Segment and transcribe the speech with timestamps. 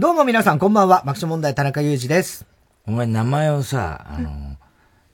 [0.00, 1.02] も皆さん、こんばんは。
[1.04, 2.46] 爆笑問題、田中裕二です。
[2.86, 4.56] お前名前をさ、あの、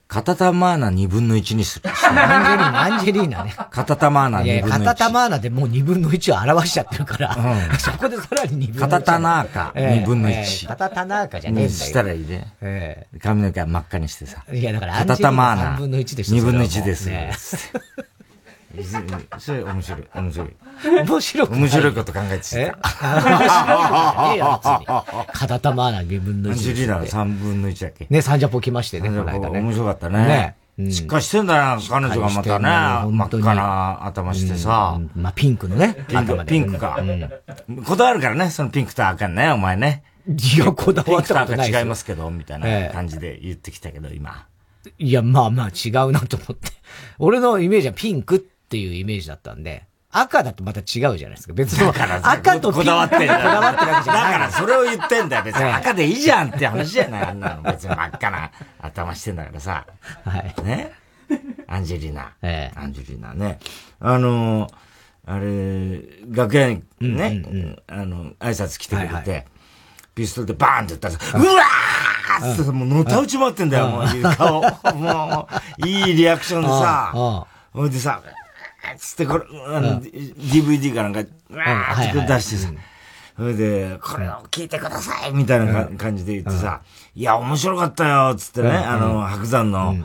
[0.07, 1.89] カタタマーナ2分の1にする。
[1.89, 3.53] アンジェリーナ、アンジェリーナね。
[3.69, 4.79] カタタマーナ2いやいや、分の1。
[4.79, 7.35] カタタマーナでもう2分の1を表しちゃってるから、
[7.77, 8.89] そこでさらに2分の1。
[8.89, 11.77] カタタナーカ2分の1ええカタタナーカじゃねえんだよ。
[11.77, 12.53] したらいいね。
[12.61, 14.45] え髪の毛は真っ赤にしてさ。
[14.53, 17.09] いや、だから、カタタマーナ3分の1でしょ2分の1です。
[17.09, 17.33] ね
[19.39, 20.49] それ面白い、面白い。
[21.05, 22.59] 面白く面白いこと考えてた。
[22.59, 22.65] え？
[22.65, 22.75] 面
[23.49, 24.85] 白いよ、別に。
[25.33, 26.51] カタタマーナ2分の1。
[26.51, 28.07] アンジェリーナの3分の1だっけ？
[28.09, 29.61] ね、サンジャポ来ましてね、この間ね。
[29.61, 30.55] 面白かったね。
[30.77, 30.91] ね。
[30.91, 32.65] しっかりしてんだな、彼女がまたね、
[33.11, 34.99] 真っ赤な頭してさ。
[35.15, 35.95] まあ、ピンクのね。
[36.07, 36.99] ピンク、ピンクか。
[37.85, 40.03] こだわるからね、そのピンクと赤ね、お前ね。
[40.27, 44.45] いや、こだわったことない違いますけど、みたいな感じで言ってきたけど、今。
[44.99, 46.69] いや、まあまあ違うなと思って。
[47.17, 51.53] 俺のイメージはピンクっていうイメージだったんで、赤だとまた違うじゃないですか。
[51.53, 51.87] 別に
[52.23, 53.27] 赤とこだわってる。
[53.27, 54.31] こだわってるわけじゃない。
[54.33, 55.43] だからそれを言ってんだよ。
[55.43, 57.21] 別に赤でいいじゃんって話じゃない。
[57.27, 58.51] あんなの別に真っ赤な
[58.81, 59.85] 頭してんだからさ。
[60.25, 60.55] はい。
[60.63, 60.91] ね。
[61.67, 62.31] アンジェリーナ。
[62.41, 63.59] ええ、アンジェリーナね。
[63.99, 64.69] あの、
[65.25, 67.43] あれ、楽屋にね、
[67.87, 69.45] あの、挨拶来てくれて、
[70.15, 74.61] ピストルでバーンって言ったらさ、うわーってもうのたうち回ってんだよ、もう顔。
[74.95, 75.49] も
[75.83, 77.11] う、いいリアクションでさ、
[77.73, 78.21] ほいでさ、
[78.97, 82.69] つってこれ、あの、DVD かなんか、わーって出してさ、
[83.37, 86.81] それで、これを聞いてくださいみたいな感じで言ってさ、
[87.13, 89.95] いや、面白かったよつってね、あの、白山の、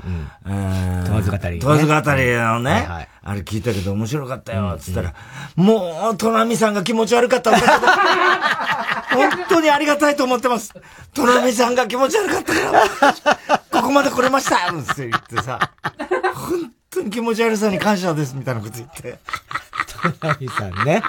[0.44, 1.58] 問わず語り。
[1.58, 5.14] 問わず語りのね、あれ聞いたけど面白かったよつったら、
[5.56, 7.72] もう、トナミさんが気持ち悪かったんだけど、
[9.16, 10.74] 本当にありがたいと思ってます。
[11.14, 15.58] トナミさんが気持ち悪かったから、 ここまで来れましたって言ってさ、
[16.34, 19.18] 本当に気持ち悪さに感謝ですみたいなこと言って。
[20.20, 21.02] トナミさんね。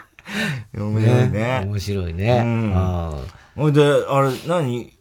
[0.73, 1.63] 面白いね。
[1.65, 2.41] 面白いね。
[2.43, 3.27] うん。
[3.55, 4.93] ほいで、あれ、何？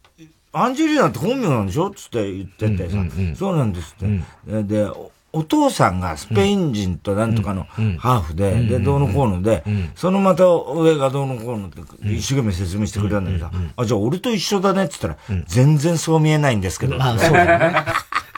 [0.54, 1.90] アンジェリーナって本名なんでしょ？
[1.90, 2.96] つって言っててさ、
[3.36, 4.08] そうなんですっ
[4.46, 4.62] て。
[4.64, 4.86] で、
[5.32, 7.64] お父さんがスペイン人となんとかの
[7.98, 9.64] ハーフで、で、どうのこうので、
[9.94, 16.98] そのまた上がどうのこうのって一生懸命説明してくれたんだけどさ、あ、じゃあ俺と一緒だねって言ったら、全然そう見えないんですけど。
[16.98, 17.84] まあそうだね。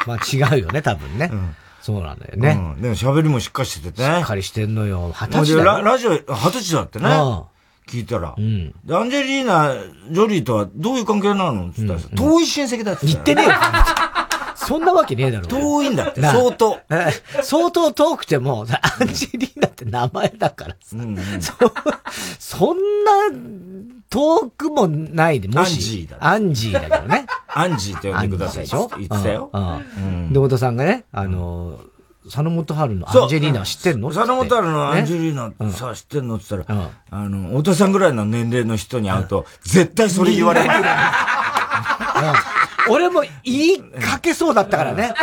[0.06, 1.32] まあ違うよね、多分ね。
[1.84, 2.74] そうなんだよね。
[2.76, 2.80] うん。
[2.80, 4.20] でも喋りもしっかりしててね。
[4.20, 5.12] しっかりしてんのよ。
[5.14, 7.04] 二十歳だララジオ、二十歳だってね。
[7.86, 8.34] 聞いたら。
[8.38, 8.74] うん。
[8.86, 9.74] で、アンジェリーナ・
[10.10, 11.66] ジョリーとはどういう関係なの？
[11.66, 13.52] って言ったらさ、遠い親戚だって言ってねえよ。
[14.66, 15.46] そんなわけねえだろ。
[15.46, 16.78] 遠いんだって、相当。
[17.42, 18.66] 相当遠くても、
[19.00, 20.96] アンジェリーナって名前だからさ。
[22.38, 23.12] そそんな、
[24.10, 25.74] 遠くもないで、もし。
[25.74, 26.16] アンジーだ。
[26.20, 27.26] アンジーだけどね。
[27.48, 28.62] アンジーって呼んでください。
[28.62, 28.90] でしょ？
[28.96, 29.50] 言ってたよ。
[29.52, 29.58] う
[30.00, 30.32] ん。
[30.32, 31.78] で、太田さんがね、あの、
[32.24, 34.10] 佐野元春のアンジェリーナ知ってんの？
[34.10, 36.36] 佐野元春のアンジェリーナさ、知ってんの？
[36.36, 40.68] って言ったら、あの、太田さんぐらいの年齢の人に会うと、絶対それ言われる。
[42.88, 45.14] 俺も言いかけそうだったからね。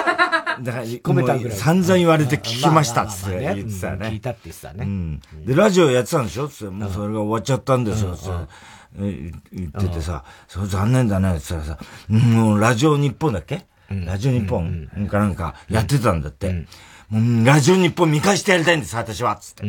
[0.62, 1.58] だから、込めたぐらい。
[1.58, 4.08] 散々言われて聞きましたっつって言ってたね。
[4.10, 4.86] 聞いたって言ってたね。
[4.86, 5.22] うん。
[5.46, 6.48] で、ラジオやってたんでしょ？
[6.48, 8.16] つって、もうそれが終わっちゃったんですよ。
[8.16, 13.66] つって言っててさ、それ残念だねって言ったらさ、もうラジオ日本だっけ？
[13.90, 16.66] ラジオ日本かなんかやってたんだって。
[17.12, 19.64] もうラジオ日本見返してやりたいんです、私はつって。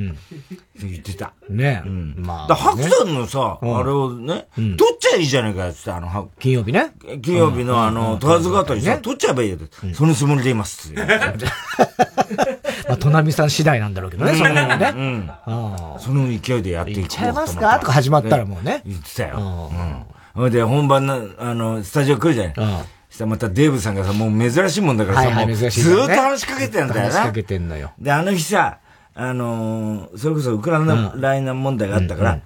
[0.80, 1.32] 言ってた。
[1.50, 1.82] ね
[2.16, 2.47] まあ。
[2.47, 6.92] だ白山のさ、あれをね、取っちゃいいじゃないか、つって、あの、金曜日ね。
[7.20, 9.58] 金曜日のあの、問わず語りさ、取っちゃえばいいよ。
[9.92, 10.94] そのつもりでいます。
[12.88, 14.92] まあ、トナミさん次第なんだろうけどね、その辺はね。
[14.97, 15.30] うん。
[16.00, 17.14] その勢いでやっていこうと。
[17.14, 17.78] いっちゃいますか？
[17.80, 18.82] とか始まったらもうね。
[18.86, 19.38] 言ってたよ。
[19.72, 20.41] うん。
[20.42, 22.54] ほいで、本番の、あの、スタジオ来るじゃない。
[23.12, 26.95] したらまたデーブさんがさ、もう珍しいもんだからさ、もうずーっと話しかけてんだよな。
[27.03, 27.93] 話しかけてんのよ。
[27.99, 28.78] で、あの日さ、
[29.15, 30.81] あのそれこそウクラ
[31.37, 32.41] イナ問題があったから、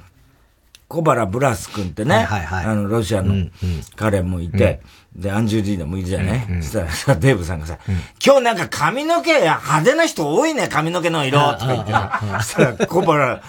[0.89, 3.51] 小原ブラス君ってね、あの、ロシアの
[3.97, 4.81] 彼もいて、
[5.15, 7.79] で、アンジュリーナもいるじゃない、そしたらさ、デーブさんがさ、
[8.25, 13.43] 今日なんか髪の毛派手な人多いね、髪の毛の色とか言ってさ、そしたら小原、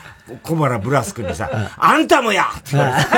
[0.44, 3.10] 小原ブラス君にさ、あんたもやって言われて。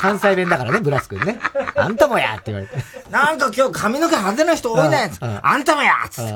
[0.00, 1.38] 関西弁だからね、ブラス君ね。
[1.76, 2.74] あんたもやって言われて。
[3.10, 5.10] なんか今日髪の毛派手な人多いね
[5.42, 6.32] あんたもやつって。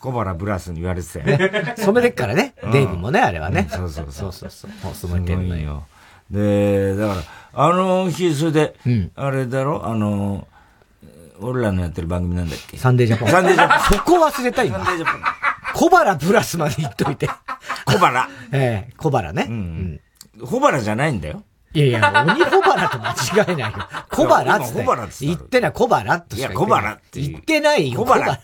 [0.00, 1.74] 小原ブラスに言われてたよね。
[1.78, 2.54] 染めてっからね。
[2.72, 3.68] デイブもね、あれはね。
[3.70, 4.32] そうそうそう。
[4.32, 5.10] そうそうそう。
[5.10, 5.84] 染めてんのよ。
[6.30, 7.22] で、だから、
[7.64, 8.74] あの日、それで、
[9.16, 9.86] あれだろ？
[9.86, 10.46] あの、
[11.40, 12.76] 俺らのやってる番組なんだっけ？
[12.76, 13.28] サンデージャポン。
[13.28, 13.78] サンデージャポン。
[13.98, 14.84] そこ忘れた今。
[14.84, 15.22] サンデージャポン。
[15.74, 17.28] 小原ブラスまで言っといて。
[17.86, 18.28] 小原。
[18.52, 19.46] ええ、小原ね。
[19.48, 20.00] うん。
[20.44, 21.42] 小原じゃないんだよ。
[21.74, 23.10] いやいや、鬼小原と間
[23.50, 23.78] 違いないよ。
[24.10, 24.64] 小原って。
[24.72, 25.14] 小原って。
[25.26, 28.00] 言ってない、小原っといや、小原って言ってないよ。
[28.00, 28.40] 小原。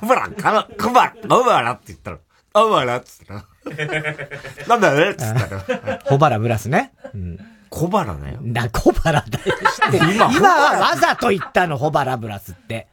[0.00, 2.18] 小原、小原、小原って言ったら、
[2.52, 3.55] 小原って言ったら。
[4.68, 5.98] なんだねって言ったら。
[6.04, 6.92] 小原ブラスね。
[7.14, 7.38] うん。
[7.70, 8.38] 小腹だよ。
[8.42, 9.26] な、小腹だよ。
[9.34, 10.14] 知ってる。
[10.14, 12.88] 今、今はわざと言ったの、小腹ブラスって。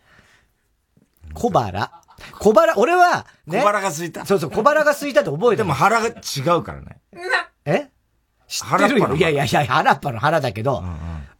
[1.34, 1.92] 小腹。
[2.40, 4.26] 小腹、俺は、ね、小腹が空いた。
[4.26, 6.12] そうそう、小腹が空いたって覚えてでも腹が違
[6.58, 7.00] うからね。
[7.66, 7.90] え？
[8.48, 9.16] 知ってるよ。
[9.16, 10.94] いやいやいや、腹っぱの腹だけど、うんうん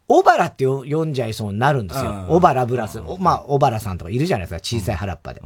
[0.06, 2.26] 小原って読んじゃいそうになるんですよ。
[2.28, 3.02] 小原ブラス。
[3.20, 5.42] まあ、小原さんとかいるじゃないですか、小さい原っぱで。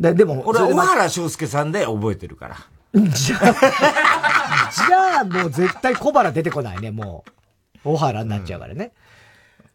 [0.00, 2.56] ででも、俺は小原翔介さんで覚えてるから。
[2.94, 7.30] じゃあ、じゃあもう絶対小原出てこないね、もう。
[7.84, 8.92] 小原になっちゃうからね。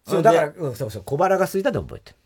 [0.06, 2.12] そう、だから、うん、そうそう、小腹が空いたで覚えて。
[2.12, 2.18] る。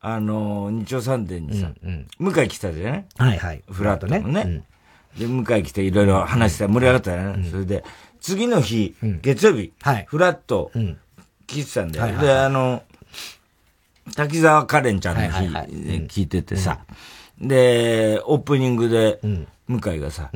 [0.00, 1.72] あの、日曜サンデーにさ、
[2.18, 3.38] 向井来たじゃないはい。
[3.38, 3.64] はい。
[3.70, 4.20] ふらっとね。
[4.20, 4.62] ね。
[5.18, 7.48] で、向井来ていろいろ話して盛り上がったよね。
[7.50, 7.84] それで、
[8.20, 9.72] 次の日、月曜日、
[10.06, 10.70] ふらっと、
[11.46, 12.18] 聞いてたんだよ。
[12.20, 12.82] で、あの、
[14.14, 15.28] 滝沢カレンちゃんの日、
[16.06, 16.78] 聞いててさ、
[17.40, 19.20] で、オープニングで、
[19.68, 20.30] 向井がさ、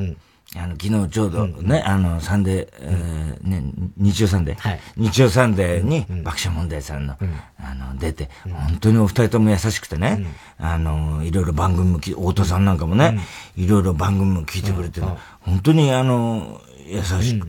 [0.55, 3.62] あの、昨日ちょうどね、あの、サンデー、えー、ね、
[3.96, 7.17] 日曜サンデー、日曜サンデーに爆笑問題さんの、
[7.58, 10.26] あの、出て、本当にお二人とも優しくてね、
[10.58, 13.20] あの、いろいろ番組も太田さんなんかもね、
[13.56, 15.00] いろいろ番組も聞いてくれて、
[15.40, 17.49] 本当にあの、優しく、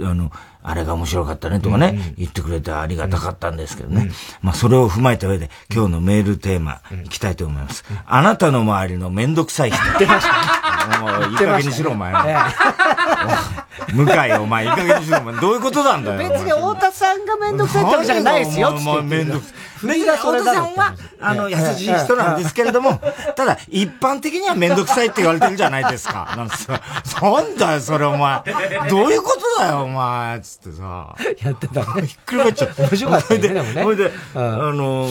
[0.00, 0.32] あの、
[0.62, 4.10] あれが面白かったねとかね、言ってくれてありがたかったんですけどね。
[4.40, 7.84] まあそれを踏まえた上で今日のメールテーマいきたいと思います。
[8.06, 9.82] あなたの周りのめんどくさい人。
[9.82, 10.67] 言ってました。
[11.00, 12.12] もういい加減にしろお前。
[13.92, 15.34] 向井お前いい加減にしろお前。
[15.40, 16.18] どういうことなんだよ。
[16.18, 18.72] 別に太田さんがめんどくさいってわけじゃないですよ。
[18.72, 19.86] もうめんどくさい。
[19.86, 23.00] 別に太田さんは、あの、優しい人なんですけれども、
[23.36, 26.34] ただ一般的にはめんどくさいって言われてるじゃないですか。
[26.36, 26.76] なんすな
[27.42, 28.42] んだよそれお前。
[28.90, 30.40] どういうことだよお前。
[30.40, 31.14] つってさ。
[31.42, 32.82] やってたひっくり返っちゃった。
[32.82, 33.82] 面白かったね、でもね。
[33.84, 35.08] ほいで、あの、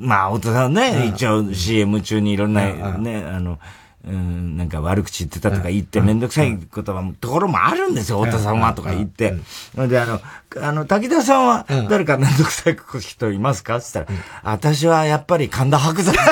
[0.00, 3.58] まあ、太田さんね、一応 CM 中にいろんな、ね、あの、
[4.04, 9.34] うん、なんか悪口言ってたとか言ってめんどくさい言葉ところもあるんですよ、太田さんはとか言って。
[9.76, 10.20] で、あの、
[10.60, 16.14] あの、滝田さんは誰かめんどくさい人いますかって言ったら、私はやっぱり神田伯山。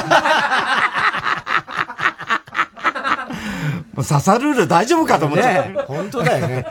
[3.94, 5.44] もう刺さルール大丈夫かと思って。
[5.44, 6.66] ね、本当だよね。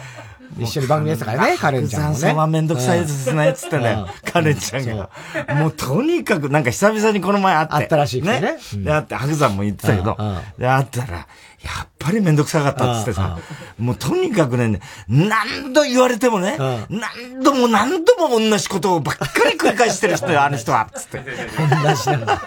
[0.58, 2.16] 一緒に番組やってたからね、カレンちゃんもね。
[2.16, 5.10] さんはめんどくさいですね、つってね、カレンちゃんが。
[5.56, 7.74] もうとにかく、なんか久々にこの前会って。
[7.74, 8.58] 会ったらしいね。
[8.74, 10.18] で、会って、白山も言ってたけど、
[10.58, 11.28] で、会ったら、
[11.64, 13.38] やっぱりめんどくさかったっつってさ、
[13.78, 16.58] もうとにかくね、何度言われてもね、
[16.90, 21.20] 何度も何度も同じことをばっかり繰り返してる人よ、 あの人は、つって。
[21.20, 22.42] 同じなんだ。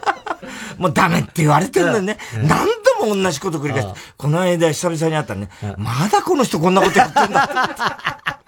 [0.79, 1.93] もうダメって言われてるん。
[1.93, 2.19] だよね。
[2.43, 2.67] 何
[3.00, 8.42] 度も同じこと繰り返して、この間久々に会ったらね、まだこの人こんなことやってんだ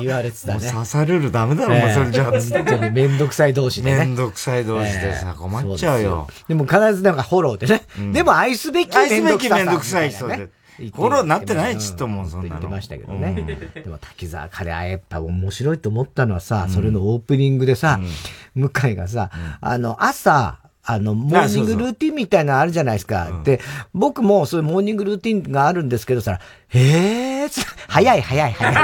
[0.00, 0.70] 言われてたね。
[0.70, 2.32] 刺されるダメだろ、お前それじゃあ。
[2.32, 3.98] 本当にめんどくさい同士でね。
[3.98, 6.28] めんどくさい同士でさ、困っちゃうよ。
[6.48, 7.82] でも必ずなんかフォローでね。
[8.12, 8.96] でも愛すべき。
[8.96, 10.48] 愛すべきめんどくさい人で。
[10.78, 12.48] フォローになってないちっともそんなの。
[12.48, 13.34] 言ってましたけどね。
[13.74, 18.00] でも滝沢彼はやっぱ面白いと思ったのはさ、それのオープニングでさ、
[18.54, 19.30] 向井がさ、
[19.60, 23.42] あの、朝、あの、モーニングルーティンみたいなのあるじゃないですか。
[23.44, 23.60] で、
[23.94, 28.74] 僕もそういうモーニングルーティンがあるんですけどさ、へえー、早い早い早い。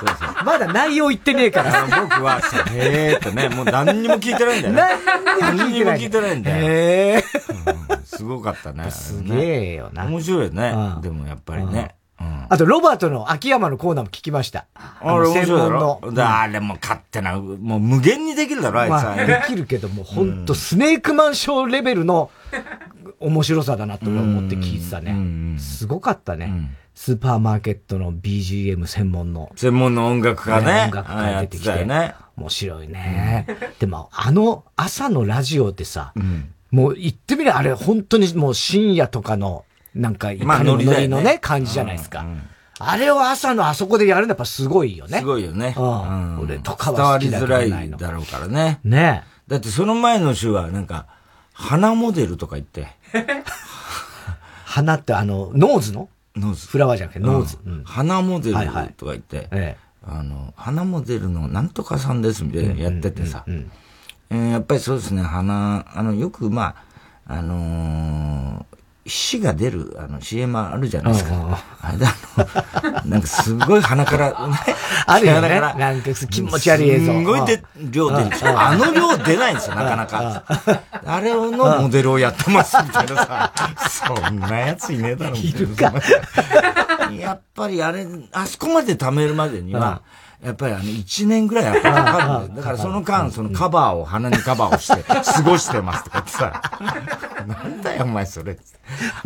[0.00, 1.86] そうそうまだ内容言ってねえから。
[1.86, 4.82] 僕はさ、へーとね、もう何にも聞いてないんだよ、ね。
[5.40, 6.56] 何にも聞いてないんだよ。
[6.68, 8.90] へー、すごかったね。
[8.90, 10.06] すげえよな。
[10.06, 10.74] 面白いよね。
[11.02, 11.94] でもやっぱりね。
[12.18, 14.66] あと、ロバートの秋山のコーナーも聞きました。
[14.74, 16.00] あれ、専門の。
[16.18, 19.16] あれも勝手な、もう無限にできるだろ、あいつは。
[19.16, 22.30] できるけども、本当スネークマンショーレベルの
[23.20, 25.58] 面白さだなと思って聞いてたね。
[25.58, 26.70] すごかったね。
[26.94, 29.50] スーパーマーケットの BGM 専門の。
[29.56, 30.84] 専門の音楽家ね。
[30.92, 31.84] 音楽家出てきて。
[31.84, 32.14] ね。
[32.36, 33.46] 面白いね。
[33.80, 36.12] でも、あの朝のラジオってさ、
[36.70, 42.26] もう言ってみればあれ本当にもう深夜とかのなんか、まあ、ノリのね、感じじゃないですか。
[42.78, 45.18] あれを朝のあそこでやるのやっぱすごいよね。
[45.18, 45.74] すごいよね。
[45.78, 46.40] うん。
[46.40, 48.80] 俺とかは伝わりづらいだろうからね。
[48.82, 51.06] ねだってその前の週はなんか、
[51.52, 52.88] 鼻モデルとか言って。
[54.64, 56.08] 鼻ってあの、ノーズの？
[56.34, 56.66] ノーズ。
[56.66, 57.58] フラワーじゃなくてノーズ。
[57.84, 58.56] 鼻モデル
[58.96, 63.44] とか言って、あの、鼻モデルのなんとかさんですみたいなやっててさ。
[64.30, 66.74] やっぱりそうですね、鼻、あの、よくま
[67.28, 68.66] あ、あの
[69.06, 71.62] 死が出る、あの、CM あるじゃないですか。
[71.82, 74.56] あれだ、あの、なんかすごい鼻から、ね、
[75.06, 75.60] あるよね。
[75.60, 77.12] なんか気持ち悪い映像。
[77.12, 78.58] すごいで量出るんですよ。
[78.58, 80.42] あの量出ないんですよ、なかなか。
[81.04, 83.52] あれのモデルをやってますみたいなさ。
[84.06, 85.92] そんなやついねえだろ、いるか。
[87.12, 90.00] やっぱりあれ、あそこまで貯めるまでには、
[90.44, 92.56] やっぱりあの、一年ぐらいやっぱかかるんだよ。
[92.56, 96.62] だからその間、そのカバーを、鼻にカバーをして、 過ごしてますとかってさ、
[97.46, 98.58] なんだよお前それ。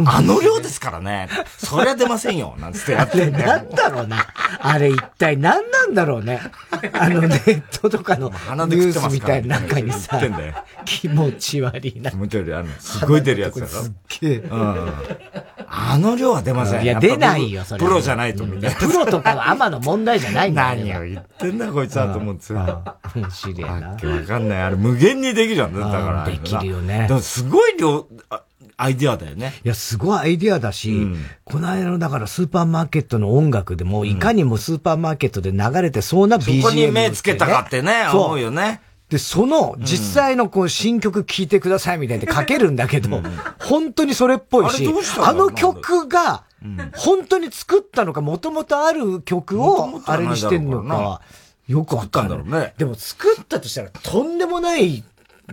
[0.06, 1.28] あの量ですからね。
[1.56, 2.54] そりゃ出ませんよ。
[2.58, 3.46] なんつってやってんだよ。
[3.46, 4.26] なんだろうな。
[4.60, 6.40] あれ一体何なんだろうね。
[6.92, 10.20] あのネットとかのニュースみたいな中にさ、
[10.84, 12.10] 気持ち悪いな。
[12.12, 12.54] 気持ち悪い。
[12.54, 13.66] あの、すごい出るやつだろ。
[13.66, 14.44] すっげえ。
[15.70, 16.82] あの量は出ません。
[16.82, 17.84] いや、出ないよ、それ。
[17.84, 18.76] プロじゃないとみたいな。
[18.76, 20.84] プロとかは甘の問題じゃないんだよ。
[20.84, 22.98] 何を言ってんだこいつはと思ってさ。
[23.14, 23.70] 面白いな。
[23.70, 23.96] わ
[24.26, 24.62] かんない。
[24.62, 25.74] あれ無限にできるじゃん。
[25.74, 26.30] だから。
[26.30, 27.06] できるよね。
[27.08, 28.06] でもすごい量、
[28.80, 29.54] アイディアだよね。
[29.64, 38.80] いや、すごいアイディアだし、うん、この間の、だからスーパーマーケットの音楽でも、いかにもスーパーマーケットで流れてそうな BGM、ね、そこに目つけたかってね、思うよね。
[39.10, 43.24] で、その、実際のこう、新曲聴いてくださいみたいな書けるんだけど、うん、
[43.58, 44.88] 本当にそれっぽいし、
[45.18, 46.44] あの曲が、
[46.96, 51.20] 本当に作ったのか、もともとある曲を、あれにしてんのか、
[51.66, 52.62] よくわかんない。
[52.62, 55.04] ね、でも作ったとしたら、とんでもない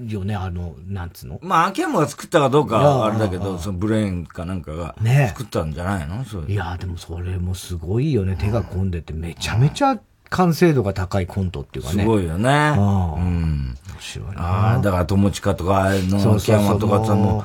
[0.08, 1.40] よね、あの、なんつうの？
[1.42, 4.96] まあ、秋山が作ったかどうかあれだけど、そのブレーンかなんかが
[5.30, 8.36] 作ったんじゃないの、ね、いや、でもそれもすごいよね。
[8.38, 12.04] 手が込んでて、めちゃめちゃ完成度が高いコントっていうかね。
[12.04, 12.50] すごいよね。
[12.78, 13.78] うん。
[13.88, 14.42] 面白いな。
[14.42, 17.44] ああ、だから友近とか、の秋山とかさ、もう、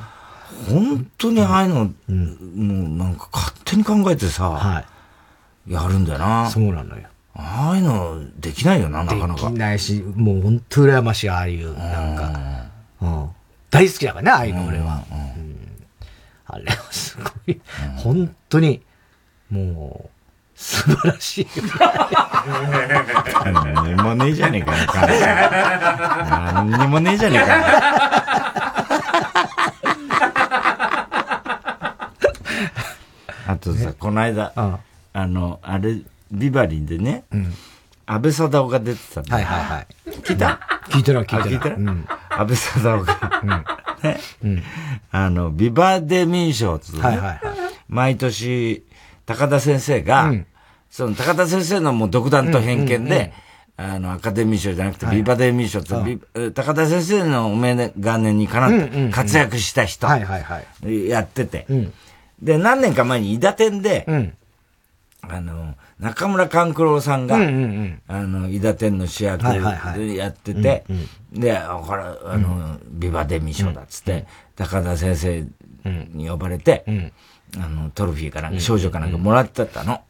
[0.69, 4.83] 本当にああいうの、うん、もうなんか勝手に考えてさ、は
[5.67, 6.49] い、やるんだよな。
[6.49, 7.07] そうなのよ。
[7.33, 9.49] ああいうのできないよな、なかなか。
[9.49, 12.31] できないし、もう本当羨ましい、ああいう、なんか。
[13.01, 13.29] うん。
[13.69, 15.03] 大好きだからね、ああいうの、俺は。
[15.11, 15.55] うん。
[16.45, 17.61] あれはすごい、
[17.97, 18.81] 本当に、
[19.49, 20.09] もう、
[20.55, 21.47] 素晴らしい。
[23.45, 24.85] 何にもねえじゃねえかよ、
[26.29, 28.50] 何にもねえじゃねえかよ。
[33.61, 34.51] とさ、この間、
[35.13, 36.01] あの、あれ、
[36.31, 37.53] ビバリンでね、うん、
[38.05, 39.35] 安倍貞夫が出てたんだ。
[39.35, 39.87] はいはいはい。
[40.09, 40.59] 聞いた？
[40.89, 41.77] 聞いてない聞いてない。
[41.77, 43.49] うん、安倍貞夫が、うん、
[44.09, 44.63] ね、うん、
[45.11, 47.39] あの、ビバデミー賞つね、はいはいはい、
[47.87, 48.83] 毎年、
[49.25, 50.45] 高田先生が、うん、
[50.89, 53.33] その高田先生のもう独断と偏見で、
[53.77, 61.65] あの、アカデミー賞じゃなくて、ビバデミー賞って、はい、高田先生のお眼鏡にかなって活躍した人、やってて、
[62.41, 64.05] で、何年か前に伊田店で、
[65.21, 69.43] あの、中村勘九郎さんが、うんうんうん、あの、伊田天の主役
[69.95, 70.83] でやってて、
[71.31, 75.45] で、これ、あの、ビバデミー賞だっつって、高田先生
[76.13, 76.83] に呼ばれて、
[77.57, 80.01] あの、トロフィーかなんか、少女かなんかもらってたの。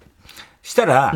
[0.62, 1.14] したら、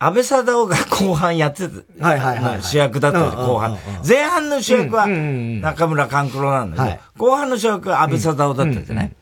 [0.00, 3.76] 安倍貞夫が後半やってた、はいはいはい、主役だった後半。
[4.08, 9.12] 前半の主役は中村勘九郎なんだけど、後半の主役は安倍貞夫だったじゃない、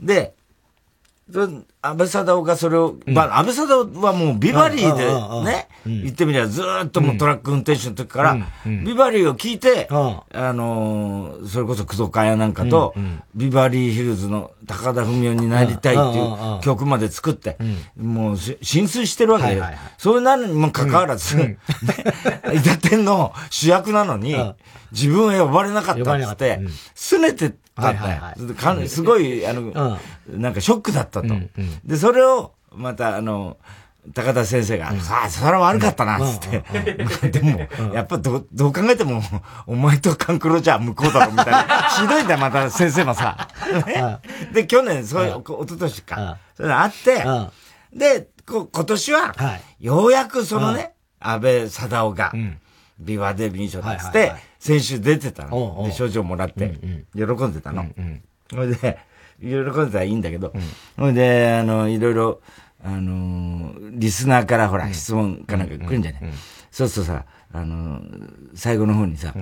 [0.00, 0.34] で、
[1.82, 5.04] 安倍貞夫がそれを、まあ、安倍貞夫はもうビバリーで
[5.50, 12.94] ね、言ってみればずっともうトラック運転手の時から、ビバリーを聞いて、あのそれこそ工藤会なんかと、
[13.34, 17.56] ビバリーヒルズの高田文夫になりたいっていう曲まで作って、
[17.96, 19.64] もう浸水してるわけよ。
[19.98, 21.58] それなのにもかかわらず、ね、
[22.52, 24.36] 伊達天の主役なのに、
[24.92, 26.60] 自分は呼ばれなかったっつって、
[26.94, 28.16] すねてたんだ
[28.82, 28.88] よ。
[28.88, 31.28] すごい、あの、なんかショックだったと。
[31.84, 33.56] で、それを、また、あの、
[34.14, 36.62] 高田先生が、さあ、それは悪かったな、つって。
[37.30, 39.22] でも、やっぱど、どう考えても、
[39.66, 41.62] お前とカンクロじゃ向こうだろ、みたいな。
[42.00, 43.48] ひどいんだよ、また先生もさ。
[44.52, 46.38] で、去年、そういう、おととしか。
[46.56, 47.24] それあって、
[47.92, 49.34] で、今年は、
[49.78, 52.32] ようやくそのね、安倍貞夫が、
[52.98, 55.84] ビワデビー賞つって、先週出てたの。
[55.86, 56.74] で、賞状もらって、
[57.14, 57.86] 喜んでたの。
[58.50, 58.98] それで、
[59.40, 60.52] 喜んでたらいいんだけど、
[60.96, 62.40] それで、あの、いろいろ、
[62.82, 66.22] あの、リスナーからほら、質問かなんか来るんじゃない、
[66.70, 68.00] そうするとさ、あの、
[68.54, 69.34] 最後の方にさ、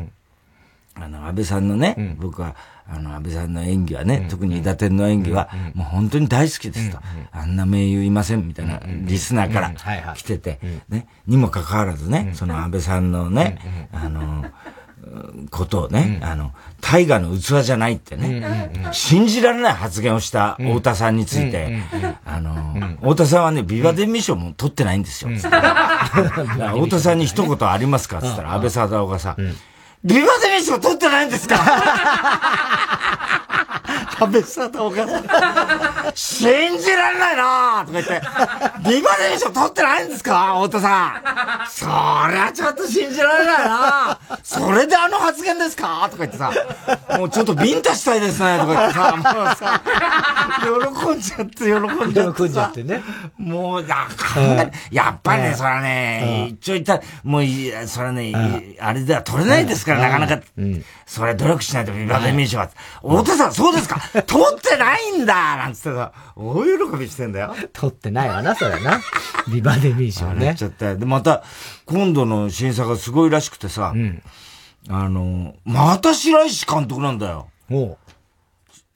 [0.95, 2.57] あの、安倍さんのね、僕は、
[2.89, 6.99] あの、安倍さんの演技はね、特に伊達天の演技は、もう本当に大好きですと。
[7.31, 14.45] あんな名優いません、みたいな、リスナーから来てて、ね、にもかかわらずね、その安倍さんのね、あの、
[15.51, 21.79] ことをね、あの、大河の器じゃないってね、信じられない発言をした太田さんについて、
[22.25, 25.31] あの、太田さんはね、ビバデミッションも取ってないんですよ。
[25.39, 29.37] 太田さんに一言ありますかって言ったら、安倍貞夫がさ、
[30.05, 31.57] ビバデミッション取ってないんですか？
[34.21, 35.07] 安倍貞夫が、
[36.15, 38.21] 信じられないなとか言って、
[38.89, 41.69] ビバデミッション取ってないんですか太田さん。
[41.69, 41.87] そ
[42.33, 46.53] りゃちょっと信じられないなそれであの発言ですかとか言ってさ、
[47.19, 49.83] もうちょっとビンタしたいですね、とか言ってさ、もうさ、
[51.05, 52.39] 喜んじゃって、喜んじゃって。
[52.39, 53.03] 喜んじゃってね。
[53.37, 54.09] もう、や、
[54.91, 57.43] やっぱりね、そらね、一応言ったら、もう、
[57.87, 60.43] それね、あれでは取れないですから、なかなか。
[61.07, 62.69] それ努力しないとビバデミー賞は。
[63.03, 67.57] 太田さん、そうですか取ってないんだなんつってさ、大喜びしてんだよ。
[67.73, 69.01] 取ってないわな、それな。
[69.53, 70.55] ビバデミー賞ね。
[70.57, 70.95] ちゃった。
[70.95, 71.43] で、また、
[71.85, 73.95] 今度の審査がすごいらしくてさ、
[74.89, 77.49] あの、また白石監督なんだよ。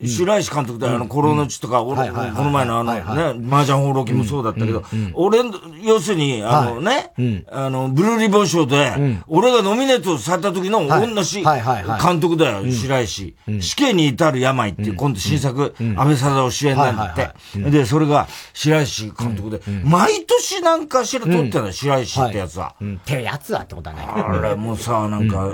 [0.07, 4.83] 白石監督で、あの、コロナ地とか、この前のあの、ね、麻雀放浪記もそうだったけど、
[5.15, 5.41] 俺、
[5.83, 7.13] 要するに、あのね、
[7.51, 8.93] あの、ブルーリボン賞で、
[9.27, 13.35] 俺がノミネートされた時の同じ監督だよ、白石。
[13.61, 17.71] 死刑に至る病っていう、今度新作、安倍貞夫主演なんだって。
[17.71, 21.51] で、それが白石監督で、毎年なんかしら撮ってん。
[21.51, 22.75] だ白石ってやつは。
[22.83, 24.07] ってやつはってことはない。
[24.07, 25.49] あれもさ、なんか、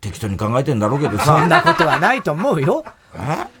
[0.00, 1.38] 適当に考えてんだろうけどさ。
[1.38, 2.84] そんなことはないと思うよ。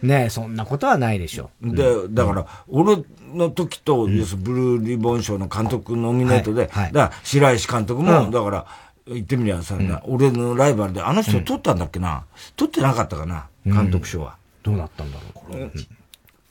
[0.02, 1.50] ねえ、そんなことはないでしょ。
[1.62, 2.96] で、だから、俺
[3.34, 8.66] の時と、ブルーリボン賞の監督ノミネートで、だから白石監督も、だから、
[9.06, 12.24] 言ってみりゃさ、俺のライバルで、あの人取ったんだっけな？
[12.54, 13.48] 取ってなかったかな？
[13.64, 14.36] 監督賞は。
[14.62, 15.70] どうなったんだろう、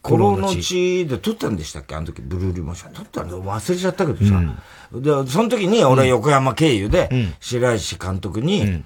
[0.02, 1.96] この地で撮ったんでしたっけ？
[1.96, 2.90] あの時、ブルーリボン賞。
[2.90, 4.42] 撮ったんだ忘れちゃったけどさ。
[4.94, 8.84] で、その時に俺は横山経由で、白石監督に、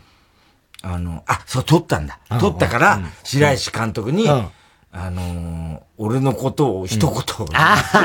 [0.87, 2.19] あの、あ、そう、撮ったんだ。
[2.39, 4.29] 撮ったから、白石監督に、
[4.97, 7.11] あの俺のことを一言、
[7.53, 8.01] ああ、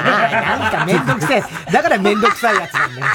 [0.58, 1.42] なんかめんどくさい。
[1.72, 3.06] だからめんどくさいやつなんだよ。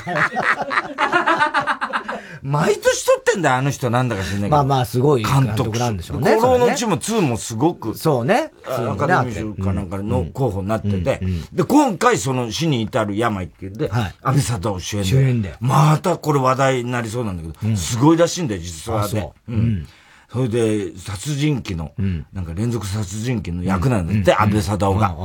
[2.46, 4.50] 毎年撮ってんだよ、あの人なんだか知んないけど。
[4.52, 6.36] まあまあ、すごい監督なんでしょうね。
[6.36, 7.98] コロのうちも2もすごく。
[7.98, 8.52] そうね。
[8.68, 11.22] アカデミー賞かなんかの候補になってて。
[11.52, 15.10] で、今回その死に至る病って言って、安倍佐藤主演で。
[15.10, 15.56] 主演で。
[15.60, 19.28] またこれ話題になりそうなんだけど、すごいらしいんだよ、実はで。
[19.50, 19.88] うん。
[20.32, 21.94] それで、殺人鬼の、
[22.32, 25.16] なんか連続殺人鬼の役なんだって、安倍貞夫が。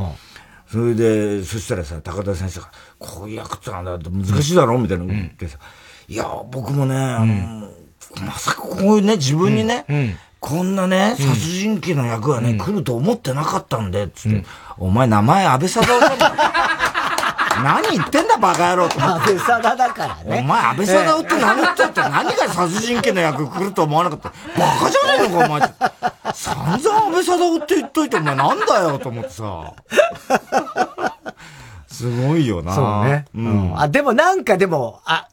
[0.71, 5.59] それで、そしたらさ、高田先生が、こういう役ってなんだって難しいだろみたいな言ってさ、
[6.11, 7.69] いや、僕もね、あの、
[8.27, 9.87] まさかこういうね、自分にね、
[10.41, 14.45] こんなね、殺人鬼の役がね、来ると思ってなかったんで、つって、
[14.77, 16.35] お前名前安倍貞夫じゃ
[17.63, 20.41] 何言ってんだバカ野郎と安倍貞だからね。
[20.41, 24.33] お前安倍貞夫って名乗っちゃって何が殺人鬼の役来ると思わなかった。
[24.59, 25.61] バカじゃねえのかお前。
[26.35, 29.73] 散々安倍貞夫って言っといてお前なんだよと思ってさ。
[31.87, 32.75] すごいよな。
[32.75, 33.27] そうね。
[33.33, 33.79] うん。
[33.79, 35.29] あ、でもなんかでも、あ、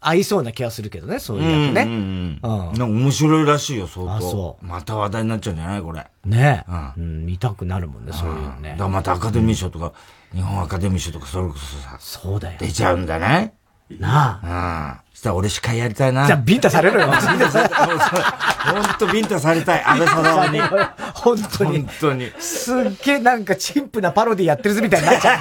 [0.00, 1.82] 合いそうな気がするけどね、そういう役ね。
[1.82, 2.40] うん。
[2.42, 2.58] うん。
[2.66, 4.12] なんか面白いらしいよ、相当。
[4.14, 4.66] あ、そう。
[4.66, 5.82] また話題になっちゃうんじゃない？
[5.82, 6.06] これ。
[6.24, 6.72] ねえ。
[6.96, 7.26] うん。
[7.26, 8.76] 見たくなるもんね、そういうのね。
[8.78, 9.92] だまたアカデミー賞とか、
[10.32, 11.96] 日本アカデミー賞とかそれこそさ。
[12.00, 12.58] そうだよ。
[12.58, 13.54] 出ちゃうんだね。
[13.98, 15.02] なあ。
[15.04, 15.10] うん。
[15.12, 16.26] そしたら俺司会やりたいな。
[16.26, 20.60] じゃあビンタされるよ、ビンタされほんとビンタされたい、安倍貞夫に。
[21.12, 21.78] 本当に。
[21.80, 22.32] 本当に。
[22.38, 25.40] すっげえなんかチンプなパロディやってるぞみたいになっちゃう。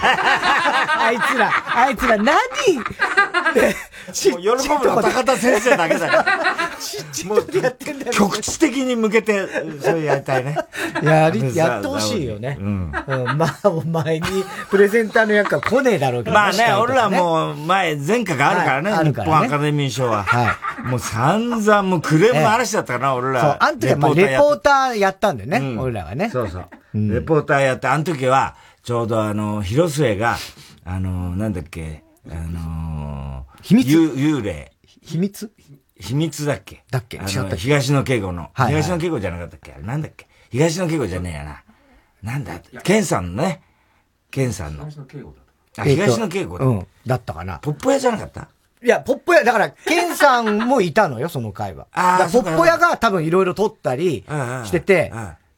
[1.02, 2.26] あいつら、あいつら何？
[2.26, 2.36] もう
[4.14, 6.24] 喜ぶのは高田先生だけだよ。
[6.80, 8.12] ちっちゃいやってんだよ。
[8.14, 9.48] 局地的に向けて、
[9.82, 10.56] それやりたいね。
[11.02, 12.58] やり、やってほしいよね。
[12.60, 12.92] うん。
[13.36, 16.34] まあ、お前に、プレゼンターの役は来ねえだろうけど。
[16.34, 20.24] まあね、俺らもう、前、前科があるからね、日本アカデミー賞は。
[20.24, 20.88] はい。
[20.88, 23.42] もう散々、もうクレームの嵐だったかな、俺ら。
[23.42, 26.30] そう、あん時はレポーターやったんだよね、俺らがね。
[26.32, 26.66] そうそう。
[26.94, 30.38] レポーターやって、あの時は、ちょうどあの、広末が、
[30.86, 33.88] あの、なんだっけ、あの秘密？
[33.90, 34.72] 幽霊。
[35.02, 35.52] 秘密？
[36.00, 36.84] 秘密だっけ？
[36.92, 37.18] だっけ？
[37.18, 38.50] 違った東野敬吾の。
[38.54, 39.76] はい、東野敬吾じゃなかったっけ？
[39.82, 40.28] なんだっけ？
[40.52, 41.64] 東野敬吾じゃねえやな。
[42.22, 42.60] なんだ？
[42.84, 43.62] ケンさんのね。
[44.32, 44.86] ケンさんの。
[44.86, 45.44] 東野敬吾だっ
[45.74, 45.82] た。
[45.82, 46.66] あ、東野敬吾だ。
[46.66, 46.88] うん。
[47.06, 47.60] だったかな。
[47.60, 48.50] ポップ屋じゃなかった？
[48.82, 51.88] いや、ポッポ屋、だから、ケンさんもいたのよ、 その会話。
[51.92, 54.24] ああ、ポッポ屋が多分いろいろ撮ったり
[54.64, 55.12] してて、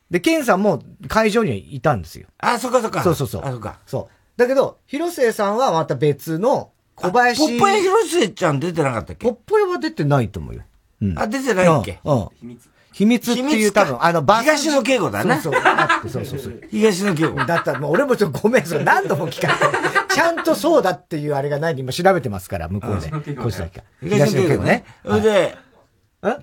[0.09, 2.27] で、ケンさんも会場にはいたんですよ。
[2.39, 3.03] あ、そっかそっか。
[3.03, 3.45] そうそうそう。
[3.45, 3.77] あ、そっか。
[3.85, 4.39] そう。
[4.39, 7.39] だけど、広末さんはまた別の小林。
[7.39, 9.27] ポッポ屋広末ちゃん出てなかったっけ？
[9.27, 10.61] ポッポ屋は出てないと思うよ。
[11.01, 11.19] うん。
[11.19, 11.99] あ、出てないっけ？
[12.03, 12.27] うん。
[12.39, 12.69] 秘密。
[12.93, 15.39] 秘密っていう多分、あの、バ東野敬吾だね。
[15.41, 15.63] そうそう。
[16.09, 16.61] そうそうそう。
[16.69, 17.45] 東野敬吾。
[17.45, 20.13] だったら、もう俺もちょっとごめん、それ何度も聞かれて。
[20.13, 23.35] ちゃんとそうだっていうあれがない今調べてますから、向こうで。
[23.35, 23.83] こいつだけ。
[24.03, 24.83] 東野敬吾ね。
[25.05, 25.57] それで、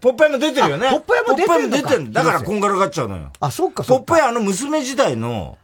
[0.00, 0.88] ポップ屋も出てるよね。
[0.90, 3.30] ポップ屋も出てる出てるだからこんがらがっちゃうのよ。
[3.40, 4.04] あ、そっか、そっか。
[4.06, 5.58] ポップ屋あの娘時代の、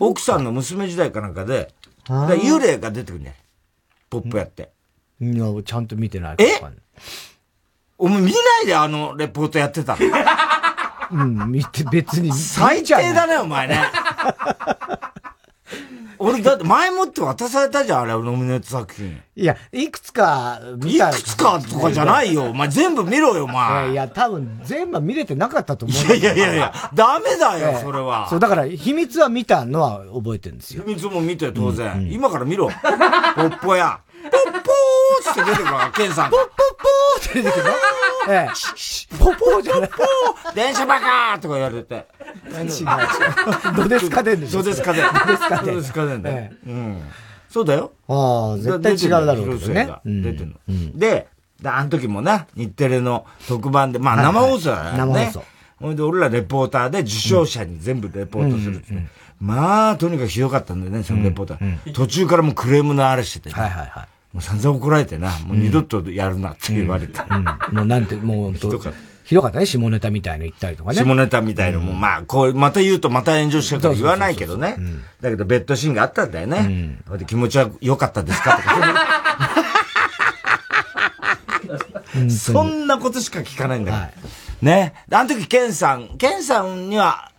[0.00, 1.72] 奥さんの娘時代かなんかで、
[2.06, 3.36] 幽霊が出てくるんだよ。
[4.10, 4.70] ポップやって。
[5.20, 6.60] いや、ちゃんと見てないえ？
[7.96, 10.06] お前見ないであのレポートやってたの？
[11.12, 12.32] うん、見て、別に。
[12.32, 13.80] 最低だね、お前ね。
[16.18, 19.20] 俺だって前もって渡されたじゃん、あれ、ノミネート作品。
[19.36, 22.44] いや、いくつか見たいくつかとかじゃないよ。
[22.44, 23.92] お前全部見ろよ、お前。
[23.92, 26.16] いや、多分全部見れてなかったと思う。
[26.16, 28.28] いやいやいや、 ダメだよ、それは。
[28.28, 30.82] そう、だから秘密は見たのは覚えてるんですよ。
[30.86, 32.06] 秘密も見て当然。
[32.12, 32.66] 今から見ろ。
[32.68, 32.72] ポ
[33.42, 34.00] ッポや。
[34.30, 34.59] ポ ッ
[35.30, 36.30] って出てくるわ、ケンさん。
[36.30, 37.70] ポッポッポーって出てくるの
[38.28, 39.16] ええ。
[39.18, 39.88] ポッポーじゃない。
[39.88, 42.06] ポー電車バカーとか言われて。
[42.48, 42.82] 違う違
[43.72, 43.76] う。
[43.76, 45.04] どですかでんでしょどですかでん。
[45.06, 45.74] どですかでん。
[45.74, 46.50] どですかでんだよ。
[46.66, 47.02] うん。
[47.48, 47.92] そうだよ。
[48.08, 49.90] ああ、絶対違うだろうけどね。
[50.04, 50.98] 出てんの。
[50.98, 51.28] で、
[51.64, 54.98] あの時もな、日テレの特番で、まあ生放送だよね。
[54.98, 55.44] 生放送。
[55.80, 58.82] ほんで、俺らレポーターで受賞者に全部レポートする。
[59.40, 61.92] まあ、とにかくひどかったんだよね、そのレポーター。
[61.92, 63.50] 途中からもうクレームのあれしてて。
[63.50, 64.08] はいはいはい。
[64.32, 67.26] もう散々怒られてな、もう二度とやるなって言われた。
[67.72, 68.98] もうなんて、 もう、ひどかった。
[69.24, 71.02] ひどかったね、下ネタみたいの言ったりとかね。
[71.02, 74.76] 下ネタみたいのも、まあ、こう、また言うとまた炎上しちゃうから言わないけどね。
[75.20, 77.00] だけど、ベッドシーンがあったんだよね。
[77.08, 79.70] うん、気持ちは良かったですかとか。
[82.30, 84.04] そんなことしか聞かないんだから。
[84.04, 84.14] はい、
[84.64, 84.94] ね。
[85.12, 87.30] あの時、ケンさん、ケンさんには、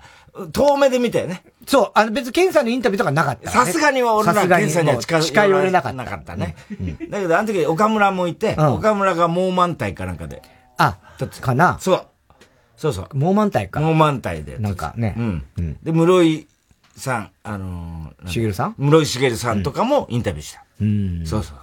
[0.53, 1.43] 遠目で見たよね。
[1.67, 5.97] そう、あの別にケンさんのインタビューとかなかった、さすがには俺らケンさんには近近寄れなかった。
[5.97, 6.55] なかったね。
[7.09, 10.41] だけどあの時岡村もいて、岡村がもう満体かなんかで。
[10.77, 10.97] あ、
[11.41, 11.77] かな？
[11.79, 12.07] そう。
[12.75, 13.15] そうそう。
[13.15, 13.79] もう満体か。
[13.79, 14.57] もう満体で。
[14.57, 15.13] なんかね。
[15.17, 15.77] うん。
[15.83, 16.47] で、室井
[16.97, 18.75] さん、あのー、しげるさん？
[18.79, 20.65] 室井しげるさんとかもインタビューした。
[20.81, 21.25] うん。
[21.27, 21.57] そうそう。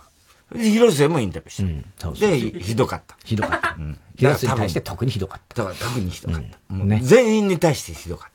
[0.56, 1.62] 広瀬もインタビューした。
[1.64, 3.16] うん、そうそうで、ひどかった。
[3.24, 3.76] ひどかった。
[3.78, 3.98] うん。
[4.16, 5.62] 広瀬に対して特にひどかった。
[5.62, 6.58] だから特にひどかった。
[6.70, 7.00] うん、ね。
[7.02, 8.32] 全員に対してひどかっ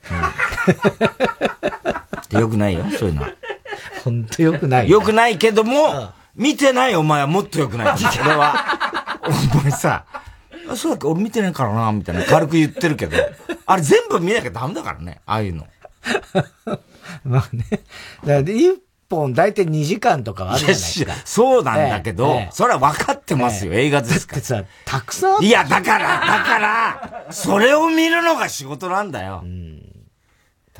[2.29, 2.39] た。
[2.39, 3.29] よくないよ、そういうのは。
[4.03, 4.89] 本当よくない。
[4.89, 7.97] よくないけども、見てないお前はもっとよくない。
[7.97, 9.19] それは。
[9.53, 10.05] お前さ、
[10.69, 11.07] あ、そうだっけ？
[11.07, 13.17] 俺見てないからな、みたいな軽く言ってるけど、
[13.65, 15.67] あれ全部見なきゃダメだからね、ああいうの。
[17.23, 17.65] まあね。
[17.69, 17.81] だか
[18.25, 18.81] ら一
[19.15, 21.13] 本大体2時間とかあるじゃないですか。
[21.25, 24.41] そうなんだけど、ええ、それは分かってますよ、え、映画ですから。
[24.41, 29.41] さ、たくさんいや、だから、だから、それを見るのが仕事なんだよ。
[29.43, 29.81] うん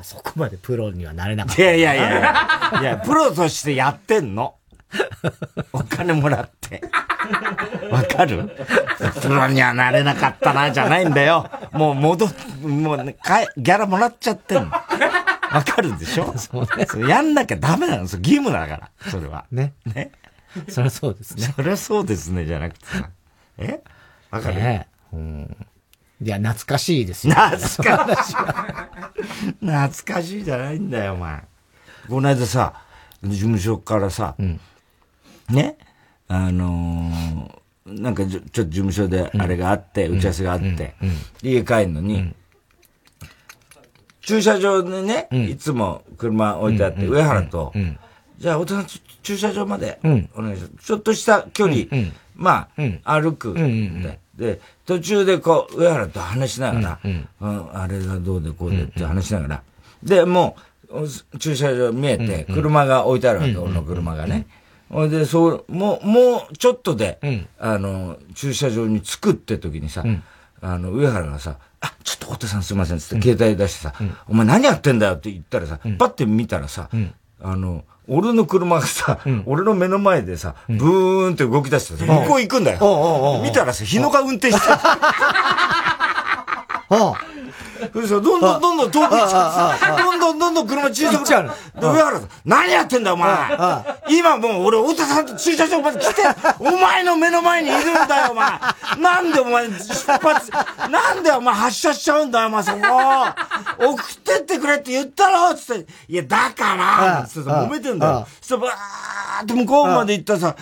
[0.02, 1.62] そこまでプロにはなれなかった。
[1.62, 4.56] いやいやいやいや、いや、プロとしてやってんの。
[5.72, 6.82] お金もらって。
[7.90, 8.50] わかる？
[9.22, 11.48] プロにはなれなかったな、じゃないんだよ。
[11.72, 14.70] もう戻っ、もう、ね、かギャラもらっちゃってんの。
[15.52, 16.36] わかるでしょ？
[16.38, 16.86] そうね。
[16.86, 18.02] それやんなきゃダメなの。
[18.02, 19.46] 義務だから、それは。
[19.50, 19.74] ね。
[19.84, 20.10] ね。
[20.68, 21.52] そりゃそうですね。
[21.54, 23.10] そりゃそうですね、じゃなくてさ。
[23.58, 23.80] え？
[24.30, 25.56] わかる、ね、うん。
[26.22, 27.34] いや、懐かしいですよ。
[27.34, 28.34] 懐かしい。
[29.60, 31.42] 懐かしいじゃないんだよ、お前。
[32.08, 32.82] この間さ、
[33.22, 34.60] 事務所からさ、うん、
[35.50, 35.76] ね、
[36.28, 40.94] あのー、なんかちょっと事務所であれがあって、打ち合わせがあって、
[41.42, 42.34] 家帰るのに、
[44.26, 47.72] 駐車場でね、いつも車置いてあって、上原と、
[48.38, 48.86] じゃあ、お父さん、
[49.22, 49.98] 駐車場まで、
[50.34, 50.86] お願いします。
[50.86, 51.86] ちょっとした距離、
[52.34, 52.68] ま
[53.04, 53.54] あ、歩く。
[54.36, 56.98] で、途中でこう、上原と話しながら、
[57.72, 59.62] あれがどうでこうでって話しながら、
[60.02, 60.56] で、も
[60.90, 64.46] う、駐車場見えて、車が置いてあるわけ、俺の車がね。
[64.90, 70.22] ほいで、そう、もう、もうちょっとで、うん、あの、駐車場に着くって時にさ、うん、
[70.64, 76.88] あの、上原がさ、あ、ちょっとお父さんすいません、つって携帯出してさ、うん、お前何やってんだよって言ったらさ、パッて見たらさ、
[77.42, 83.42] あの、俺の車がさ、俺の目の前でさ、ブーンって動き出してさ、向こう行くんだよ。
[83.42, 84.78] 見たらさ、日野が運転してた。
[87.92, 91.50] それさ、どんどんどんどん遠く行っちゃどんどんどんどん車小さくなる。
[91.80, 93.30] で、上原さん、何やってんだお前。
[94.08, 96.22] 今もう俺、太田さんと駐車場まで来て、
[96.58, 98.50] お前の目の前にいるんだよお前。
[99.00, 100.50] なんでお前、出発、
[100.90, 102.78] なんでお前発車しちゃうんだよお前そこ。
[103.78, 108.26] 送ってってくれって言ったろつって、いや、だからつってさ、揉めてんだよ。
[108.40, 110.54] そしたら、バーって向こうまで行ったさ、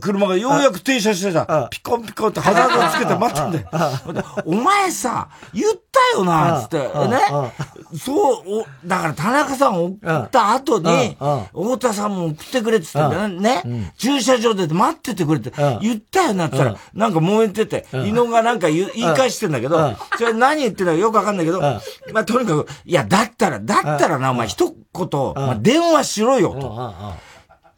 [0.00, 4.24] 車がようやく停車してさ、ピコンピコンってハザードつけて待ってんだよ。
[4.44, 5.74] お前さ、言っ
[6.12, 7.18] たよなつって、ね。
[7.98, 11.16] そう、だから田中さん送った後に、
[11.52, 21.80] 太田さんも送ってくれって言ってね、駐車場で待っててくれって言ったよなって言ったら、なんか燃えてて、伊野がなんか言い返してんだけど、それ何言ってんのかよくわかんないけど、ま
[22.20, 27.14] あとにかく、いや、だったら、だったらな、お前一言、まあ電話しろよと。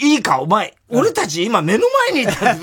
[0.00, 2.54] いいか、お前、俺たち今目の前にいた。
[2.54, 2.58] ん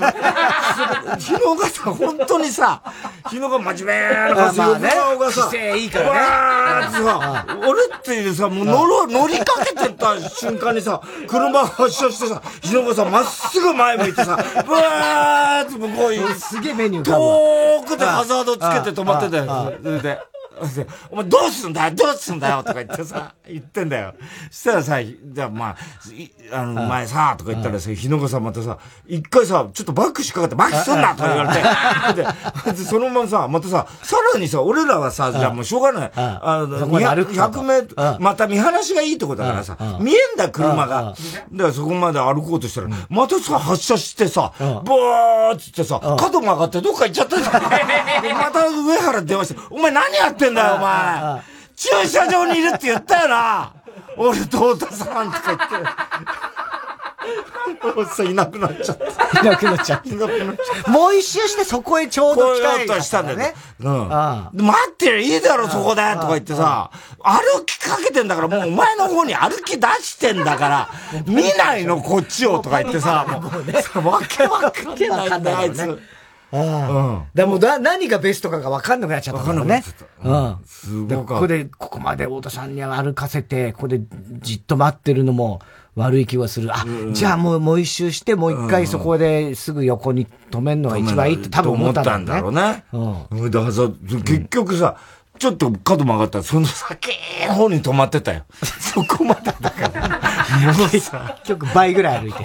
[1.18, 2.80] 日野がさ、本当にさ、
[3.28, 6.10] 日野が真面目な顔して、横顔がさ、いいからね。
[6.10, 19.74] わーってさ、俺っていうさ、もう乗ろ、乗りかけてた瞬間にさ、車発車してさ、日野がさ、まっすぐ前向いてさ、ブワーって向こうすげえメニュー遠くでハザードつけて止まってたよ。
[19.82, 20.18] それで。
[21.10, 24.14] お前どうすんだよどうすんだよとか言ってさ、言ってんだよ。
[24.50, 25.76] そしたらさ、じゃあまあ、
[26.52, 31.52] あの、前さ、とか言ったらさ、日野子さんまたさ、一回さ、ちょっとバックしかかって、バックすんなとか言わ
[32.14, 36.10] れて、で、そのままさ、またさ、さらにさ、俺らはさ、じゃあもうしょうがない。
[36.14, 36.88] あの、
[37.48, 41.14] 100メートル、また見晴らしがいいとこだからさ、見えんだ車が。
[41.52, 44.52] だからそこまで歩こうとしたら、またさ、発車してさ、
[44.84, 47.62] ボーっつってさ、角曲がってどっか行っちゃったじゃん。
[48.36, 51.42] また上原電話して、お前何やってんだよ、お前。
[51.76, 53.72] 駐車場にいるって言ったよな。
[54.16, 56.56] 俺と太田さんとか言って。
[57.82, 59.40] もうさ、いなくなっちゃった。
[59.40, 60.08] いなくなっちゃった。
[60.08, 60.90] いなくなっちゃった。
[60.90, 63.00] もう一周してそこへちょうど近い、ね。
[63.02, 63.54] したんだよね。
[63.80, 64.08] うん。
[64.08, 66.90] 待ってる、いいだろ、そこでとか言ってさ、
[67.22, 70.88] 歩きかけてんだから、もうお前の方に歩き出してんだから、
[71.26, 73.74] 見ないの、こっちをとか言ってさ、もうね、
[74.08, 76.00] わけわかんないんだよ、あいつ。
[76.52, 77.26] ああ。
[77.34, 79.82] でもだ、何がベストかが分かんなくなっちゃったからね。
[80.24, 80.56] うん。
[80.64, 81.16] すごい。
[81.16, 84.00] ここで、ここまで太田さんに歩かせて、ここで
[84.40, 85.60] じっと待ってるのも
[85.96, 86.70] 悪い気はする。
[86.72, 92.84] あ、じゃあもう、もう一周して、もう一回そこですぐ横に止めるのが一番いいって多分思ったんだろうね。
[92.92, 93.50] うん。
[93.50, 93.90] だからさ、
[94.24, 94.96] 結局さ、
[95.38, 97.08] ちょっと角曲がったら、その先
[97.46, 98.44] の方に止まってたよ。
[98.80, 100.20] そこまでだから。
[100.78, 102.44] もうさ、結局倍ぐらい歩いて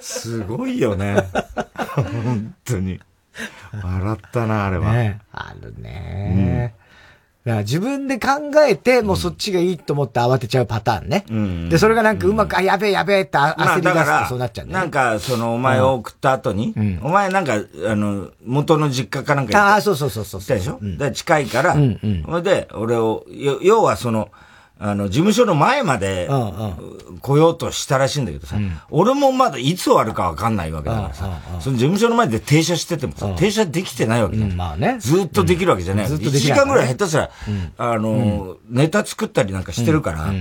[0.00, 1.16] すごいよね。
[1.96, 3.00] 本当に。
[3.82, 4.92] 笑ったな、あれは。
[4.92, 6.74] ね、あるね、
[7.44, 8.28] だから自分で考
[8.66, 11.26] えて、もうそっちがいいと思って慌てちゃうパターンね。
[11.28, 14.74] うん、で、それがなんかうまく、あ、やべえやべえって焦り出すとそうなっちゃうんね。
[14.74, 20.40] なんか、その、お前を送った後に、うん、お前なんか、あの、元の実家かなんかああ、そうそうそうそう。
[20.42, 23.26] でしょ、うん、で近いから、うんうん、それで、俺を、
[23.60, 24.30] 要はその、
[24.78, 26.28] あの、事務所の前まで
[27.20, 28.56] 来ようとしたらしいんだけどさ、
[28.90, 34.96] 俺もまだいつ終わるかわかんないわけだからさ、その事務所の前で停車しててもさ、停車できてないわけだ、まあね。
[34.98, 36.06] ずっとできるわけじゃない。
[36.06, 37.30] 1時間ぐらい下手すら、
[37.78, 40.32] あの、ネタ作ったりなんかしてるから、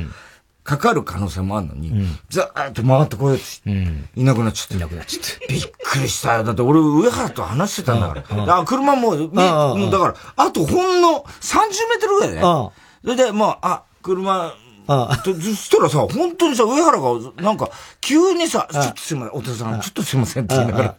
[0.63, 1.91] かかる可能性もあるのに、
[2.29, 3.69] ずーっと回ってこようとして、
[4.15, 4.75] いなくなっちゃって。
[4.75, 5.53] いなくなっちゃって。
[5.53, 6.43] びっくりしたよ。
[6.43, 8.57] だって俺上原と話してたんだから。
[8.57, 12.73] あ、車も、もうだから、あとほんの30メートルぐらいだよ。
[13.03, 14.53] それで、もう、あ、車、
[14.85, 17.69] ああそしたらさ、本当にさ、上原が、なんか、
[18.01, 20.95] 急にさ、ちょっとすいません、お父さん、ちょっとすいませんって言いながら、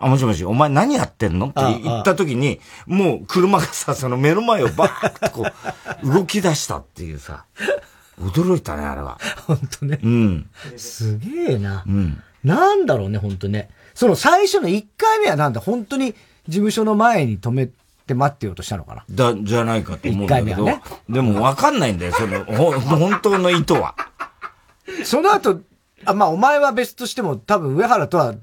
[0.00, 1.48] あ、もしもし、お前何やってんの？
[1.48, 5.46] って言った時に、もう車がさ、その目の前をバーッとこ
[6.02, 7.44] う、 動き出したっていうさ、
[8.20, 9.18] 驚いたね、あれは。
[9.46, 10.00] 本当ね。
[10.02, 10.50] うん。
[10.76, 11.84] すげえな。
[11.86, 12.22] うん。
[12.44, 13.70] なんだろうね、本当ね。
[13.94, 16.12] その最初の1回目はなんだ、本当に
[16.46, 17.68] 事務所の前に止め
[18.08, 19.04] って待ってようとしたのかな。
[19.10, 20.64] だ、じゃないかと思うんだけど。
[20.64, 23.94] ね、でも分かんないんだよ、その、ほ、本当の意図は。
[25.04, 25.60] その後、
[26.06, 28.34] あ、まあ、お前は別としても、多分上原とは、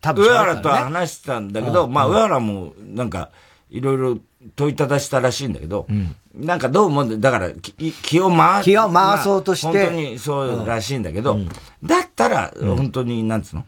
[0.00, 3.28] 多分、ね、上原とは話してたんだけど、まあ、上原も、なんか、
[3.68, 4.18] いろいろ
[4.56, 9.66] 問いただしたらしいんだけど、うん、なんかどうも、だから、気を回気を回そうとして。
[9.66, 11.48] 本当にそうらしいんだけど、うん、
[11.82, 13.64] だったら、本当に、なんつうの？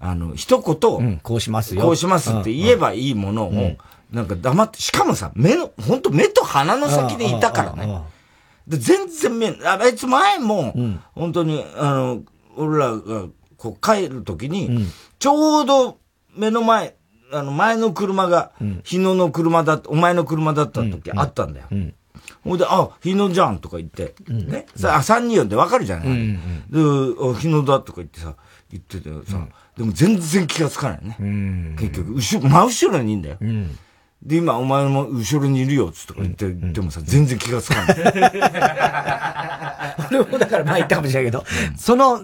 [0.00, 1.82] あの、一言、うん、こうしますよ。
[1.82, 3.76] こうしますって言えばいいものを、
[4.10, 8.00] なんか黙って、しかもさ、目の、本当目と鼻の先でいたからね。
[8.66, 10.74] で、全然目、あいつ前も、
[11.14, 12.22] 本当に、あの、
[12.56, 14.86] 俺らが、こう帰るときに、
[15.18, 15.98] ちょうど
[16.36, 16.94] 目の前、
[17.32, 18.52] あの、前の車が、
[18.84, 21.66] 日野の車だ、お前の車だった時あったんだよ。
[22.44, 24.66] ほいで、あ、日野じゃんとか言って、ね。
[24.76, 28.34] さ、あ、3人呼んでわかるじゃない、で、あ、日野だとか言ってさ、
[28.70, 31.16] 言っててさ、でも全然気がつかないね。
[31.78, 33.36] 結局、後ろ、真後ろにいいんだよ。
[34.22, 37.96] で、今、お前も後ろにいるよ、つって言って、でもさ、全然気がつかない。
[40.10, 41.44] 俺もだから前言ったかもしれないけど、
[41.76, 42.20] その、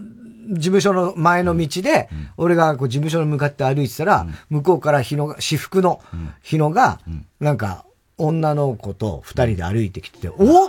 [0.50, 6.00] 事務所の前の道で、俺がこう事務所に向かって歩いてたら、向こうから日野が、私服の
[6.42, 7.00] 日野が、
[7.40, 7.84] なんか、
[8.16, 10.68] 女の子と二人で歩いてきてて、お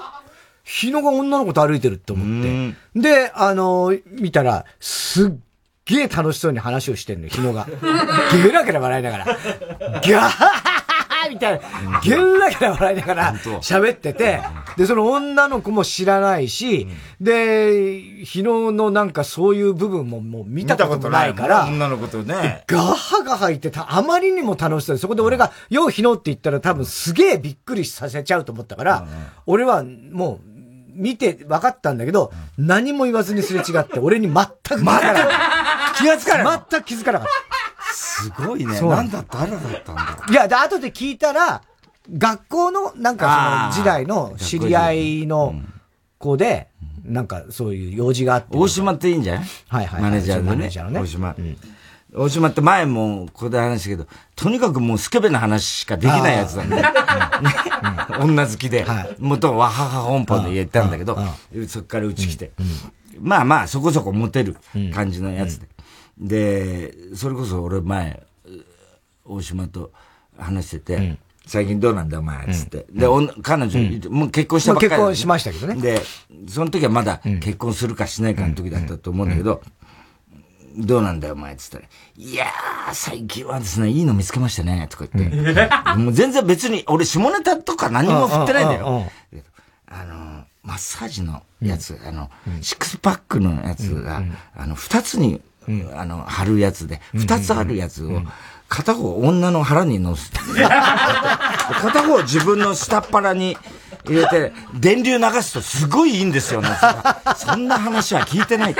[0.63, 2.75] 日野が女の子と歩いてるって思って。
[2.99, 5.31] で、あの見たら、すっ
[5.85, 7.67] げえ楽しそうに話をしてんのよ、日野が。
[8.43, 9.25] ゲラゲラ笑いながら。
[10.01, 10.84] ギャー
[11.29, 14.41] みたいな、ゲンラゲラ笑いながら喋ってて、
[14.77, 16.87] で、その女の子も知らないし、
[17.19, 17.91] で、
[18.23, 22.63] 日野のなんかそういう部分ももう見たことないから、女の子とね。
[22.67, 29.07] ガハガハ言ってた、あまりにも楽しそうで、そこで俺が、よう日野って言ったら多分すげえびっくりさせちゃうと思ったから、
[29.45, 30.55] 俺はもう、
[30.95, 35.95] 見て分かったんだけど、何も言わずにすれ違って、俺に全く気づかなかった。
[35.97, 37.54] 気がつかない全く気づかなかった。
[37.95, 38.79] すごいね。
[38.81, 41.61] なんだ、誰だったんだいや、で、後で聞いたら、
[42.11, 45.55] 学校の、なんかその時代の知り合いの
[46.19, 46.67] 子で、
[47.03, 48.57] なんかそういう用事があって。
[48.57, 49.45] 大島っていいんじゃない？
[49.69, 50.01] はいはい。
[50.01, 50.49] マネージャーのね。
[50.49, 50.99] マネージャーのね。
[51.01, 51.35] 大島。
[52.17, 56.83] 大島って前もここで話したけど、とにかくもうスケベな話しかできないやつなんで、ね、
[58.21, 61.17] 女好きで、はい、元は母本舗で言ったんだけど、
[61.67, 62.51] そっからうち来て、
[63.19, 64.55] まあまあそこそこモテる
[64.93, 65.67] 感じのやつで。
[66.17, 68.23] で、それこそ俺前、
[69.25, 69.91] 大島と
[70.37, 72.85] 話してて、最近どうなんだお前、つって。
[72.89, 73.07] で、
[73.41, 74.89] 彼女、もう結婚したばっかり。
[74.89, 75.75] 結婚しましたけどね。
[75.81, 76.01] で、
[76.47, 79.61] その時はまだ結婚するかしないかの時だったと思うんだけど、
[80.77, 81.85] どうなんだよ、お前、つったら。
[82.17, 85.69] いやー、最近はですね、いいの見つけましたね、とか言って。
[85.97, 89.09] もう全然別に、俺下ネタとか何も振ってないんだよ。
[89.87, 92.29] あの、マッサージのやつ、あの、
[92.61, 94.23] シックスパックのやつが、
[94.55, 95.41] あの、二つに、
[95.95, 98.21] あの、貼るやつで、二つあるやつを、
[98.67, 100.39] 片方女の腹に乗せて、
[101.81, 103.57] 片方自分の下っ腹に
[104.05, 106.61] 入れて、電流流すとすごいいいんですよ、
[107.35, 108.75] そんな話は聞いてない。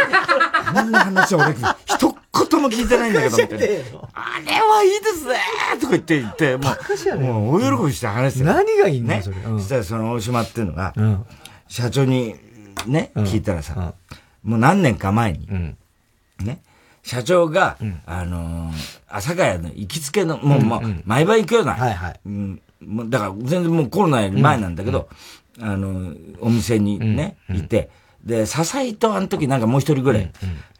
[0.73, 2.15] そんな話は俺、一
[2.49, 3.65] 言も聞いてないんだけど、みたいな。
[4.13, 5.35] あれはいいですね
[5.79, 6.71] とか言って言って、も
[7.15, 9.21] う、もう大喜びして話して何がいいんだね。
[9.23, 10.93] そしたらその大島っていうのが、
[11.67, 12.35] 社長に
[12.87, 13.93] ね、聞いたらさ、
[14.43, 15.47] もう何年か前に、
[16.43, 16.59] ね、
[17.05, 18.71] 社長が、あの
[19.07, 22.19] 阿佐ヶ谷の行きつけの、もう、もう毎晩行くような、はいはい。
[22.25, 22.61] うん、
[23.09, 25.07] だから全然もうコロナより前なんだけど、
[25.61, 27.91] あの、お店にね、いて、
[28.23, 30.31] で、笹井とあの時なんかもう一人ぐらい、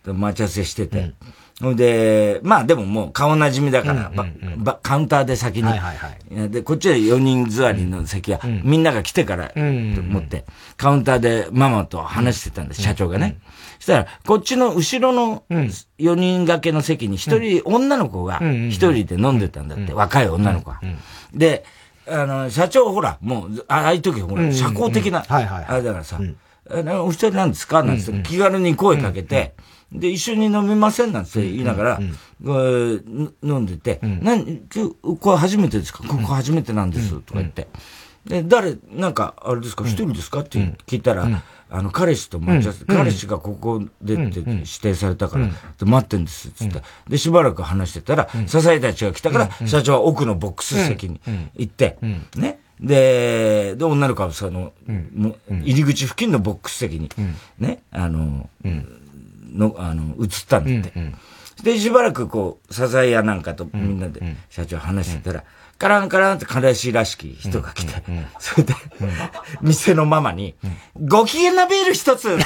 [0.04, 1.14] 待ち合わせしてて、
[1.62, 1.76] ほ、ん。
[1.76, 4.12] で、まあでももう顔なじみだから、
[4.58, 13.38] ばカウンターで先に、はいはいはい、で、こっちは4人座りの席は、みんなが来てから、と思って、カウンターでママと話してたんです、社長がね。
[13.75, 20.82] そしたら、こっちの後ろの4人掛けの席に一人、女の子が一人で飲んでたんだって、若い女の子が。
[21.34, 21.64] で、
[22.08, 26.20] あの、社長ほら、もう、ああいう時ほら、社交的な、あれだからさ、
[27.04, 27.84] お一人なんですか？
[27.84, 29.54] なんつって気軽に声かけて、
[29.92, 32.00] で、一緒に飲みませんなんて言いながら、
[32.44, 34.62] 飲んでて、何、
[35.20, 36.04] これ初めてですか？
[36.08, 37.68] ここ初めてなんです、とか言って。
[38.26, 39.84] で、誰、なんか、あれですか？
[39.86, 40.40] 一人ですか？
[40.40, 41.44] って聞いたら、
[41.78, 45.50] あの、彼氏と待ち合わせ、彼氏がここでって指定されたから、
[45.86, 46.82] 待ってんです、つって。
[47.10, 51.20] で、しばらく話してたら、笹井たちが来たから、社長は奥のボックス席に
[51.56, 51.98] 行って、
[52.36, 52.60] ね。
[52.80, 54.72] で、で、女の子はその、
[55.50, 57.10] 入り口付近のボックス席に、
[57.60, 58.50] ね、あの、
[59.54, 61.12] の、あの、映ったんだって。
[61.64, 65.44] で、しばらくこう、笹井屋なんかとみんなで社長話してたら、
[65.78, 68.02] カランカランって彼氏らしき人が来て、
[68.40, 68.74] それで、
[69.62, 70.56] 店のママに、
[71.00, 72.38] ご機嫌なビール一つ。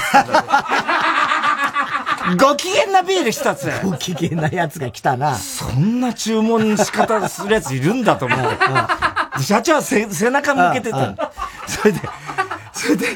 [2.38, 3.70] ご機嫌なビール一つ。
[3.82, 5.36] ご機嫌なやつが来たな。
[5.36, 8.38] そんな注文仕方するやついるんだと思う。
[9.42, 11.32] 社長は背中向けてた。
[11.66, 12.00] それで、
[12.74, 13.06] それで、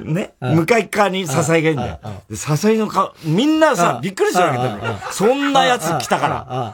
[0.00, 1.98] ね、向かい側に笹井がいるんだよ。
[2.34, 4.98] 笹井の顔、みんなさ、びっくりするわけだよ。
[5.10, 6.28] そんなやつ来たか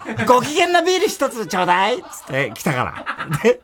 [0.06, 3.38] ら、ご機嫌なビール一つちょうだいつって来たから。
[3.42, 3.60] で、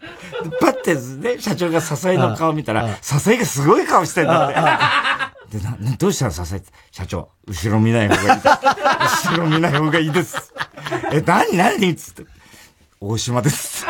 [0.60, 0.94] パッて
[1.34, 5.58] ね、社長が笹井の顔見たら、笹井がすごい顔してんだって。
[5.58, 8.40] で、な、どうしたの笹井社長、後ろ見ない方がいい。
[8.40, 10.52] 後ろ見ない方がいいです。
[11.12, 11.94] え、何何？
[11.94, 12.24] つって。
[13.00, 13.84] 大島です。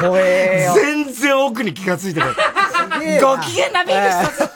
[0.00, 0.74] 怖えよ。
[0.74, 2.28] 全然奥に気がついてない。
[3.20, 4.48] ご機嫌なビール一つ。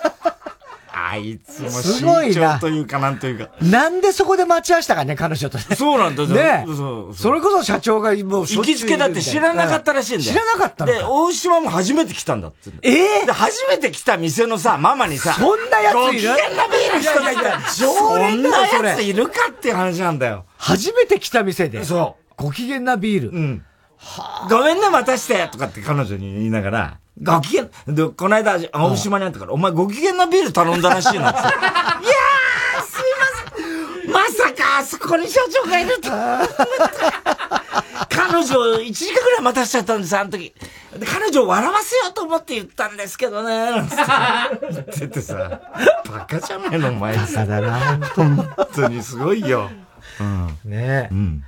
[0.93, 2.61] あいつもすごいな。
[2.61, 3.49] というかなんというか。
[3.63, 5.65] なんでそこで待ち合わせたかね、彼女とね。
[5.77, 6.65] そうなんだね。
[6.67, 10.33] そうそれこそ社長がもう行きつけだって知らなかったらしいんだよ。
[10.33, 12.71] 知らなかったで、大島も初めて来たんだって。
[12.83, 16.03] ええで、初めて来た店のさ、ママにさ、そんなやついる？
[16.05, 17.23] ご機嫌なビール一つ。
[17.23, 20.45] いやいや常連なやついるかっていう話なんだよ。
[20.59, 21.83] 初めて来た店で。
[21.85, 22.35] そう。
[22.37, 23.31] ご機嫌なビール。
[23.31, 23.65] うん。
[24.49, 31.41] ごめんね、待たしてとかって彼女に言いながら、ご機嫌、で、この間、青島にあったから、お前ご機嫌なビール頼んだらしいなって。
[31.41, 34.13] いやー、すいません。
[34.13, 36.09] まさか、あそこに社長がいると。
[38.09, 40.55] 彼女、1時間ぐらい待たしちゃったんです、あの時。
[41.07, 43.97] 彼女を笑わせようと思って言ったんですけどね、なんて
[44.71, 45.61] 言っててさ、
[46.11, 47.17] バカじゃないの、お前。
[47.17, 49.71] バカだな、本当にすごいよ。
[50.19, 50.47] うん。
[50.65, 51.09] ねえ。
[51.11, 51.45] うん。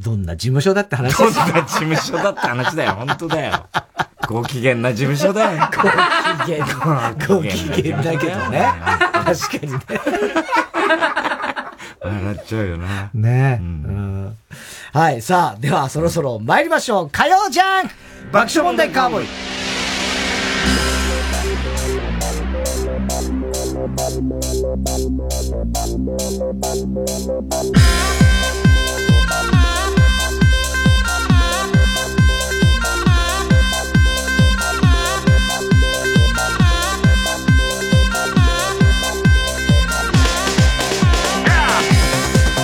[0.00, 1.16] どんな事務所だって話？
[1.16, 1.30] だよ。
[1.30, 2.92] どんな事務所だって話だよ。
[2.92, 3.66] 本当だよ。
[4.26, 5.68] ご機嫌な事務所だよ。
[5.70, 5.88] ご
[6.44, 6.66] 機嫌。
[7.28, 8.72] ご機嫌だけどね。
[9.24, 9.78] 確かにね。
[12.00, 13.10] 笑っちゃうよな。
[13.14, 14.36] ねえ、うん。
[14.92, 15.22] はい。
[15.22, 17.10] さあ、ではそろそろ参りましょう。
[17.10, 17.86] 火曜じゃん
[18.32, 19.26] 爆笑問題カーボーイ。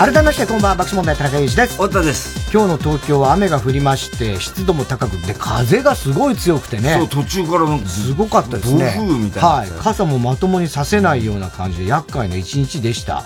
[0.01, 1.75] 改めましてこんばんは爆笑問題田中裕二です。
[1.75, 2.51] 太田です。
[2.51, 6.95] 今日の東京は雨が降りまして湿度も高くて風がすごい強くてね。
[6.95, 8.95] そう途中からなんかすごかったですね。
[8.97, 9.69] 暴風みたいなはい。
[9.69, 13.25] 傘もまともにさせないような感じで厄介な一日でした。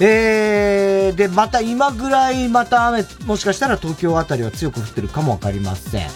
[0.00, 6.08] えー、でまた今ぐらいまた雨もしかしたら東京あたりは強く降ってるかもわかりません。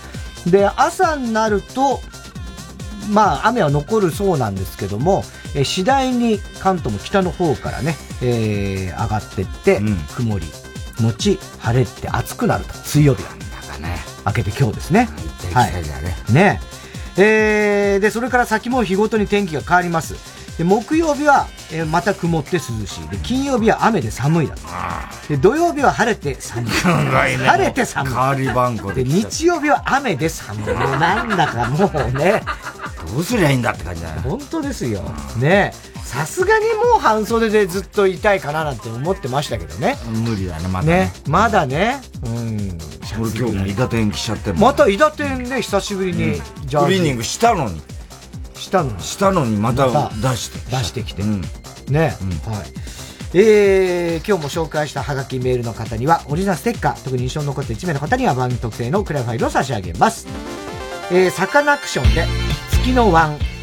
[0.44, 2.00] で朝になると
[3.10, 10.46] まあ雨は残るそうなんですけどもえー、次第に関東も北の方からね、えー、上がってって、うん、曇り、
[11.00, 12.74] 後晴れって暑くなると。
[12.74, 13.30] 水曜日は。
[13.80, 13.98] ね。
[14.26, 15.08] 明けて今日ですね。
[15.54, 16.32] はい。
[16.32, 16.60] ね。
[17.16, 20.14] えー、で、それから先も日ごとに天気が変わります。
[20.60, 23.08] で、木曜日は、えー、また曇って涼しい。
[23.08, 24.60] で、金曜日は雨で寒いだと。
[25.26, 26.70] で、土曜日は晴れて寒い。
[26.70, 28.12] 晴れて寒い。
[28.12, 29.02] 変わり番号で。
[29.02, 30.66] 日曜日は雨で寒い。
[30.66, 32.42] なんだかもうね。
[33.10, 34.20] どうすりゃいいんだって感じだよ。
[34.20, 35.00] 本当ですよ。
[35.40, 35.72] ね
[36.04, 39.96] さすがにもう半袖でずっといたいかななんて思ってましたけどね。
[40.10, 40.92] 無理だね、まだね。
[40.92, 42.02] ねまだね。
[42.26, 42.78] うん。
[43.18, 46.34] 俺今日も伊田店来ちゃってまた伊田店ね、久しぶりに、
[46.66, 47.80] ジャクリーニングしたのに。
[48.60, 49.02] したのに。
[49.02, 50.76] したのにまた出して。
[50.76, 51.22] 出してきて。
[51.22, 51.40] うん、
[51.88, 52.66] ね、うん、はい。
[53.32, 60.26] えー、今日も紹介したハガキメールの方には、オリジナルステッカー、特に印象に残った1名の方には番組特製のクラファイルを差し上げます。
[61.12, 62.26] えー、サカナクションで、
[62.72, 63.59] 月のワン。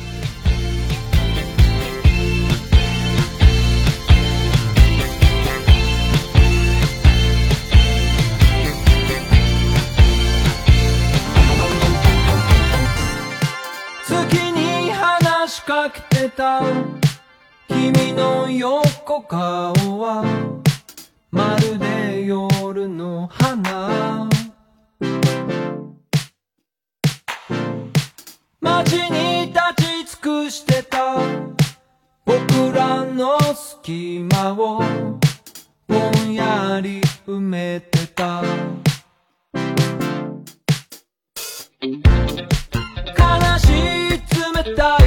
[15.68, 16.62] かけてた
[17.68, 20.24] 君の横顔は
[21.30, 24.30] まるで夜の花。
[28.62, 31.18] 街に立ち尽くしてた
[32.24, 34.82] 僕らの隙間を
[35.86, 38.42] ぼんやり埋めてた。
[41.82, 41.92] 悲
[43.60, 44.22] しい
[44.64, 45.07] 冷たい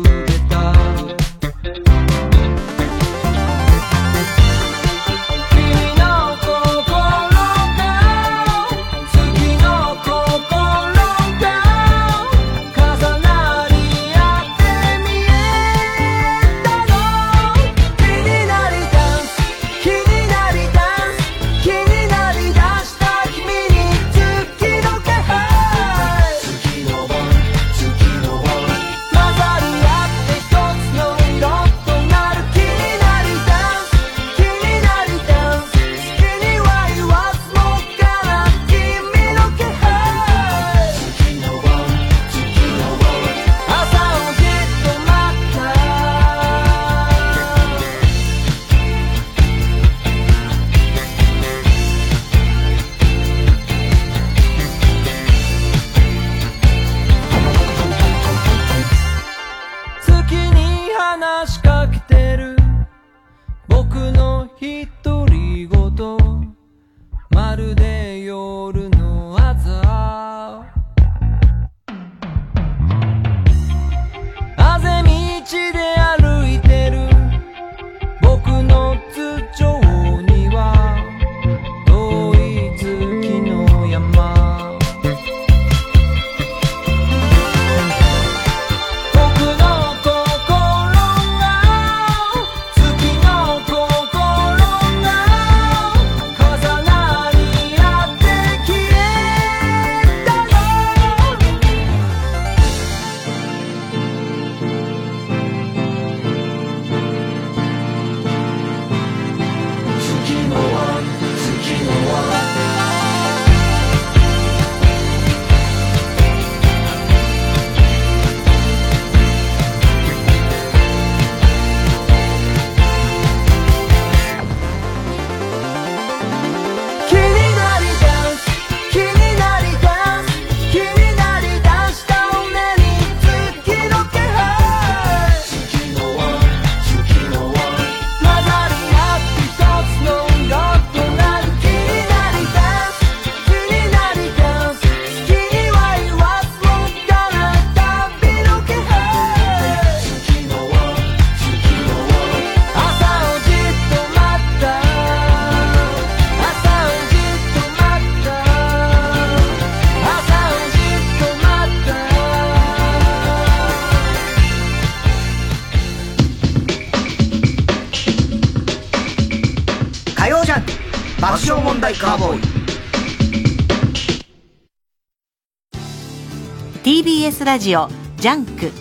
[177.41, 178.71] S ラジオジャンク。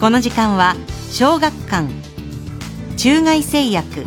[0.00, 0.74] この時間は
[1.12, 1.88] 小学館
[2.96, 4.04] 中外製薬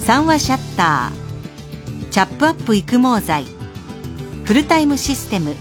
[0.00, 3.44] 三和シャッターチャップアップ育毛剤
[4.42, 5.54] フルタイムシステム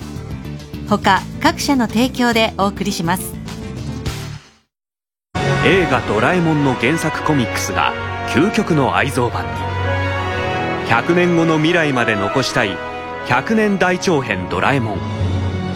[0.89, 3.35] 他各社の提供でお送りします。
[5.67, 7.93] 映画「ドラえもん」の原作コミックスが
[8.29, 9.49] 究極の愛蔵版に。
[10.87, 12.75] 100年後の未来まで残したい
[13.27, 14.98] 100年大長編ドラえもん。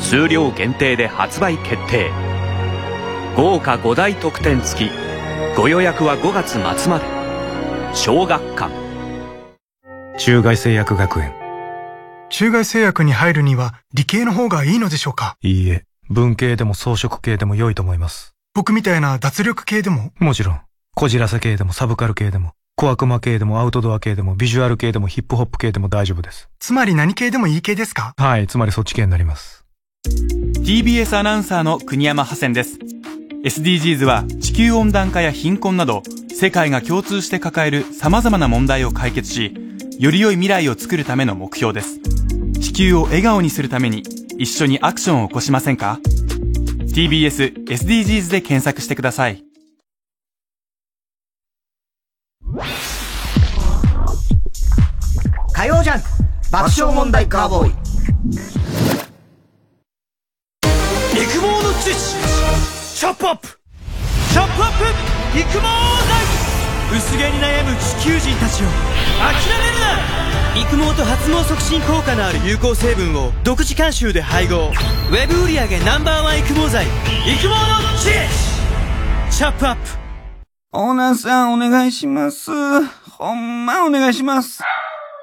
[0.03, 2.11] 数量限定で発売決定。
[3.35, 4.91] 豪華5大特典付き。
[5.55, 7.05] ご予約は5月末まで。
[7.95, 8.69] 小学館。
[10.19, 11.33] 中外製薬学園。
[12.29, 15.37] 中外製薬に入るには理系の方がいいのでしょうか？
[15.41, 15.85] いいえ。
[16.09, 18.35] 文系でも装飾系でも良いと思います。
[18.53, 20.11] 僕みたいな脱力系でも？
[20.19, 20.59] もちろん。
[20.95, 22.51] こじらせ系でもサブカル系でも。
[22.75, 26.49] 小悪魔系でもアウトドア系でもビジュアル系でもヒップホップ系でも大丈夫です。
[26.59, 28.13] つまり何系でもいい系ですか？
[28.17, 29.62] はいつまりそっち系になります
[30.63, 32.79] TBS アナウンサーの国山ハセンです。
[33.43, 39.53] SDGs は地球温暖化や貧困など世界が共通して抱える様々な問題を解決し
[39.99, 41.99] より良い未来を作るための目標です。
[42.61, 44.03] 地球を笑顔にするために
[44.37, 49.43] 一緒にアクションを起こしませんか？TBS SDGs で検索してください。
[55.53, 56.07] 火曜ジャンク
[56.51, 58.52] 爆笑問題カーボーイ。
[61.83, 64.85] 育毛の知識チャップアップチャップアップ
[65.37, 65.67] 育毛剤
[66.95, 68.67] 薄毛に悩む地球人たちを
[69.19, 77.55] 諦めるな育毛と発毛促進効果のある有効成分を独自監修で配合ウェブ売上 Ｎｏ.1 育毛剤育毛の
[77.97, 79.81] 知識チャップアップ
[80.71, 82.49] オーナーさんお願いします。
[83.11, 84.63] ほんまお願いします。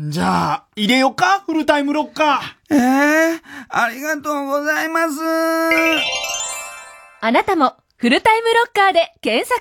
[0.00, 1.40] じゃあ、入れよか？
[1.40, 2.74] フルタイムロッカー。
[2.74, 5.14] ええー、ありがとうございます。
[7.20, 9.60] あなたも、フルタイムロッカーで検索。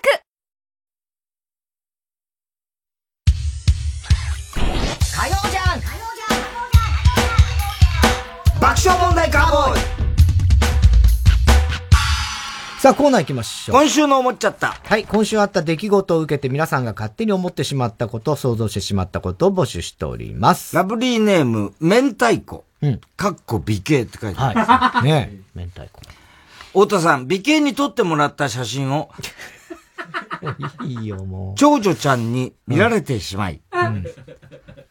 [5.19, 5.87] 火曜ジャンク
[8.61, 9.96] 爆笑問題カーボーイ
[12.77, 13.75] さあ、コーナー行きましょう。
[13.75, 14.73] 今週の思っちゃった。
[14.83, 20.75] はい、今週あった出来事を受けて皆さんが勝手に思ってしまったこと、想像してしまったことを募集しております。
[20.75, 22.65] ラブリーネーム、明太子。
[22.83, 23.01] うん。
[23.15, 24.59] かっこ美形って書いてある。
[24.59, 25.03] はい。
[25.09, 26.01] ね明太子。
[26.67, 29.09] 太田さん、美形に撮ってもらった写真を、
[30.85, 31.55] いいよ、もう。
[31.57, 34.05] 長女ちゃんに見られてしまい、うん、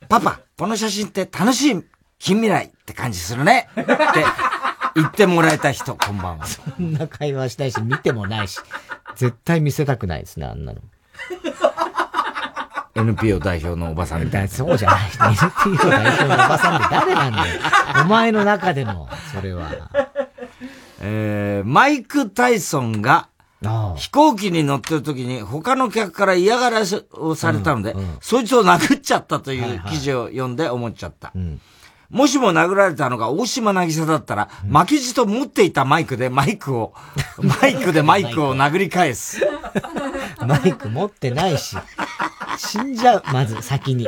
[0.08, 1.84] パパ、この写真って楽しい
[2.18, 3.84] 近未来って感じするねって
[4.96, 6.46] 言ってもらえた人、こんばんは。
[6.46, 8.58] そんな会話したいし、見てもないし、
[9.14, 10.80] 絶対見せたくないですね、あんなの。
[12.94, 14.48] NPO 代表のおばさんみたいな。
[14.48, 15.00] そうじゃない。
[15.66, 17.60] NPO 代表のおばさんって誰なんだよ。
[18.02, 19.70] お前の中での、それは。
[21.00, 23.28] えー、マイク・タイソンが、
[23.96, 31.28] 飛行機に乗ってる時に他の客から嫌がらせをされたので、うんうん、そいつを殴っちゃったという記事を読んで思っちゃった。
[31.28, 31.60] はいはいうん
[32.10, 36.94] もしも殴られたのが大島渚だったら、うん、巻き舌持っていたマイクでマイクを、
[37.60, 39.40] マイクでマイクを殴り返す。
[40.46, 41.76] マイク持ってないし、
[42.58, 44.06] 死んじゃう、まず先に。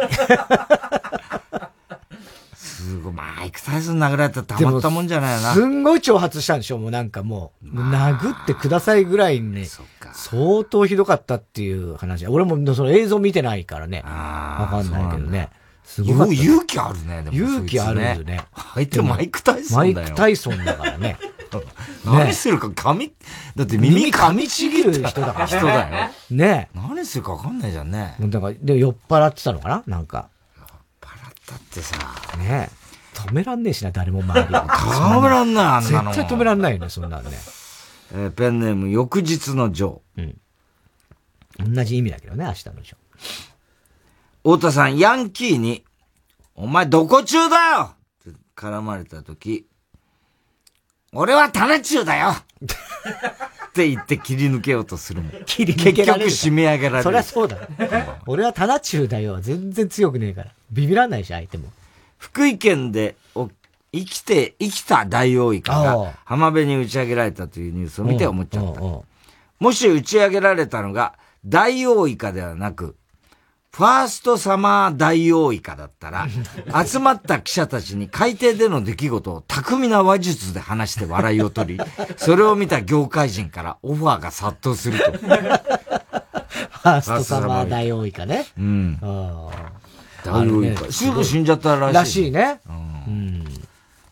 [2.54, 5.52] すごい、マイクタイソン殴られたらたまったもんじゃないな。
[5.52, 9.66] すんごい挑発したんでしょもうなんかもう、もう殴ってくださいぐらいにね、
[10.12, 12.26] 相当ひどかったっていう話。
[12.26, 14.02] 俺もその映像見てないからね。
[14.04, 15.50] わかんないけどね。
[15.88, 16.38] すごい。
[16.38, 17.36] 勇気あるね、でも。
[17.36, 18.44] 勇気あるよね。
[18.74, 20.02] 相手マイク・タイソンだよ。
[20.02, 21.18] マイク・タイソンだからね。
[22.04, 23.10] 何するか噛み、
[23.56, 25.46] だって耳噛みちぎる人だから。
[25.46, 26.10] 人だよ。
[26.30, 28.16] ね何するか分かんないじゃんね。
[28.20, 29.82] だから、で、酔っ払ってたのかな？
[29.86, 30.28] なんか。
[30.58, 30.66] 酔っ
[31.00, 31.96] 払ったってさ。
[32.36, 32.68] ね
[33.14, 34.46] 止めらんねえしな、誰も周り。
[34.54, 36.12] 止めらんない、あんなの。
[36.12, 37.30] 絶対止めらんないよね、そんなんね。
[38.12, 40.34] えー、ペンネーム、翌日のジョー。
[41.58, 41.74] うん。
[41.74, 43.47] 同じ意味だけどね、明日のジョー。
[44.48, 45.84] 太田さん、ヤンキーに、
[46.54, 47.90] お前どこ中だよ
[48.30, 49.66] って絡まれたとき、
[51.12, 52.30] 俺は種中だよ
[52.64, 55.32] って言って切り抜けようとするもん。
[55.44, 56.30] 切り抜けられる。
[56.30, 57.02] 結局締め上げられる。
[57.02, 57.58] そりゃそうだ。
[58.26, 59.38] 俺は種中だよ。
[59.38, 60.50] 全然強くねえから。
[60.70, 61.70] ビビらんないし、相手も。
[62.16, 63.50] 福井県でお
[63.92, 68.80] 生きて、生きたダイオウイカが浜辺に打ち上げられたというニュースを見て思っちゃった。
[68.80, 72.96] もし打ち上げられたのが、ダイオウイカではなく、
[73.70, 76.26] ファーストサマーダイオウイカだったら、
[76.84, 81.84] 集まった記者たちに海底での出来事を巧みな話術で話して笑いを取り、
[82.16, 85.12] それを見た業界人からオファーが殺到すると。
[85.12, 88.46] ファーストサマーダイオウイカね。
[88.58, 88.98] うん。
[89.02, 89.48] あ
[90.24, 90.90] ダイカ。
[90.90, 91.94] すぐ死んじゃったらしい。
[91.94, 92.60] らしいね。
[92.68, 93.44] うん。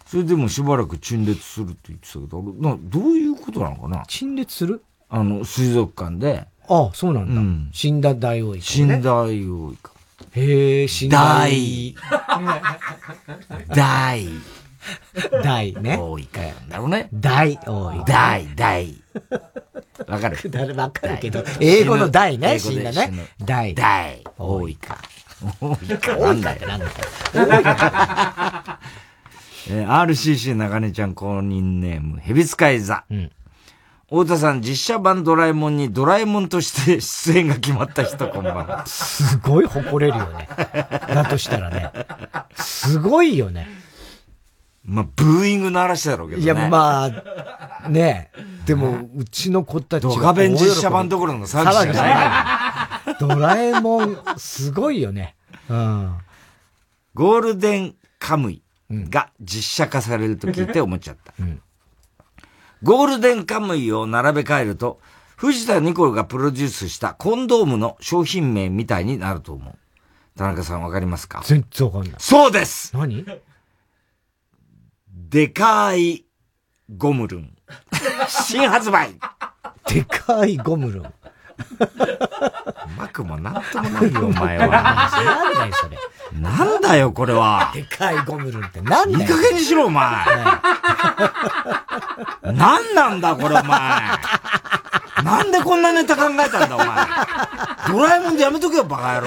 [0.06, 4.04] それでもしばらく陳列するって言ってたけど、などういうことなのかな？
[4.06, 4.84] 陳列する？
[5.08, 6.46] あの、水族館で。
[6.68, 7.34] ああ、そうなん
[7.66, 7.70] だ。
[7.72, 8.70] 死んだダイオウイカ、ね。
[8.70, 9.92] 死んだダイオウイカ。
[10.32, 11.18] へえ、死んだ。
[11.18, 11.94] 大。
[13.74, 14.26] 大。
[15.42, 15.96] 大ね。
[15.98, 17.08] 大イカなんだろうね。
[17.12, 18.04] 大大イカ。
[18.04, 18.94] 大、大。
[20.08, 20.36] わかる？
[20.50, 23.10] 誰わかるけど、英語の大ね、死んだね。
[23.44, 23.74] 大。
[23.74, 24.22] 大。
[24.38, 24.98] 大イカ。
[25.60, 26.16] 大イカ。
[26.18, 26.86] 大イカってなんだ
[29.68, 33.04] えー RCC 中根ちゃん公認ネーム、ヘビ使い座。
[34.08, 38.86] 太田さん、実写版ドラえもんにドラえもんとして出演が決まった人、こんばんは。
[38.86, 40.48] すごい誇れるよね。
[40.56, 41.90] だとしたらね。
[42.54, 43.66] すごいよね。
[44.84, 46.44] まあ、ブーイング鳴らしただろうけどね。
[46.44, 47.10] いや、ま
[47.84, 48.30] あ、ね
[48.64, 55.34] でも、うちの子たちがドカベン実写版どころの騒ぎじゃないドラえもん、すごいよね。
[55.68, 56.16] うん。
[57.14, 61.34] ゴールデンカムイが実写化されると聞いて思っちゃった。
[62.82, 65.00] ゴールデンカムイを並べ替えると、
[65.36, 69.74] 藤田ニコルがプロデュースしたコンドームの商品名みたいになると思う。
[70.36, 71.42] 田中さんわかりますか？
[71.44, 72.14] 全然わかんない。
[72.18, 73.24] そうです何？
[75.10, 76.24] でかい
[76.94, 77.56] ゴムルン。
[78.28, 79.18] 新発売
[79.88, 81.12] でかいゴムルン。
[81.58, 84.66] うまくもなんともないよ、お前は。
[84.68, 85.96] なんだよ、それ。
[86.40, 87.70] なんだよ、これは。
[87.74, 89.24] でかいゴムルンってなんだよ。
[89.24, 90.04] いい加減にしろ、お前。
[92.42, 94.02] なんなんだ、これ、お前。
[95.24, 96.88] なんでこんなネタ考えたんだ、お前。
[97.88, 99.26] ドラえもんでやめとけよ、バカ野郎。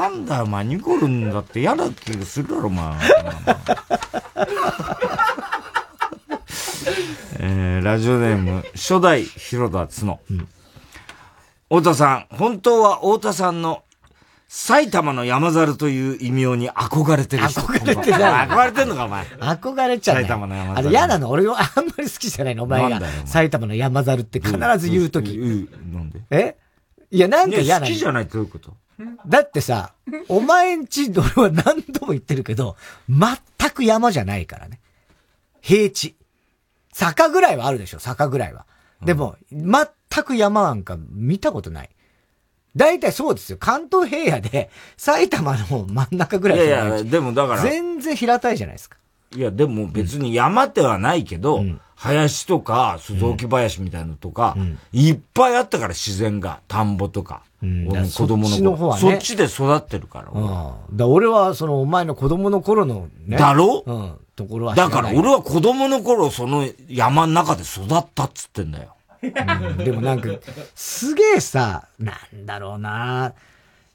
[0.00, 2.94] なんだよ、お前、ニコルンだって嫌だ気がするだろ、お前。
[7.38, 10.20] えー、ラジオネーム、初代広田つの。
[11.68, 13.82] 太田さん、本当は太田さんの
[14.48, 17.60] 埼玉の山猿という異名に憧れてる人。
[17.62, 19.24] 憧れてない憧れてんのか、お前。
[19.24, 20.22] 憧れちゃう、ね。
[20.22, 25.38] 埼玉の山猿あれ嫌なの俺はあんまり好きじゃないのお前が埼玉の山猿って必ず言うとき。
[25.38, 26.20] なんで？
[26.30, 26.56] え？
[27.10, 28.74] いや、なんか嫌なのね好きじゃないってどういうこと？
[29.26, 29.94] だってさ、
[30.28, 32.76] お前んち、俺は何度も言ってるけど、
[33.08, 34.80] 全く山じゃないからね。
[35.60, 36.14] 平地。
[36.92, 38.66] 坂ぐらいはあるでしょ、坂ぐらいは。
[39.04, 41.90] でも、全く山なんか見たことない。
[42.76, 43.58] 大体そうですよ。
[43.58, 47.62] 関東平野で、埼玉の真ん中ぐらいいやいじゃないや、でもだから。
[47.62, 48.96] 全然平たいじゃないですか。
[49.34, 51.62] いや、でも別に山ではないけど、
[51.96, 54.56] 林とか、鈴置林みたいなのとか、
[54.92, 57.42] いっぱいあったから自然が、田んぼとか。
[57.62, 60.30] 俺も子供そっちの方はねそっちで育ってるから。
[60.32, 60.46] うん。
[60.46, 63.36] だから俺は、その、お前の子供の頃のね。
[63.36, 63.84] だろ？
[63.86, 64.18] うん。
[64.34, 68.94] ところはだから俺は子供の頃、その山の中で育ったっつってんだよ。
[69.22, 70.28] うんでもなんか、
[70.74, 73.34] すげえさ、なんだろうな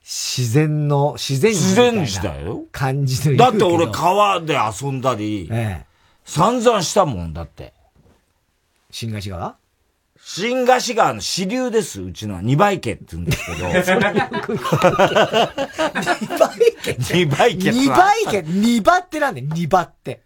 [0.02, 2.64] 自然の、自然自然児だよ。
[2.72, 5.52] 感じのだって俺川で遊んだり、
[6.24, 7.74] 散々したもんだって。
[8.90, 9.58] 新河岸川？
[10.20, 12.42] 新河岸川の支流です、うちのは。
[12.42, 13.68] 二倍家って言うんですけど。
[17.14, 20.22] 二倍家二倍家、二倍ってなんだよ、二倍って。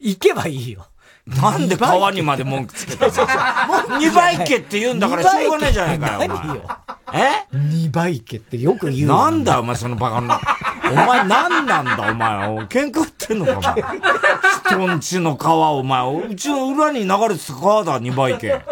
[0.00, 0.86] 行けばいいよ。
[1.26, 3.98] なんで川にまで文句つけたの？
[3.98, 7.24] 二倍家って言うんだからしょうがないじゃないかよ、お前。
[7.24, 7.46] え？
[7.52, 10.40] 二倍家ってよく言うなんだお前そのバカな。
[10.88, 12.48] お前何なんだお前。
[12.48, 14.86] お喧嘩売ってんのかお前。
[14.86, 16.14] 人んちの川お前。
[16.28, 18.62] うちの裏に流れてた川だ、二倍家。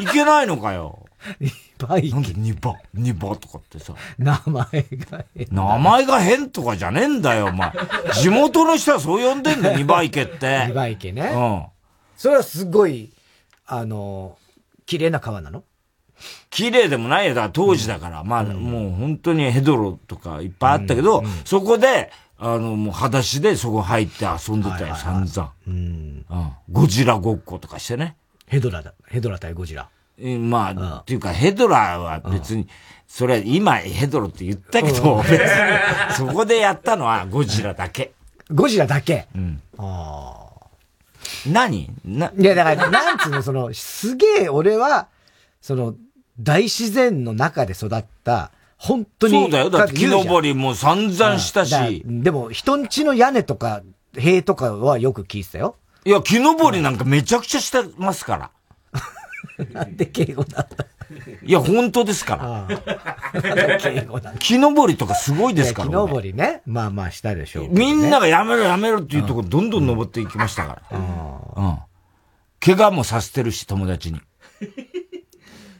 [0.00, 1.06] いけないのかよ。
[1.86, 3.94] 二倍なんで二倍、二倍とかってさ。
[4.18, 5.48] 名前が変。
[5.50, 7.72] 名前が変とかじゃねえんだよ、お前。
[8.14, 10.66] 地元の人はそう呼んでんだよ、二倍家って。
[10.68, 11.22] 二倍家ね。
[11.34, 11.64] うん。
[12.16, 13.12] それはすごい、
[13.66, 14.38] あの、
[14.86, 15.64] 綺麗な川なの？
[16.50, 17.34] 綺麗でもないよ。
[17.34, 25.52] だから当時だから、まあ、もう本当にヘドロとかいっぱいあったけど、そこで、あの、もう裸足でそこ入って遊んでたよ、散々。
[25.66, 26.24] うん。
[26.70, 28.16] ゴジラごっことかしてね。
[28.46, 28.94] ヘドラだ。
[29.08, 29.88] ヘドラ対ゴジラ。
[30.24, 32.68] えまあ、っていうか、ヘドラは別に、
[33.08, 35.38] それ、今、ヘドロって言ったけど、うん別に
[36.16, 38.12] そこでやったのはゴジラだけ。
[38.50, 39.26] ゴジラだけ。
[39.34, 39.60] うん。
[39.78, 40.66] ああ。
[41.46, 41.90] 何？
[42.04, 45.08] な、いや、だから、なんつうの、その、すげえ俺は、
[45.60, 45.94] その、
[46.38, 49.34] 大自然の中で育った本当に。
[49.34, 49.70] そうだよ。
[49.70, 52.02] だって木登りも散々したし。
[52.04, 53.82] でも、人んちの屋根とか、
[54.14, 55.76] 塀とかはよく聞いてたよ。
[56.04, 58.50] いや、木登りなんかめちゃくちゃしてますから。
[59.72, 60.66] なんで敬語だ
[61.44, 62.66] いや、本当ですか
[63.34, 63.38] ら。
[63.80, 65.88] 敬語だ木登りとかすごいですから。
[65.88, 66.62] 木登りね。
[66.66, 70.98] まあまあしたでしょう、みんながやめろやめろっていうとこどんどん登っていきましたから。
[70.98, 71.78] うん。
[72.60, 74.20] 怪我もさせてるし、友達に。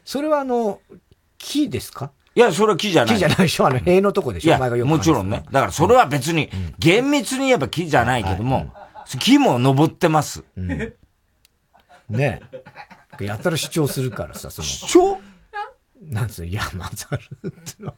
[0.05, 0.81] それはあの、
[1.39, 2.11] 木ですか？
[2.35, 3.15] いや、それは木じゃない。
[3.15, 3.67] 木じゃないでしょ？
[3.67, 4.57] あの、塀のとこでしょ？
[4.57, 5.45] いや、もちろんね。
[5.51, 8.73] だからそれは別に、厳密に言えば木じゃないけども、
[9.19, 10.45] 木も登ってます。
[10.57, 10.93] ね
[12.11, 12.41] え。
[13.21, 14.67] やったら主張するからさ、その。
[14.67, 15.19] 主張？
[16.09, 17.95] なんつうの、山猿っての。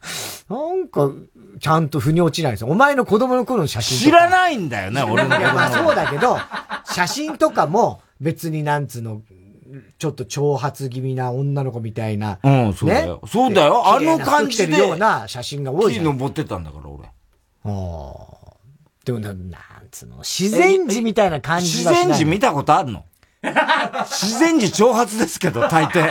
[0.50, 1.10] なんか、
[1.58, 2.68] ちゃんと腑に落ちないんですよ。
[2.68, 6.36] お前の子供の頃の写真知らないんだよね、俺のいや、まあそうだけど、
[6.84, 9.22] 写真とかも別になんつうの、
[9.96, 12.38] ちょっと挑発気味な女の子みたいな。
[12.44, 13.22] うん、そうだよ。
[13.26, 13.86] そうだよ。
[13.86, 14.66] あの感じで。
[14.66, 17.04] るような写真が多い木登ってたんだから、俺。
[17.06, 17.10] あ
[17.64, 18.56] あ。
[19.06, 23.04] でもな、なんつうの、自然児みたいな感じ自然児見たことあるの？
[24.06, 26.10] 自然児挑発ですけど、大抵。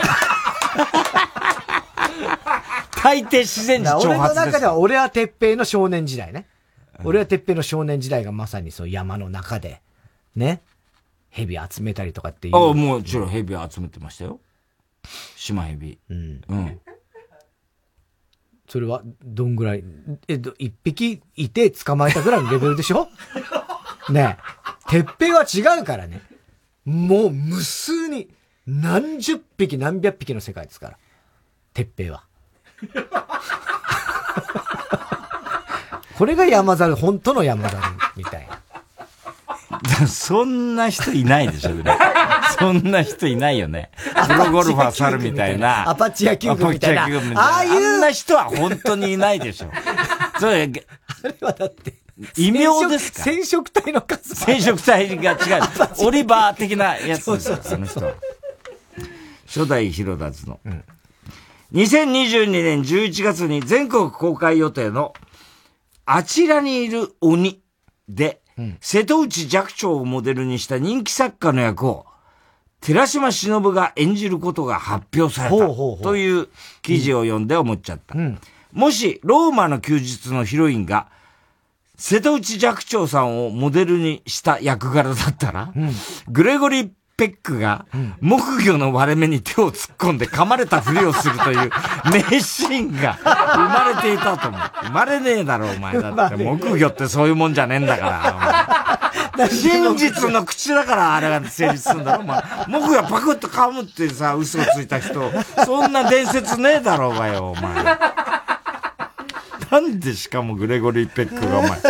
[3.02, 4.08] 大抵自然児挑発です。
[4.08, 6.46] 俺の中では俺は鉄平の少年時代ね。
[7.02, 9.82] 俺は鉄平の少年時代がまさにそう山の中で、
[10.36, 10.62] ね。
[11.30, 12.56] 蛇集めたりとかっていう。
[12.56, 14.38] ああ、もちろん蛇集めてましたよ。
[15.36, 15.98] 島蛇。
[16.08, 16.40] うん。
[16.48, 16.80] うん。
[18.68, 19.84] それは、どんぐらい、
[20.28, 23.08] えっと、一匹いて捕まえたぐらいのレベルでしょ？
[24.10, 24.42] ねえ。
[24.88, 26.22] 鉄平は違うからね。
[26.84, 28.28] もう無数に、
[28.66, 30.98] 何十匹何百匹の世界ですから。
[31.72, 32.24] 鉄平は。
[36.18, 37.82] これが山猿、本当の山猿
[38.16, 40.06] みたいな。
[40.06, 41.98] そんな人いないでしょ、ね、
[42.58, 43.90] そんな人いないよね。
[44.26, 45.88] プロゴルファー猿みたいな。
[45.88, 47.02] アパッチ野球部みたいな。
[47.36, 47.72] ああいう。
[47.72, 49.70] あんな人は本当にいないでしょ。
[50.38, 50.70] それ、
[51.24, 51.94] あれはだって、
[52.36, 53.22] 異名ですか？
[53.24, 55.38] 染色体の数染色体が違う。
[56.06, 58.14] オリバー的なやつですよ、あの人は。
[59.46, 60.60] 初代広田津の。
[60.64, 60.84] うん、
[61.72, 65.12] 2022年11月に全国公開予定の、
[66.06, 67.60] あちらにいる鬼
[68.08, 72.06] で、うん、瀬戸内寂聴をモデルにした人気作家の役を、
[72.80, 75.66] 寺島しのぶが演じることが発表された。
[76.02, 76.48] という
[76.82, 78.16] 記事を読んで思っちゃった。
[78.16, 78.38] うん、
[78.72, 81.08] もし、ローマの休日のヒロインが、
[81.96, 85.90] 瀬戸内寂聴さんをモデルにした役柄だったら、うん、
[86.28, 87.86] グレゴリー・ペックが、
[88.20, 91.70] 木魚の割れ目に手を突っ込んで噛まれたふりをするという
[92.10, 94.60] 名シーンが生まれていたと思う。
[94.86, 96.00] 生まれねえだろ、お前。
[96.00, 99.10] だって木魚ってそういうもんじゃねえんだから。
[99.48, 102.42] 真実の口だからあれが成立するんだろ、お前。
[102.66, 105.30] 木魚パクッと噛むってさ、嘘をついた人、
[105.64, 107.74] そんな伝説ねえだろうがよ、お前。
[109.74, 111.80] なんでしかもグレゴリー・ペックがお前、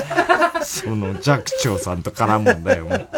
[0.65, 3.09] その寂聴さんと絡むんだよ、もう。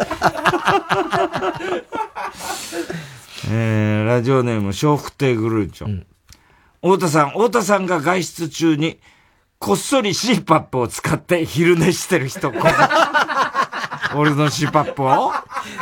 [3.49, 6.05] えー、ラジオネーム、笑福亭グルーチョン。
[6.83, 8.99] うん、太田さん、太田さんが外出中に、
[9.57, 12.51] こっそり CPAP を使って昼寝してる人、
[14.17, 15.31] 俺の CPAP を？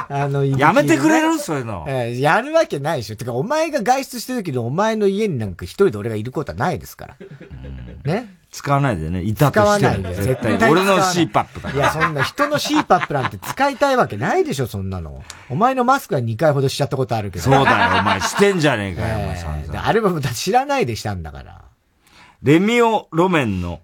[0.10, 1.40] あの、やめてくれる？
[1.40, 1.86] そういうの。
[1.88, 3.16] えー、やるわけないでしょ。
[3.16, 7.16] てか、お前が外出してる時にお前の家になんか一人で俺がいることはないですから。
[8.04, 8.35] ね？
[8.56, 9.22] 使わないでね。
[9.22, 10.14] いたとしても。
[10.14, 10.72] 絶対。
[10.72, 11.72] 俺の CPAP だ。
[11.74, 15.26] いや、そんな人の CPAP なんて使いたいわけないでしょ、そんなの。
[15.50, 17.44] お前のマスクは2回ほどしちゃったことあるけど。
[17.44, 19.86] そうだよ、お前してんじゃねえかよ、お前さん。
[19.86, 21.64] あれは知らないでしたんだから。
[22.44, 23.82] レミオロメンの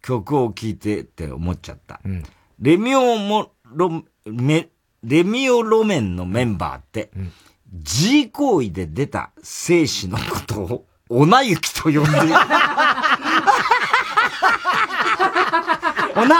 [0.00, 2.00] 曲を聴いてって思っちゃった。
[2.02, 2.22] うん、
[2.60, 4.70] レミオも、ロ、メ、
[5.04, 7.32] レミオロメンのメンバーって、うん、
[7.74, 12.08] G 行為で出た生死のことを、おなゆきと呼んでいる。
[16.16, 16.36] おな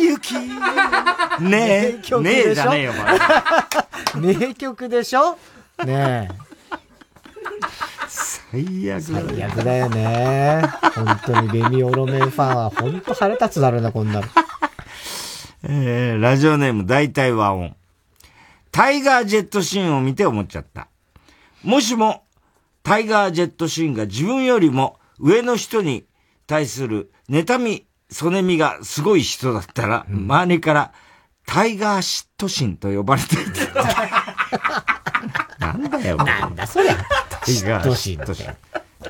[0.00, 0.34] ゆき。
[1.40, 2.20] ねえ。
[2.20, 2.92] ねえじゃねえよ。
[4.16, 5.38] 名曲でしょ？
[5.84, 6.42] ねえ。
[8.08, 9.20] 最悪だ。
[9.22, 10.62] 最悪だよね。
[10.94, 14.26] 本当にレミオロメンファンは本当腹立つだろうな、こんなの。
[15.64, 17.74] えー、ラジオネーム大体和音。
[18.70, 20.88] タイガージェットシーンを見て思っちゃった。
[21.62, 22.24] もしも、
[22.82, 26.04] タイガージェットシーンが自分よりも上の人に
[26.52, 30.92] 対する妬み、そねみがすごい人だったら、うん、周りから
[31.46, 33.38] タイガー嫉妬心と呼ばれてい
[33.72, 33.82] た。
[35.58, 36.96] なんだよ、なんだそりゃ。
[37.30, 38.50] タイガー嫉妬心。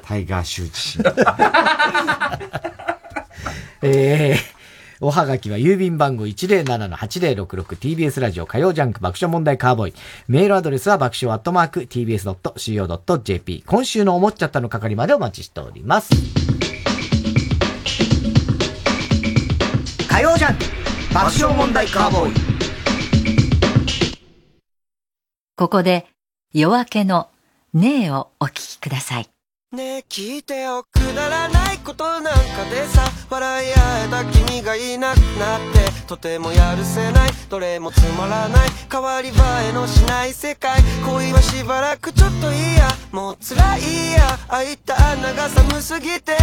[0.02, 1.02] タイガー羞恥心。
[3.82, 4.62] えー
[5.04, 9.94] おはがきは郵便番号 107-8066TBS ラジオ火曜ジャンク爆笑問題カーボーイ。
[10.28, 13.64] メールアドレスは爆笑アットマーク TBS.CO.JP。
[13.66, 16.51] 今週の思っちゃったの係までお待ちしております。
[20.12, 20.44] 火曜じ
[21.14, 22.34] 爆笑問題カーボーイ。
[25.56, 26.06] ここで
[26.52, 27.30] 夜明けの
[27.72, 29.31] 「ねえ」をお聞きください。
[29.72, 30.84] ねえ聞いてよ。
[30.92, 32.30] くだらないことなんか
[32.70, 39.32] でさ笑い合えた君がいなくなってとてもやるせないどれもつまらない変わり映
[39.70, 40.78] えのしない世界。
[41.06, 44.38] 恋はしばらくちょっといいやもう辛いや。
[44.48, 46.36] 開いた穴が寒すぎて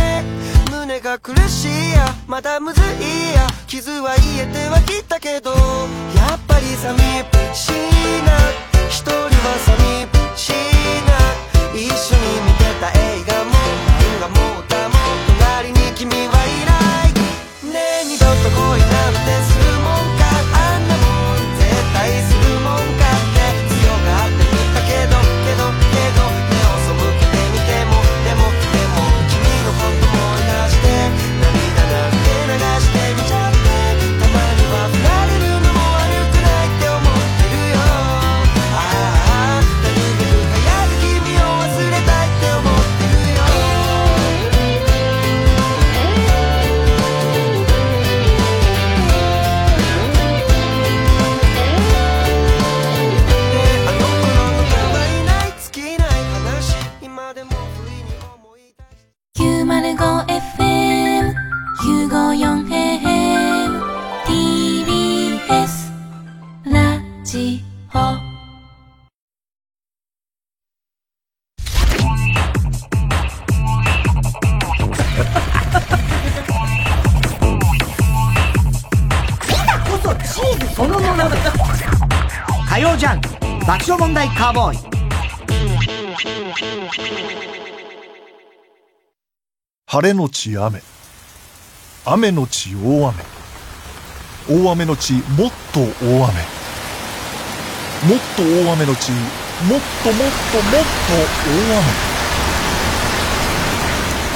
[0.71, 2.07] 胸が苦しいや。
[2.25, 2.83] まだむずい
[3.35, 3.45] や。
[3.67, 5.55] 傷は癒えてはきたけどや
[6.35, 6.97] っぱり寂
[7.53, 7.73] しい
[8.25, 8.39] な。
[8.89, 10.53] 一人は寂しい
[11.05, 11.28] な。
[11.73, 13.58] 一緒に見てた映画も
[62.39, 63.81] 954AM
[64.25, 65.91] TBS
[66.63, 67.97] ラジオ。
[79.89, 79.97] こ
[80.73, 81.29] そのものだ
[82.69, 83.27] 火曜ジャンク
[83.67, 84.77] 爆笑問題カーボーイ。
[89.87, 90.81] 晴れのち雨
[92.11, 93.23] 雨のち大雨。
[94.49, 96.23] 大雨のちもっと大雨。
[98.09, 99.21] もっと大雨のちもっ
[99.69, 101.13] ともっともっと
[101.45, 102.09] 大雨。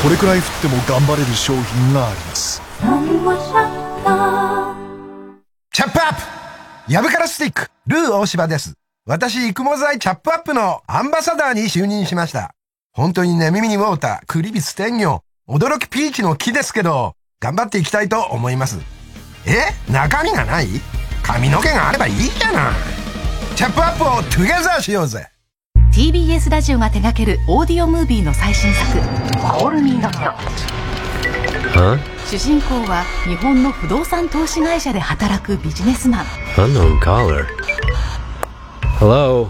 [0.03, 2.61] これくらい降っても頑張れる商品があります。
[5.71, 6.21] チャップアップ。
[6.89, 8.76] ヤブカラスティック、ルー大柴です。
[9.07, 12.53] 私、育毛剤チャップアップのアンバサダーに就任しました。
[12.91, 18.79] 本当にね、耳にウォーター、クリビス天魚、驚きピーチの木ですけど、頑張っていきたいと思います。
[19.45, 19.73] え？
[19.91, 20.67] 中身がない？
[21.21, 22.73] 髪の毛があればいいじゃない。
[23.57, 25.27] チャップアップをトゥゲザーしようぜ。
[25.91, 28.97] TBS ラジオが手掛けるオーディオムービーの最新作
[29.61, 30.33] 「オールミーノット」
[32.25, 36.25] 主人公は日本の不動産投資会社で働くビジネスマン
[36.55, 37.45] Unknown caller.
[38.99, 39.49] Hello.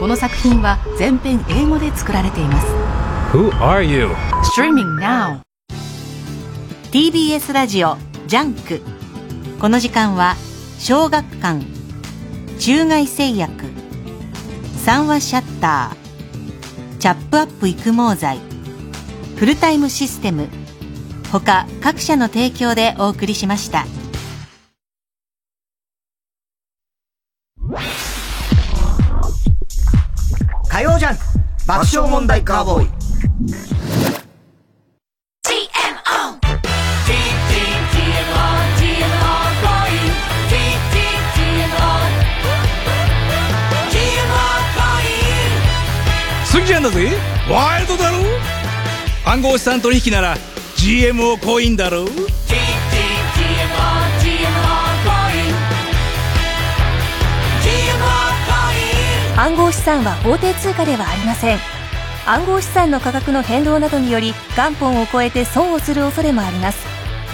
[0.00, 2.66] この作品は全編英語で作られています
[3.36, 4.08] Who are you?
[4.56, 5.40] Streaming now
[6.92, 8.82] TBS ラジオジャンク。
[9.58, 10.36] この時間は
[10.78, 11.64] 小学館
[12.58, 13.50] 中外製薬
[14.84, 18.40] 三和シャッターチャップアップ育毛剤
[19.36, 20.48] フルタイムシステム
[21.30, 23.86] 他各社の提供でお送りしました。
[30.68, 31.22] 火曜ジャンク
[31.66, 33.71] 爆笑問題カーボーイ。
[46.70, 47.10] だぜ
[47.50, 48.18] ワイルドだろ？
[49.24, 50.36] 暗号資産取引なら
[50.76, 52.06] GMO コインだろ？
[59.36, 61.58] 暗号資産は法定通貨ではありません。
[62.26, 66.86] 暗号資産の価格の変動などにより元本を超えて損をする恐れもあります。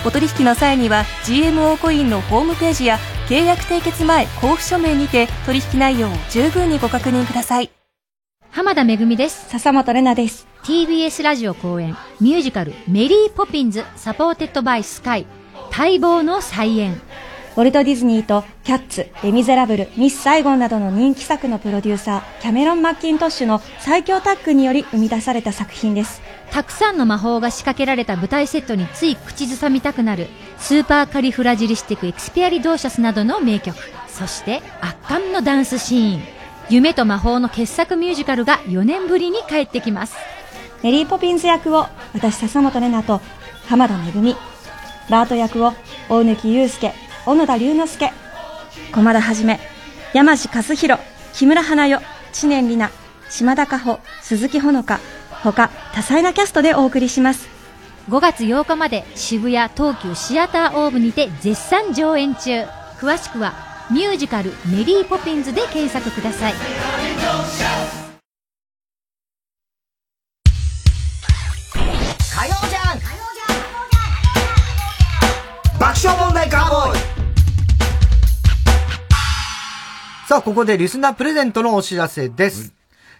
[0.07, 2.99] お取引の際には GMO コインのホームページや
[3.29, 7.71] 契約締結前交付書面にて取引内容を十分にご確認ください
[8.51, 9.49] 浜田めぐみです。
[9.51, 15.27] 笹本玲奈です TBS ラジオ公演ミュージカルメリーポピンズサポーテッドバイスカイ
[15.71, 17.01] 待望の再演
[17.57, 26.23] ウォルト・ディズニーとキャッツ、レ・ミゼラブル、ミス・サイゴンなどの人気作のプロデューサー、キャメロン・マッキントッシュの最強タッグにより生み出された作品です。
[26.53, 30.29] たくさんの魔法が仕掛けられた舞台セットについ口ずさみたくなる
[30.59, 33.77] スーパーカリフラジリスティック・エクスピアリドーシャスなどの名曲
[34.09, 36.38] そして圧巻のダンスシーン
[36.71, 40.17] 夢と魔法の傑作ミュージカルが4年ぶりに帰ってきます。
[40.83, 43.21] メリー・ポピンズ役を私笹本玲奈と
[43.67, 44.37] 浜田めぐみ、
[45.09, 45.73] バート役を
[46.11, 46.93] 大貫祐介、
[47.25, 48.13] 小野田龍之介、
[48.93, 49.61] 駒田はじめ、
[50.13, 51.01] 山地和弘、
[51.33, 52.03] 木村花代、
[52.33, 52.93] 知念里奈、
[53.31, 55.01] 島田加穂、鈴木ほのか、
[55.43, 57.49] 他多彩なキャストでお送りします。
[58.11, 62.65] 5月8日まで渋谷東急シアターオーブにて絶賛上演中。
[62.99, 66.53] 詳しくはミュージカル「メリーポピンズ」で検索ください。
[66.53, 66.59] 火
[72.47, 72.99] 曜じゃん。
[75.79, 76.99] 爆笑問題カーボーイ。
[80.29, 82.75] さあ、ここでリスナープレゼントのお知らせです。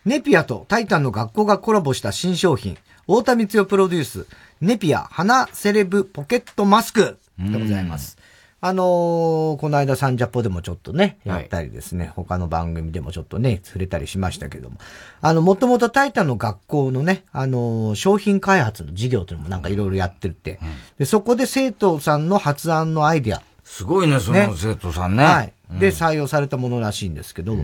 [0.05, 4.27] ネピアとタイタンの学校がコラボした新商品、太田光代プロデュース、
[4.61, 7.19] ネピア花セレブポケットマスク。
[7.39, 8.18] でございます。
[8.61, 14.79] あのーこの間サンジャポでもちょっとね、やったりですね、他の番組でもちょっとね、触れたりしましたけども。
[15.21, 20.59] あの、もともとタイタンの学校のね、あのー商品開発の事業というのもなんかいろいろやってるって、
[20.99, 23.43] で、そこで生徒さんの発案のアイディア。
[23.63, 25.25] すごいね、その生徒さんね。
[25.25, 25.53] はい。
[25.71, 27.55] うんで、採用されたものらしいんですけど、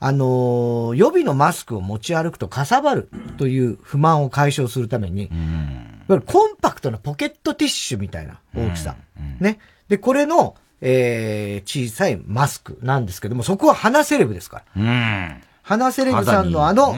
[0.00, 5.30] あのー予備のマスクを持ち歩くとかさばるという不満を解消するために、いわ
[6.08, 8.96] ゆるコンパクトなポケットティッシュみたいな大きさ。
[9.40, 9.58] ね。
[9.90, 14.82] で、これの、えー、小さいマスクなんですけども、そこは花セレブですから。
[14.82, 15.42] うん。
[15.62, 16.96] 花セレブさんのあの、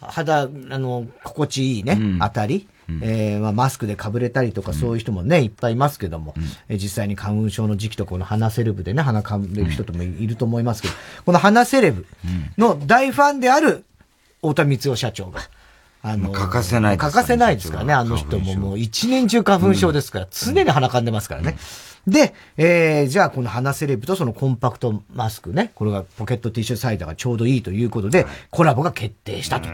[0.00, 2.68] 肌あの、心地いいね、あたり、
[3.02, 6.34] えーまあ、マスクでかぶれたりとか、そういう人もね、いっぱいいますけども、
[6.68, 12.06] えー実際に花粉症の時期とこの鼻セレブでね、鼻かぶれる人ともいると思いますけど、この鼻セレブ
[12.56, 13.84] の大ファンである
[14.42, 15.40] 太田光代社長が、
[16.02, 21.56] あの、欠かせない欠かせないですからね、あの人ももう一年中花粉症ですから、常に鼻かんでますからね。
[22.08, 29.68] で、えー、じゃあこの鼻セレブとそのコンパクトマスクね、これがポケットティッシュサイダーがちょうどいいということで、コラボが決定したと。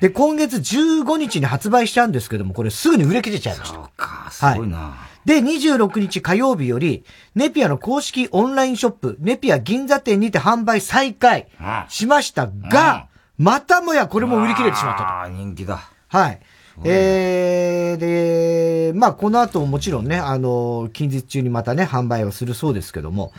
[0.00, 3.74] で、今月15日に発売しちゃうんですけども、これすぐに売れ切れちゃいました。
[3.74, 4.96] そうか、すごいな。
[5.24, 11.48] で、26日火曜日より、ネピアの公式オンラインショップ、ネピア銀座店にて販売再開
[11.88, 15.08] しましたが、またもやこれも売り切れてしまったと。
[15.08, 15.80] ああ、人気だ。
[16.08, 16.40] はい。
[16.82, 23.32] えー、で、まあ、この後ももちろんね、あの、近日中にまたね、販売をするそうですけども、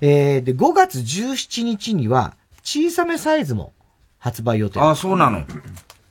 [0.00, 3.72] えー、で、5月17日には、小さめサイズも
[4.18, 4.80] 発売予定。
[4.80, 5.44] ああ、そうなの。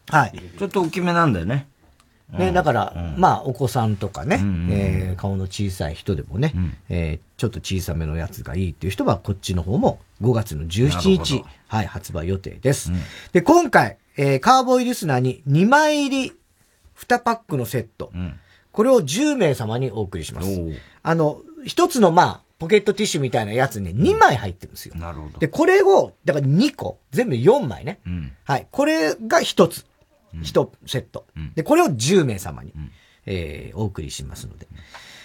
[0.09, 0.41] はい。
[0.57, 1.67] ちょっと大きめなんだよね。
[2.30, 4.39] ね、だから、まあ、お子さんとかね、
[4.71, 6.53] えー顔の小さい人でもね、
[6.89, 12.91] えーちょっと小さめのやつがいいっていう人は、こっちの方も5月のなる17ほ日、はい、発売予定です。
[13.34, 16.34] で、今回、えーカーボーイリスナーに2枚入り
[17.04, 18.12] 2パックのセット、
[18.72, 20.47] これを10名様にお送りします。
[21.04, 24.95] あの、一つの、まあ、ポケットティッシュみたいなやつね、2枚入ってるんですよ。
[24.95, 25.39] なるほど。
[25.39, 27.99] で、これを、だから2個、全部4枚ね。
[28.45, 28.68] はい。
[28.72, 29.86] これが1つ。
[30.34, 31.26] 1セット。
[31.56, 32.74] で、これを10名様に、
[33.26, 34.68] えーお送りしますので。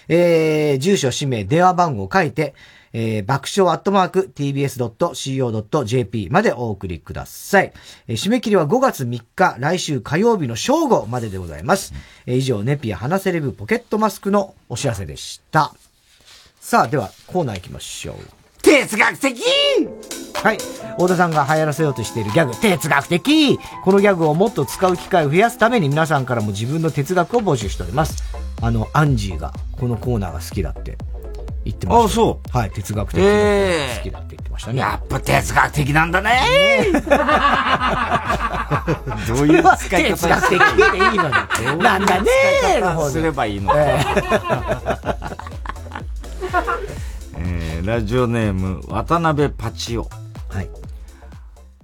[0.09, 2.53] えー住所、氏名、電話番号を書いて、
[2.93, 7.73] えー爆笑アットマーク tbs.co.jp までお送りください。
[8.07, 11.93] えー締め切りは5月3日、来週火曜日の正午まででございます。
[12.25, 15.73] えー以上、ネピア花セレブポケットマスクのお知らせでした。
[16.59, 18.15] さあ、では、コーナー行きましょう。
[18.61, 19.41] 哲学的
[20.35, 20.57] はい。
[20.57, 28.23] 太田さんが流行らせようとしているギャグ、哲学的このギャグをもっと使う機会を増やすために皆さんからも自分の哲学を募集しております。
[28.61, 30.97] あの、アンジーがこのコーナーが好きだって
[31.65, 32.05] 言ってました。
[32.05, 34.79] あそうはい、哲学的ええ好きだって言ってましたね。
[34.79, 36.39] やっぱ哲学的なんだね
[39.27, 40.65] どういう使い方哲学的で
[40.97, 41.33] いいのに。
[41.83, 43.99] なんだねーすればいいのえ
[47.37, 50.07] えーラジオネーム、渡辺パチオ。
[50.49, 50.69] はい。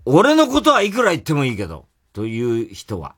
[0.05, 3.15] 俺のことはいくら言ってもいいけど、という人は、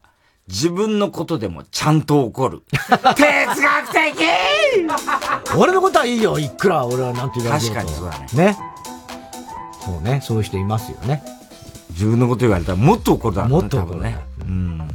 [0.48, 2.64] 自分のことでもちゃんと怒る。
[2.72, 8.28] 哲学的俺のことはいいよ、いくら俺はなんて言われて確かにそうだね。
[8.34, 8.58] ね。
[9.84, 11.24] そうね、そういう人いますよね。
[11.92, 13.62] 自分のこと言われたらもっと怒るだろうね。
[13.62, 14.20] もっと怒る多分ね。
[14.40, 14.88] うん。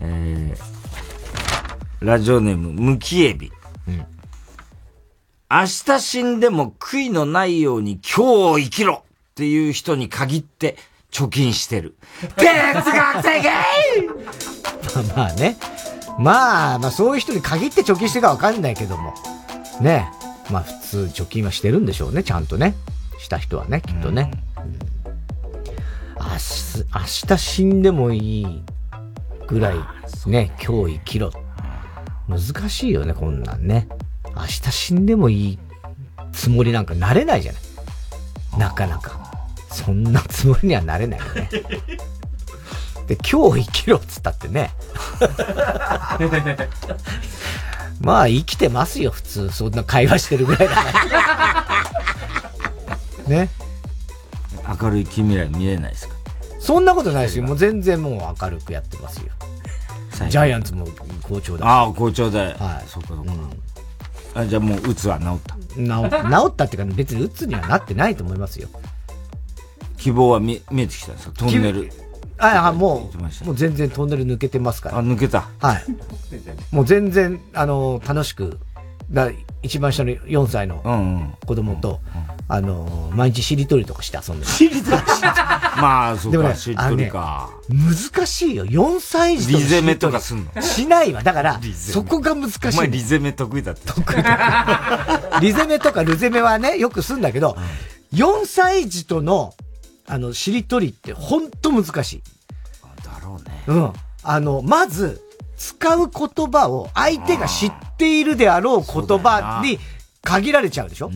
[0.00, 3.50] えー、ラジオネーム、むきえび。
[5.50, 8.20] 明日死んでも悔いのないように今日
[8.52, 10.76] を生きろっていう人に限って
[11.12, 11.96] 貯金してる。
[12.36, 13.44] 哲学的
[14.94, 15.56] まあまあね。
[16.18, 19.14] まあ、まあそういう人に限って貯金してるかわかんないけども。
[19.80, 20.10] ね。
[20.50, 22.74] まあ普通貯金はしてるんでしょうね、ちゃんとね。
[23.18, 24.30] した人はね、きっとね。
[24.32, 24.48] うん
[26.20, 28.62] 明日、明日死んでもいい
[29.46, 29.76] ぐらい、
[30.26, 31.30] ね、今日生きろ。
[32.28, 33.88] 難しいよね、こんなんね。
[34.34, 35.58] 明日死んでもいい
[36.32, 37.62] つもりなんかなれないじゃない。
[38.58, 39.27] なかなか。
[39.84, 41.48] そんなつもりにはなれないよね。
[43.06, 44.70] で、今日生きろっつったってね。
[48.00, 49.50] まあ生きてますよ、普通。
[49.50, 50.82] そんな会話してるぐらいだか
[53.22, 53.28] ら。
[53.28, 53.48] ね。
[54.80, 56.14] 明るい近未来見えないですか？
[56.60, 57.44] そんなことないですよ。
[57.44, 59.32] もう全然もう明るくやってますよ。
[60.28, 60.86] ジャイアンツも
[61.22, 61.68] 好調だし。
[61.68, 62.38] ああ、好調で。
[62.38, 62.58] はい。
[62.88, 63.32] そっかそっか。
[64.34, 65.54] あじゃあもう、うつは治った？
[65.54, 68.68] 治治ったっていうか、別にうつにはなってないと思いますよ。
[69.98, 71.32] 希望は見見えてきたんですか？
[71.36, 71.90] トンネル。
[72.40, 73.10] ああ、も
[73.42, 74.98] う、もう全然トンネル抜けてますから。
[74.98, 75.48] あ、抜けた？
[75.60, 75.84] はい。
[76.70, 78.58] もう全然、あの、楽しく、
[79.10, 79.30] だ
[79.62, 81.98] 一番下の4歳の子供と、
[82.46, 84.50] あの、毎日しりとりとかして遊んでる。
[84.52, 84.96] しりとり？
[85.82, 87.50] まあ、そうでもねか、しりとりか。
[87.68, 88.66] 難しいよ。
[88.66, 90.62] 4歳児とリゼメとかすんの？
[90.62, 91.22] しないわ。
[91.24, 92.68] だから、そこが難しい。
[92.68, 93.80] お前リゼメ得意だって。
[93.92, 95.38] 得意だ。
[95.40, 97.56] リゼメとかルゼメはね、よくすんだけど、
[98.12, 99.54] 4歳児との、
[100.08, 102.22] あの、しりとりってほんと難しい。
[103.04, 103.64] だろうね。
[103.66, 103.92] うん。
[104.22, 105.22] あの、まず、
[105.56, 109.78] 使う言葉を相手が知っているであろう言葉に
[110.22, 111.10] 限られちゃうでしょ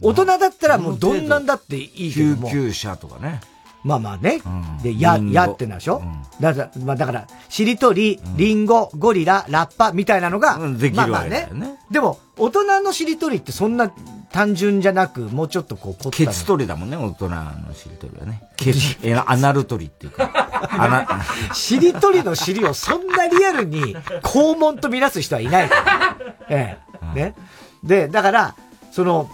[0.00, 2.48] 大人だったらもうどんなんだっていいけども。
[2.50, 3.40] 救急車とかね。
[3.84, 4.40] まあまあね。
[4.82, 6.02] で、や、やってなでしょ、
[6.40, 11.78] だから、まあだから、しりとり、リンゴ、ゴリラ、ラッパみたいなのが、できるまあまあねね。
[11.90, 13.90] でも、大人のしりとりってそんな
[14.32, 18.42] 単純じゃなく、もうちょっとこう、凝ったのケツ取りだもんね、大人のしりとりはね。
[18.56, 20.30] ケツ、え、アナル取りっていうか。
[20.70, 26.16] アナ、しりとりの尻をそんなリアルに肛門とみなす人はいないから。
[26.50, 26.78] え
[27.14, 27.14] え。
[27.14, 27.34] ね。
[27.82, 28.54] で、だから、
[28.92, 29.30] その、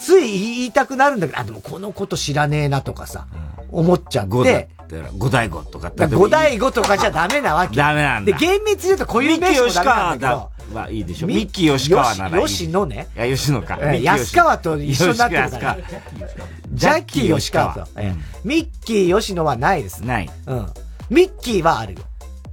[0.00, 3.26] つい言いたくなるんだけど、あ、でもこのこと知らねえなとかさ、
[3.70, 7.76] 思っちゃ五って代、、五代五とかだから五代五とかじゃダメなわけ。
[7.76, 10.50] ダメなんだで、厳密に言うと固有名詞もダメなんだけど。
[10.70, 11.26] ミッキー吉川はいいでしょ。
[11.26, 12.46] ミッキー吉川ならいい。
[12.46, 13.08] 吉野ね。
[13.16, 13.76] いや、吉野か。
[13.76, 15.78] 安川と一緒になってるから。
[16.72, 17.86] ジャッキー吉川と。
[17.96, 20.04] ええミッキー吉野はないです。
[20.04, 20.30] ない。
[20.46, 20.66] うん。
[21.10, 22.00] ミッキーはあるよ。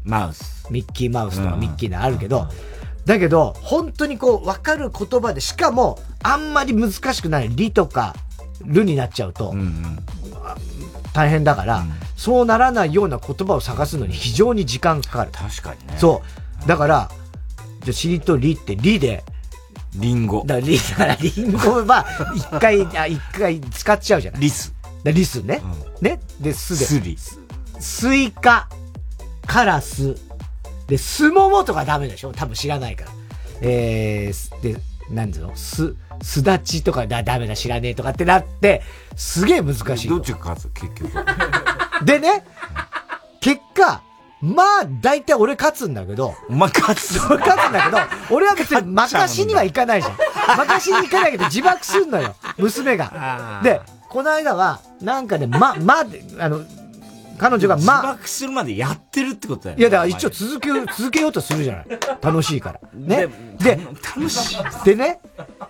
[0.04, 0.68] マウス。
[0.70, 2.48] ミッキーマウスとかミッキーのあるけど、
[3.08, 8.14] だけど、本当にこう、わかる言葉で、しかも、あんまり難しくない、リとか、
[8.66, 9.56] ルになっちゃうと、
[11.14, 11.86] 大変だから、
[12.18, 15.32] そうならないような言葉を探すのに非常に時間かかる。
[15.32, 15.96] 確かにね。
[15.98, 16.22] そ
[16.66, 16.68] う。
[16.68, 17.10] だから、
[17.86, 19.24] じゃあ、しりとりって、リで、
[19.96, 20.44] リンゴ。
[20.46, 22.06] だリ、だから、リンゴは、
[22.36, 24.42] 一回、あ、一回使っちゃうじゃない。
[24.42, 24.74] リス。
[25.06, 25.62] だリスね。
[26.02, 26.20] ね。
[26.42, 26.86] で、スで。
[26.86, 27.18] スリ。
[27.80, 28.68] スイカ、
[29.46, 30.18] カラス、
[30.88, 32.32] で、スモモとかダメでしょ？
[32.32, 33.12] 多分知らないから。
[33.62, 34.80] えー、で、
[35.10, 35.56] なんつうの？
[35.56, 38.82] す、すだちとかだ、ダメだ、知らねえとかってなって、
[39.16, 40.10] すげえ難しい。
[40.10, 40.70] どっちが勝つ？
[40.70, 41.12] 結局。
[42.06, 42.46] でね、
[43.42, 44.02] 結果、
[44.40, 46.36] まあ、大体俺勝つんだけど。
[46.48, 47.98] お前勝つ俺勝つんだけど、
[48.36, 50.18] 俺は別に任しにはいかないじゃん。
[50.58, 53.62] 任しに行かないけど自爆すんのよ、娘が。
[53.64, 56.62] で、この間は、なんかね、ま、まで、あの、
[57.38, 61.86] 彼女がま、自爆するまでやってるってことだよいや、だから一応続けよう、 続けようとするじゃない。
[62.22, 62.80] 楽しいから。
[62.94, 63.28] ね。
[63.60, 63.80] で、
[64.16, 64.58] 楽しい。
[64.86, 65.20] でね、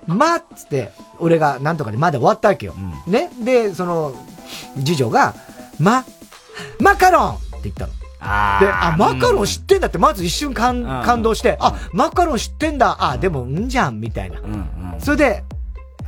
[0.06, 2.74] まっつって、俺がなんとかでまだ終わったわけよ。
[3.06, 3.30] ね。
[3.40, 4.14] で、その、
[4.78, 5.36] 次女が、
[5.80, 6.06] ま、
[6.80, 7.94] マカロンって言ったの。
[8.20, 14.40] あで、あ、マカロン知ってんだって、まず一瞬感感動して、あ、マカロン知ってんだ、あ、でも、んじゃん、みたいな。
[15.00, 15.44] それで、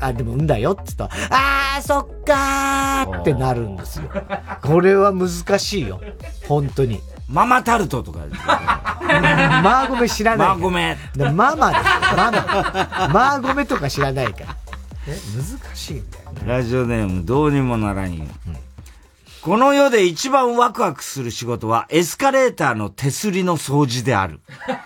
[0.02, 1.28] あ、でも、んだよ、って言ったら、
[1.76, 4.10] あー、そっかーってなるんですよ。
[4.62, 5.30] これは難
[5.60, 6.00] しいよ。
[6.48, 7.02] 本当に。
[7.28, 8.20] ママタルトとか。
[9.02, 10.48] マーゴメ知らない。
[10.48, 10.98] マーゴメ。
[11.16, 11.86] でママですよ、
[12.18, 13.10] ママ。
[13.14, 14.56] マーゴメとか知らないから。
[15.08, 16.24] え、難しいんだよ。
[16.46, 18.26] ラジオネームどうにもならんよ。
[19.42, 24.40] この世で一番ワクワクする仕事はエスカレーターの手すりの掃除である。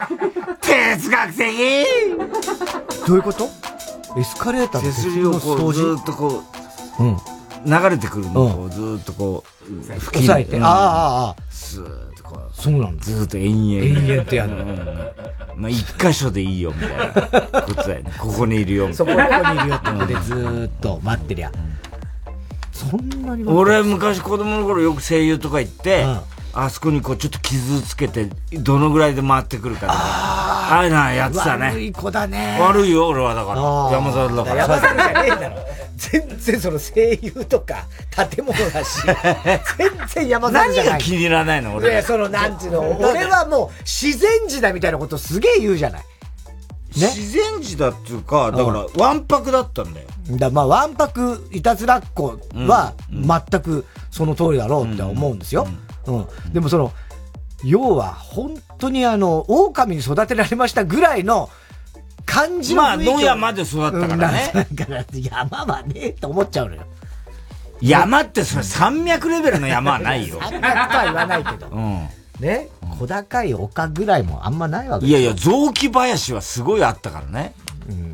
[0.61, 1.85] 哲学的
[3.07, 3.49] どういうこと？
[4.17, 6.43] エスカレーターの手すりをこうずーっとこ
[6.99, 7.17] う、うん、
[7.65, 10.59] 流れてくるのをこうずーっとこう、押さえて。
[10.59, 11.35] ああ、ああ。
[11.49, 12.53] スーッとこう。
[12.53, 13.03] そうなんだ。
[13.03, 14.09] ずーっと延々。
[14.09, 15.23] 延々とやるうん
[15.55, 18.11] まあ、一箇所でいいよ、みたいなことだよね。
[18.19, 19.27] ここにいるよ、みたそこいな。
[19.27, 21.51] こにいるよってことでずーっと待ってりゃ。
[22.71, 26.05] そんなに俺昔子供の頃よく声優とか行って、
[26.55, 29.93] あそこにこうちょっと傷つけて、どのぐらいで回ってくるかとか。
[29.95, 31.67] ああいうのはやってたね。
[31.67, 32.57] 悪い子だね。
[32.61, 33.61] 悪いよ、俺はだから。
[33.91, 34.55] 山里だから。
[34.61, 35.55] 山里じゃねえだろ。
[35.97, 37.85] 全然その声優とか
[38.29, 39.01] 建物だし、
[39.77, 40.91] 全然山里じゃない。
[40.91, 41.91] 何が気に入らないの俺。
[41.91, 46.03] いや、その、なんていうの、俺はもう自然児だみたいなことすげえ言うじゃない。
[46.95, 50.07] 自然児だっていうか、だから、わんぱくだったんだよ。
[50.29, 55.65] だまあ、わんぱくいたずらっ子は、全くその通りだろうって思うんですよ。
[55.67, 55.92] うん。
[56.51, 56.91] でもその、
[57.63, 61.49] 要は、本当にあの、狼に育てられましたぐらいの
[62.25, 64.51] 感じのまあ、野山で育ったからね。
[64.53, 66.83] うんだから山はねえと思っちゃうのよ。
[67.81, 70.39] 山ってそれ山脈レベルの山はないよ。
[70.43, 71.67] 山脈とは言わないけど。
[71.67, 72.09] うん。
[72.39, 72.69] ね、
[72.99, 77.53] 小高い丘ぐらいもあんまないわけいやいや、雑木林はすごいあったからね。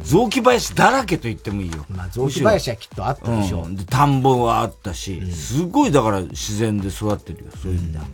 [0.03, 1.85] 雑木林だらけと言ってもいいよ。
[1.89, 3.67] まあ、雑木林はきっとあったでしょう。
[3.67, 8.03] んで田んぼはあったし、すごいだから自然で育ってるよ、そういう意味では。
[8.03, 8.09] うん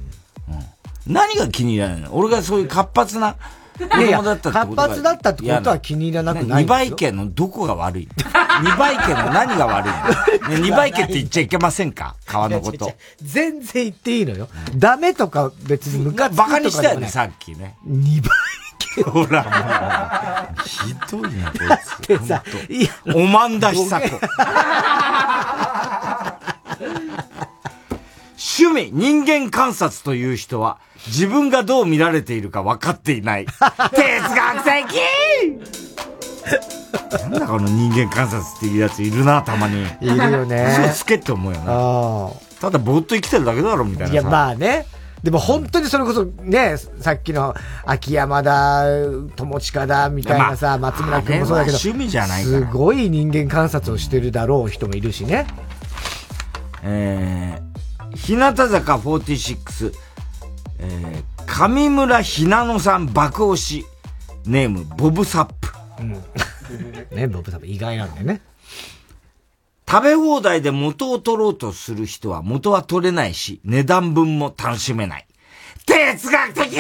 [1.08, 2.16] 何が気に入らないの？
[2.16, 3.36] 俺がそういう活発な
[3.78, 8.10] 子供だったってことが活発だったってことは気に入らなくない二倍家のどこが悪い？
[8.64, 9.90] 二倍家の何が悪い
[10.50, 10.50] の？
[10.50, 12.16] ね二倍家って言っちゃいけませんか？
[12.26, 12.92] 川のこと。
[13.22, 14.50] 全然言っていいのよ。
[14.76, 17.76] ダメとか別にムカつくとバカにしたよね、さっきね。
[17.86, 18.32] 二倍
[19.04, 22.08] ほら、もうひどいな、こいつ。
[22.08, 24.20] でさ、いや、おまんだ久子。
[28.38, 30.78] 趣味、人間観察という人は、
[31.08, 33.46] 自分がどう見られているか分かっていない。
[33.46, 33.56] 哲
[34.36, 35.02] 学的
[37.22, 39.84] なんだこの人間観察っていうやついるな、たまに。
[40.02, 42.32] いるよね嘘つけって思うよな。
[42.62, 44.14] ただぼーっと生きてるだけだろ、みたいなさ。
[44.14, 44.86] いや、まあね。
[45.26, 48.86] でも本当にそれこそね、さっきの秋山だ、
[49.36, 55.48] 友近だ、みたいなさ、まあ松村君もそうだけど、趣味じゃないすごい人間観察をしてるだろう人もいるしね。
[56.84, 59.94] えー、日向坂46、
[60.78, 63.84] えー、上村ひなのさん爆押し、
[64.46, 65.70] ネーム、ボブサップ。
[67.16, 68.42] ね、ボブサップ意外なんだよね。
[69.88, 75.28] 食べ放題で元を取ろうとする人は元は取れないし、値段分も楽しめない。
[75.86, 76.80] 哲学的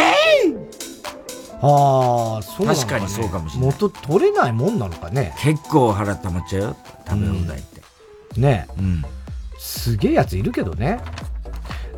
[1.61, 3.71] ああ、そうなの確かにそうかもしれない。
[3.71, 5.35] 元取れないもんなのかね。
[5.39, 6.77] 結構腹溜まっちゃうよ、
[7.07, 7.81] 食べ放題って。
[8.39, 9.05] ねうん。
[9.57, 10.99] すげえやついるけどね。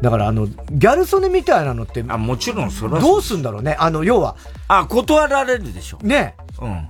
[0.02, 3.76] だからあの、ギャル曽根みたいなのって、あ、もちろんそれはどうすんだろうね。
[3.80, 4.36] あの、要は。
[4.68, 5.98] あ、断られるでしょ。
[6.02, 6.36] ね。
[6.62, 6.88] うん。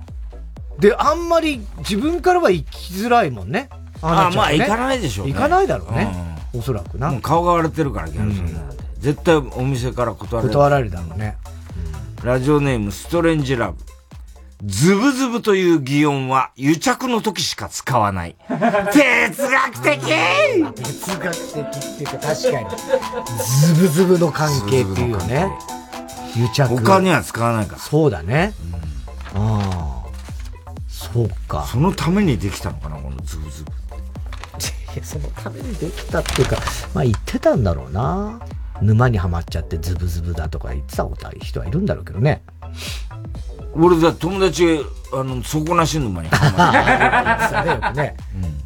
[0.78, 3.70] で、あんまり自分からは行きづらいもんね。
[4.02, 5.32] あ、なっちゃうとねまあ行かないでしょうね。
[5.32, 6.38] 行かないだろうね。
[6.54, 7.20] おそらくな。
[7.20, 8.84] 顔が割れてるから、ギャル曽根なんて。
[9.00, 10.54] 絶対お店から断られる。
[10.54, 11.36] 断られるだろうね。
[12.24, 13.76] ラジオネームストレンジラブ。
[14.64, 18.34] ズブズブという擬音は癒着の時しか使わない。
[18.48, 22.66] 哲学的哲学的っていうか確かに。
[23.60, 25.48] ズブズブの関係っていうよね。
[26.34, 26.76] 癒着。
[26.76, 27.78] 他には使わないから。
[27.78, 28.52] そうだね。
[29.34, 30.08] ああ。
[30.88, 31.64] そうか。
[31.70, 33.70] そのためにできたのかな、このズブズブ。
[35.02, 36.56] そのためにできたっていうか、
[36.94, 38.40] まあ言ってたんだろうな。
[38.80, 41.04] 沼にはまっちゃってズブズブだとか言ってた
[41.40, 42.42] 人はいるんだろうけどね。
[43.74, 44.80] 俺だ、友達、
[45.12, 47.70] あの、底なし沼にハマる。
[47.70, 48.16] よくね。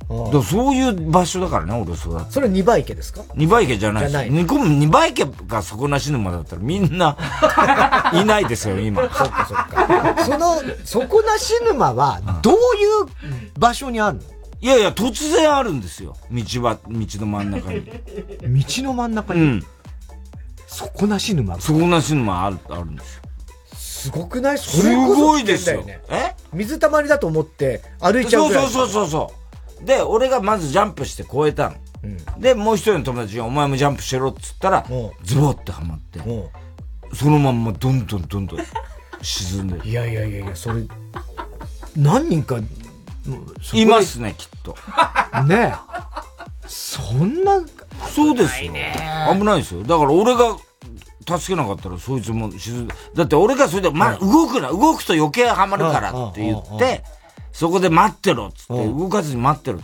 [0.08, 0.30] うん。
[0.30, 2.30] だそういう場所だからね、俺育って。
[2.32, 3.22] それ二倍家ですか？
[3.34, 4.10] 二倍家じゃない。
[4.10, 7.16] じゃない二倍家が底なし沼だったらみんな、
[8.14, 9.02] いないですよ、今。
[9.02, 10.24] そっかそっか。
[10.24, 12.60] その、底なし沼は、どういう
[13.58, 14.22] 場所にあるの？
[14.62, 16.16] いやいや、突然あるんですよ。
[16.30, 17.84] 道は、道の真ん中に。
[18.64, 19.40] 道の真ん中に？
[19.40, 19.66] うん。
[20.68, 21.60] 底なし沼？
[21.60, 23.22] 底なし沼ある、あるんですよ。
[23.74, 24.58] すごくない？
[24.58, 25.84] すごいですよ。
[26.08, 26.34] え？
[26.52, 28.52] 水たまりだと思って歩いちゃう。
[28.52, 29.32] そうそうそうそ
[29.80, 29.84] う。
[29.84, 31.76] で、俺がまずジャンプして越えたの。
[32.38, 34.86] で、もう一人の友達にお前もジャンプしろって言ったら、
[35.24, 36.20] ズボってはまって、
[37.14, 38.60] そのまんまどんどんどんどん
[39.22, 39.88] 沈んでる。
[39.88, 40.82] いやいやいやいや、それ、
[41.96, 42.60] 何人か、
[43.82, 43.86] い。
[43.86, 44.76] ますね、きっと。
[45.46, 45.92] ねえ。
[46.66, 47.60] そんな、
[48.14, 48.72] そうですよ。
[48.72, 49.82] 危ないですよ。
[49.82, 50.56] だから俺が
[51.26, 57.02] 助けなかったらそいつも沈だって俺がそれで、ま、動くな、動くと余計はまるからって言って、
[57.52, 59.82] そこで待ってろっつって、動かずに待ってろっ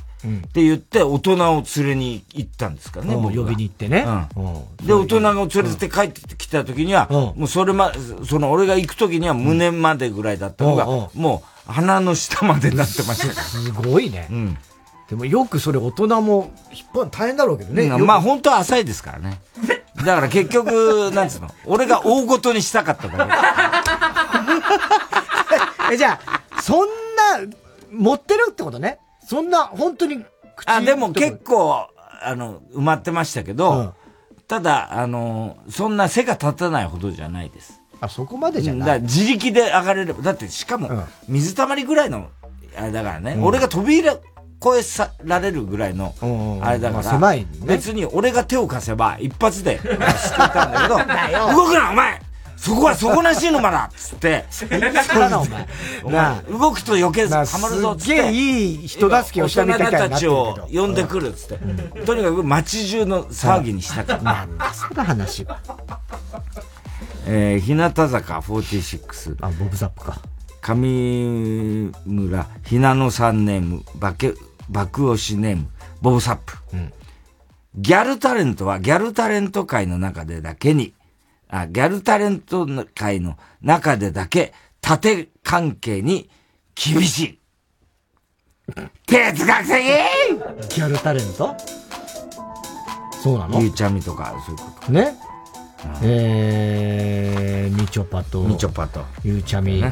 [0.52, 3.23] て言って、大人を連れに行ったんですからね、うん。
[3.23, 3.43] 僕が。
[3.43, 4.05] 呼びに行ってね。
[4.36, 4.40] う
[4.82, 4.86] ん。
[4.86, 7.93] で、大人が連れて帰ってきた時には、もうそれま、
[8.24, 13.42] その俺が行く時には胸までぐらいだったのが、もう鼻の下までなってました。
[13.42, 14.28] すごいね。
[15.08, 17.84] でもよくそれ大人も引っ張る大変だろうけどね。
[17.84, 19.40] うんまあ本当は浅いですからね。
[19.96, 23.28] だから結局、なんつうの、俺が大ごとにしたかったから。
[25.92, 26.92] え、じゃあ、そんな、
[27.90, 28.98] 持ってるってことね。
[29.26, 30.24] そんな、本当に
[30.56, 31.88] 口あ、でも結構、
[32.22, 33.94] あの、埋まってましたけど、
[34.46, 37.77] ただ、あの、そんな背が立たないほどじゃないです。
[38.00, 38.80] あ、そこまでじゃない。
[38.80, 42.28] だから自力で上がれれば、だってしかも、水たまりぐらいの、
[42.76, 43.44] あれだからね、うん。
[43.44, 44.18] 俺が飛び越
[44.78, 46.14] えさられるぐらいの、
[46.62, 47.46] あれだから、ね。
[47.64, 50.96] 別に俺が手を貸せば一発で 救えたんだけど、
[51.54, 52.20] 動くなお前！
[52.56, 53.84] そこは底なし沼だ！
[53.84, 54.44] っつって、
[56.50, 58.12] 動くと余計なあはまるぞっつって。
[58.12, 61.58] すっげえいい人助けをしたみたいにな大人たちを呼んでくるっつって。
[62.04, 64.24] とにかく街中の騒ぎにしたかった。
[64.24, 65.60] なんだその話は。
[67.30, 69.36] えー、日向坂46。
[69.42, 70.16] あ、ボブザップか。
[70.62, 74.32] 上村ひなのさんネーム、バケ、
[74.70, 75.68] 爆押しネーム、
[76.00, 76.56] ボブサップ。
[77.76, 80.94] ギャルタレントはギャルタレント界の中でだけに、
[81.48, 86.30] あ、ギャルタレント界の中でだけ縦関係に
[86.74, 87.38] 厳しい。
[89.06, 91.55] 哲学的ギャルタレント？
[93.22, 93.60] そうなの？
[93.60, 94.92] ゆうちゃみとか、そういうこと。
[94.92, 95.14] ね。
[96.02, 99.82] えー、みちょぱと、みちょぱと、ゆうちゃみ。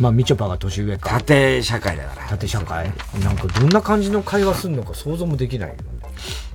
[0.00, 1.10] まあ、みちょぱが年上か。
[1.10, 2.28] 縦社会だから。
[2.28, 2.90] 縦社会
[3.22, 5.82] なんかどんな感じの会話するのか想像もできないよね。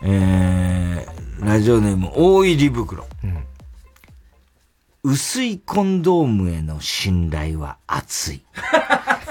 [0.03, 3.05] えー、ラジオネーム、大入り袋。
[5.01, 8.41] 薄いコンドームへの信頼は熱い。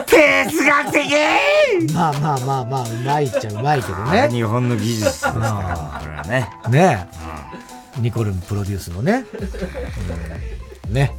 [0.06, 4.28] 哲学的まあまあまあまあ、うまいっちゃうまいけどね。
[4.30, 5.32] 日本の技術ですよ。
[5.32, 6.48] これはね。
[6.70, 7.67] ねえ。
[8.00, 9.24] ニコルンプロデュースのね。
[10.88, 11.12] うんね。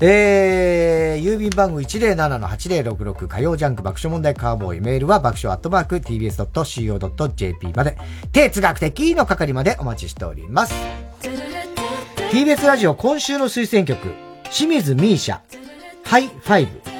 [0.00, 7.98] えー、郵便番号107-8066火曜ジャンク爆笑問題カーボーイメールは爆笑アットマーク tbs.co.jp まで
[8.30, 10.74] 哲学的の係までお待ちしております。
[12.30, 14.12] TBS ラジオ今週の推薦曲
[14.50, 15.40] 清水美依紗 High
[16.04, 16.97] Five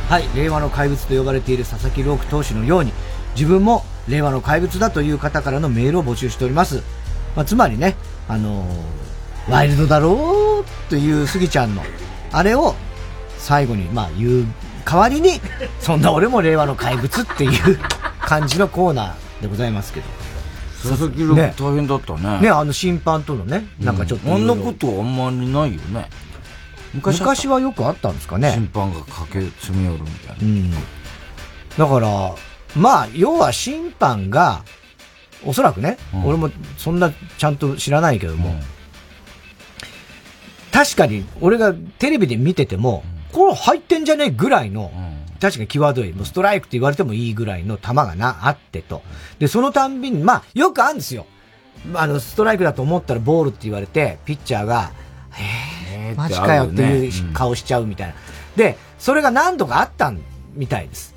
[0.10, 2.92] はい令和の怪物と呼ばれている佐々木朗希投手のように
[3.34, 6.84] 自分も令和の怪物だという方からのメールを募集しております、
[7.34, 7.96] まあ、つまりね
[8.28, 11.82] あのーワイルドだろうというスギちゃんの
[12.34, 12.76] あれを
[13.38, 14.46] 最後にまあ言う
[14.84, 15.40] 代わりに
[15.80, 17.80] そんな俺も令和の怪物っていう
[18.20, 20.06] 感じのコーナーでございますけど。
[20.84, 22.42] 佐々木朗希大変だったね。
[22.42, 24.56] ねあの審判とのねなんかちょっとあんないろ。
[24.56, 26.10] いろことあんまりないよね。
[26.94, 28.52] 昔はよくあったんですかね。
[28.52, 30.44] 審判が駆け詰め寄るみたいな。
[30.44, 30.72] うん。
[30.72, 32.36] だから、
[32.76, 34.64] まあ、要は審判が、
[35.46, 36.26] おそらくね、うん。
[36.26, 38.56] 俺もそんなちゃんと知らないけども、
[40.72, 44.92] 確かに俺がテレビで見てても、これ入ってんじゃねえぐらいの、
[45.42, 49.02] 確かに際どい、もうストライクって言われてもいいぐらいの球がな、あってと。
[49.40, 51.26] で、そのたんびに、まあ、よくあるんですよ。
[51.96, 54.92] あの、ストライクだと思ったらボールって言われて、ピッチャーが、
[55.98, 58.14] えー、マジかよっていう顔しちゃうみたいな。
[58.56, 60.14] で、それが何度かあった
[60.54, 61.16] みたいです。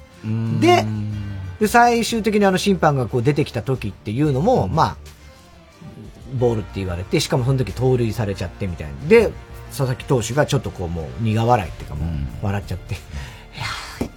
[0.60, 0.86] で、
[1.60, 4.96] で、最終的にあの審判がこう出てきた時っていうのも、まあ、
[6.38, 9.08] ボールって言われて、しかもその時盗塁されちゃってみたいな。
[9.08, 9.30] で、
[9.68, 12.08] 佐々木投手がちょっとこうもう苦笑いっていうかもう
[12.44, 12.96] 笑っちゃって、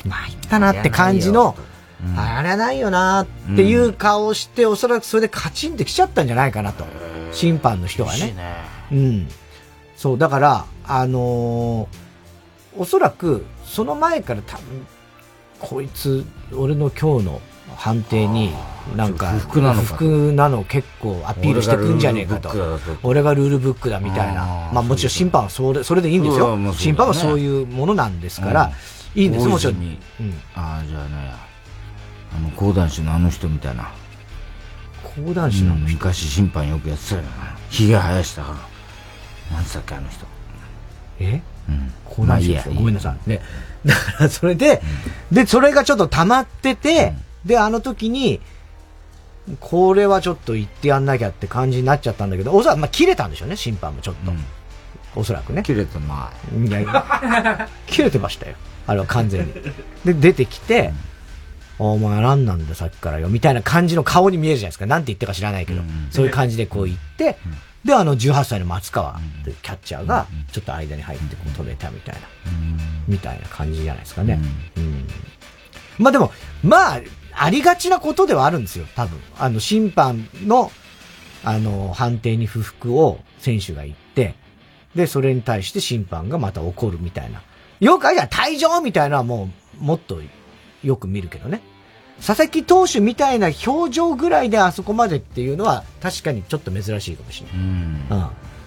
[0.06, 1.56] 参ったなって感じの、
[2.16, 6.86] あれはないよなっていう顔をして、おそらくそれでカチンってきちゃったんじゃないかなと。
[7.32, 8.36] 審判の人がね。
[8.92, 9.28] うん。
[9.96, 12.08] そう、だから、あのー
[12.80, 14.64] おそらく、その前から多分、
[15.60, 16.24] こいつ、
[16.56, 17.42] 俺の今日の
[17.76, 18.54] 判定に、
[18.96, 22.52] なんか、不服なのか不服なの結構アピールしてくんじゃねえかと
[23.04, 24.00] 俺がルールブックだ。
[24.00, 24.70] みたいな。
[24.72, 28.72] まあもちろん審判はそれ、それでいいんですよ審判はそういうものなんですから、
[29.18, 29.80] いいんですよ、もちろん。
[29.80, 29.99] に
[30.53, 31.34] ああ、じゃあね、
[32.35, 33.91] あの、講談師のあの人みたいな。
[35.03, 37.30] 講談師のうん昔審判よくやってたよな。
[37.72, 38.56] 髭生やしたか
[39.49, 39.56] ら。
[39.56, 40.26] なんつったっけ、あの人。
[41.19, 41.41] え？
[41.68, 41.91] うん。
[42.06, 43.30] 講談師ですよまあごめんなさい。
[43.30, 43.41] ね。
[43.84, 44.84] だからそれで、
[45.31, 48.39] で、それがちょっと溜まってて、で、あの時に、
[49.60, 54.31] これはちょっと言ってやんなきゃって感じになっちゃったんだけど、おそらく、まあ、切れたんでしょうね、審判もちょっと。
[55.15, 55.64] おそらくね。
[55.64, 56.30] 切れたな。
[56.56, 58.56] いやいや、切れてましたよ。
[58.88, 59.54] あれは完全に。
[60.06, 60.92] で、出てきて、
[61.80, 64.86] お前何なんださっきからよ、みたいな感じの顔に見えるじゃないですか。
[64.88, 65.82] なんて言ってるか知らないけど。
[66.10, 67.38] そういう感じでこう言って、
[67.86, 72.22] で、あの18歳の松川っていうキャッチャーが、ちょっと間に入ってこう止めたみたいな、
[73.08, 74.40] みたいな感じじゃないですかね。
[74.76, 75.08] うん。
[76.00, 76.32] まあでも、
[76.64, 77.02] まあ、
[77.34, 79.20] ありがちなことではあるんですよ、多分。
[79.38, 80.72] あの、審判の、
[81.44, 84.36] あの、判定に不服を選手が言って、
[84.96, 87.44] で、それに対して審判がまた怒るみたいな。
[87.80, 89.49] よくあるじゃん、退場みたいなのはも
[89.80, 90.22] う、もっと
[90.84, 91.62] よく見るけどね。
[92.26, 97.58] 佐々木投手みたいな表情ぐらいであそこまでっていうのは確かにちょっと珍しいかもしれない。
[97.60, 97.62] う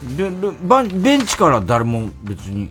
[0.04, 0.16] ん。
[0.16, 2.70] で、でベンチから誰も別に、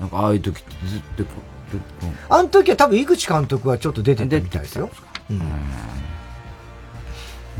[0.00, 1.24] なんかああいう時ってずっと、
[1.70, 4.88] ずっとあの時は多分井口監督はちょっと出てたみたいですよ。
[5.30, 5.38] うん。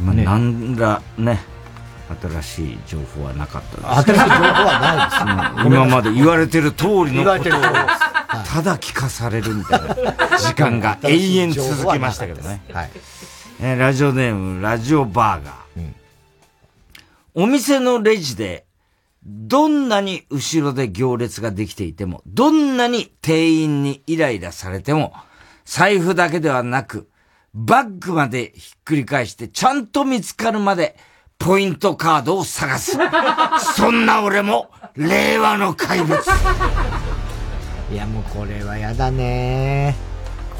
[0.04, 1.40] まあ、ねなんらね、
[2.20, 4.12] 新しい情報はなかったです。
[4.12, 7.60] 新しい情報はないですうん今まで言われてる通りのことを、
[8.44, 12.62] ただ聞かされるみたいな時間が永遠続きましたけどね。
[12.72, 12.90] はい。
[13.60, 15.56] えーラジオネーム、ラジオバーガー。
[17.38, 18.64] お店のレジで、
[19.22, 25.12] どんなに後ろで行列ができていても、どんなに店員にイライラされても、
[25.66, 27.10] 財布だけではなく、
[27.52, 30.96] バッグまでひっくり返して、ちゃんと見つかるまで、
[31.38, 32.98] ポイントカードを探す。
[33.76, 36.18] そんな俺も、令和の怪物。
[37.92, 39.94] いやもうこれはやだね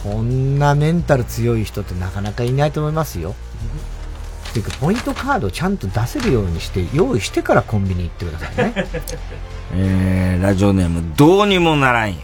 [0.05, 3.35] こんなメンタル強い人ってなかなかいないと思いますよ。
[4.51, 8.75] っていうか、ポイントカードをちゃんと出せるようにして、用意してからコンビニ行ってくださいね。
[9.75, 12.21] えー、ラジオネーム、どうにもならんよ。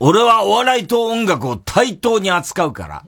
[0.00, 3.04] 俺はお笑いと音楽を対等に扱うから、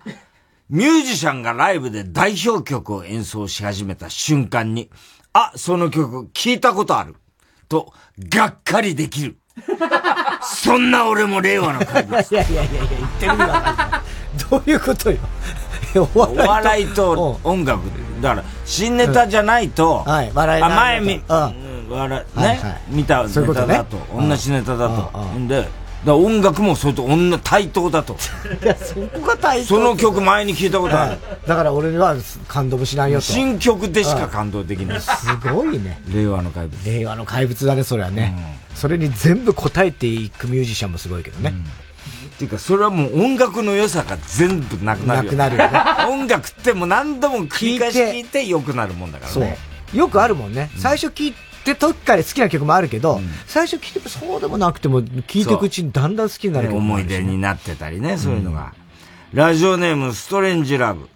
[0.70, 4.88] ミュージシャンがライブで代表曲を演奏し始めた瞬間に、
[5.32, 7.16] あ、その曲聞いたことある。
[7.68, 7.92] と、
[8.28, 9.36] がっかりできる。
[10.44, 12.20] そんな俺も令和の怪物。
[12.32, 14.00] いやいやいやいや、言ってる意味わかんない。
[14.48, 15.18] どういうことよ。
[16.14, 17.90] おお笑いと音楽で。
[18.20, 22.46] だから、新ネタじゃないと、はい、笑いあ、な前見、うん笑い、ね？
[22.46, 25.18] はいはい、見たネタだと、同じネタだと。
[25.34, 25.68] うんんで、
[26.04, 28.16] だ音楽もそれと同じ対等だと。
[28.62, 31.18] いや、そこが対その曲前に聞いたことある。
[31.46, 32.16] だから俺には
[32.48, 33.26] 感動もしないよと。
[33.26, 35.00] 新曲でしか感動できない。
[35.00, 35.08] す
[35.52, 36.02] ごいね。
[36.12, 36.86] 令和の怪物。
[36.86, 38.58] 令和の怪物だね、それはね。
[38.74, 41.52] それに全部答えていくミュージシャンもすごいけどね。
[42.34, 45.30] っていうか、それはもう音楽の良さが全部なくなるよ。
[45.30, 49.58] なくなるよね 音楽ってもう何度も繰り返し聞いて良くなるもんだからそうね。。
[49.92, 50.70] よくあるもんね。
[50.78, 58.74] 最初聞いて時から好きな曲もあるけど、最初聞いてもそうでもなくても、聞いていくうちにだんだん好きになる曲もあ思い出になってたりね、そういうのが。
[59.32, 61.08] ラジオネーム、ストレンジラブ。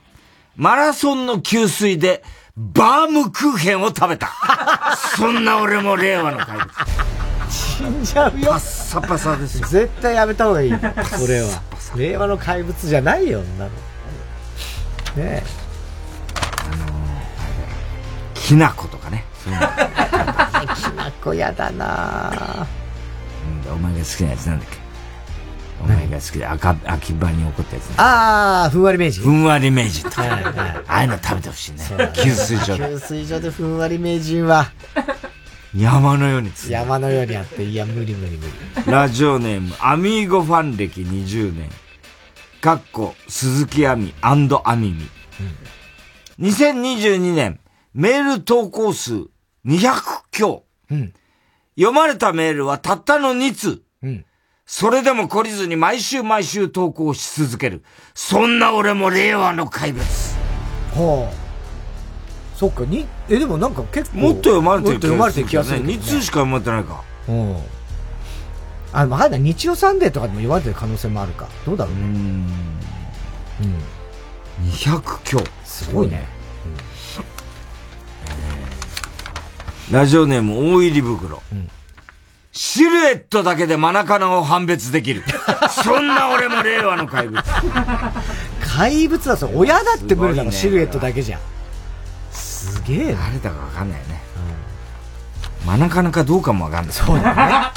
[0.56, 2.22] マラソンの給水で、
[2.56, 4.30] バームクーヘンを食べた。
[5.16, 6.68] そんな俺も令和の怪物。
[7.50, 8.50] 死んじゃうよ。
[8.50, 9.66] パッサパサですよ。
[9.66, 10.72] 絶対やめた方がいい。
[11.18, 11.62] それは。
[11.96, 13.70] 令和の怪物じゃないよ、なの。
[13.70, 13.72] ね
[15.16, 15.42] え。
[18.34, 19.24] きな粉とかね。
[19.44, 22.66] そうきなこやだ な
[23.66, 24.84] うんお前が好きなやつなんだっけ？
[25.82, 27.94] お前が好きで赤、秋葉に怒ったやつね。
[27.98, 29.20] ああ、ふんわり明治。
[29.20, 30.22] ふんわり明治とか。
[30.22, 32.12] はいはいああいうの食べてほしいね。
[32.14, 32.88] 給水所で。
[32.88, 34.70] 給水所でふんわり名人は、
[35.76, 38.46] 山のようにつ山のようにあって、いや、無理無理無
[38.86, 38.90] 理。
[38.90, 41.68] ラジオネーム、アミーゴファン歴20年。
[42.62, 45.10] かっこ、鈴木亜美アミミ。
[46.40, 47.58] 2022年、
[47.92, 49.24] メール投稿数
[49.66, 50.64] 200強。
[51.76, 53.82] 読まれたメールはたったの2通。
[54.66, 57.84] それでも懲りずに毎週毎週投稿し続ける。
[58.14, 60.04] そんな俺も令和の怪物。
[60.94, 61.44] はあ。
[62.56, 64.18] そっか、に、え、でもなんか結構。
[64.18, 65.94] もっと読まれてるもっと読まれてる気がするね。
[65.94, 67.02] 2通しか読まれてないか。
[67.28, 67.56] うん。
[68.92, 69.40] あ、わかんない。
[69.40, 71.48] 日曜サンデーとかでも読まれてる可能性もあるか。
[71.66, 72.00] どうだろうね。
[72.00, 72.46] うん。
[74.70, 75.40] 200強。
[75.64, 76.26] すごいね。
[79.90, 81.42] ラジオネーム大入り袋。
[82.52, 85.22] シルエットだけでマナカナを判別できる。
[85.84, 87.42] そんな俺も令和の怪物。
[88.76, 91.38] 怪物はそう、親だって無理だろ、シルエットだけじゃ。
[92.30, 93.20] すげえな。
[93.22, 94.22] 誰だかわかんないよね。
[95.66, 96.92] マナカナかどうかもわかんない。
[96.94, 97.70] そうだね。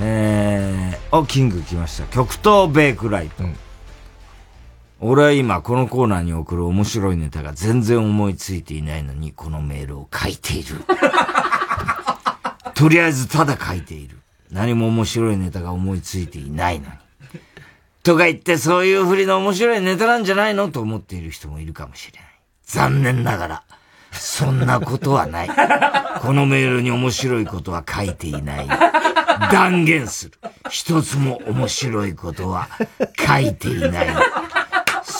[0.00, 2.04] えー、お、キング来ました。
[2.04, 3.44] 極東ベイクライト。
[5.06, 10.76] 俺は今このコーナーに送る面白いネタが全然思いついていないのにこのメールを書いている。
[12.74, 14.16] とりあえずただ書いている。
[14.50, 16.92] 何も面白いネタが思いついていないのに。
[18.02, 22.28] とか言ってそういうふりの面白いネタなんじゃないのと思っている人もいるかもしれない。
[22.64, 23.62] 残念ながら、
[24.10, 25.48] そんなことはない。
[26.22, 28.68] このメールに面白いことは書いていない。
[29.52, 30.32] 断言する。
[30.70, 32.68] 一つも面白いことは
[33.18, 34.06] 書いていない。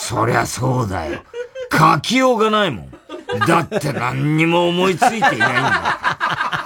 [0.07, 1.23] そりゃそうだよ。
[1.71, 2.91] 書きようがないもん。
[3.47, 5.99] だって何にも思いついていないんだ。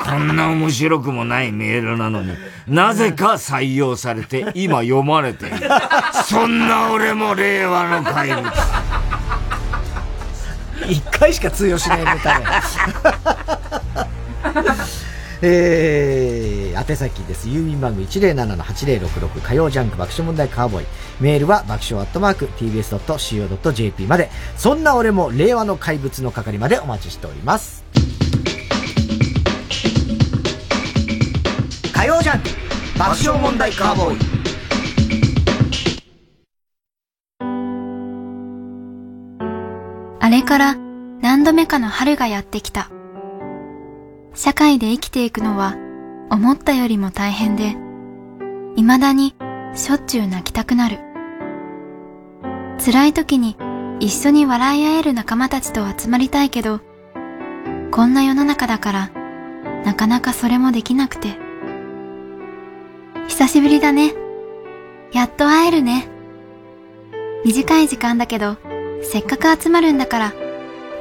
[0.04, 2.36] こんな面白くもないメールなのに、
[2.68, 5.58] なぜか採用されて今読まれている。
[6.26, 8.52] そんな俺も令和の怪物。
[10.90, 12.46] 一回しか通用しないネタね。
[15.42, 17.48] えー、宛先です。
[17.48, 20.86] 郵便番号107-8066火曜ジャンク爆笑問題カーボーイ。
[21.22, 24.30] メールは爆笑アットマーク tbs.co.jp まで。
[24.58, 27.86] そんな俺も令和の怪物の係までお待ちしております。
[31.94, 32.50] 火曜ジャンク
[32.98, 34.20] 爆笑問題カーボーイ。
[40.22, 40.76] あれから
[41.22, 42.92] 何度目かの春がやってきた。
[44.42, 45.76] 社会で生きていくのは
[46.32, 47.76] 思ったよりも大変で、
[48.78, 49.36] 未だに
[49.76, 51.00] しょっちゅう泣きたくなる。
[52.82, 53.58] 辛い時に
[54.00, 56.80] 一緒に笑い合える仲間たちと集まりたいけど、
[57.92, 59.12] こんな世の中だから、
[59.84, 61.38] なかなかそれもできなくて。
[63.28, 64.14] 久しぶりだね。
[65.12, 66.08] やっと会えるね。
[67.44, 68.56] 短い時間だけど、
[69.04, 70.34] せっかく集まるんだから、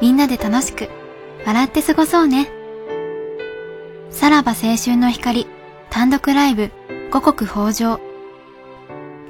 [0.03, 0.89] みんなで楽しく、
[1.47, 2.58] 笑って過ごそうね。
[4.11, 5.47] さらば青春の光、
[5.91, 6.71] 単独ライブ、
[7.11, 8.01] 五穀豊穣。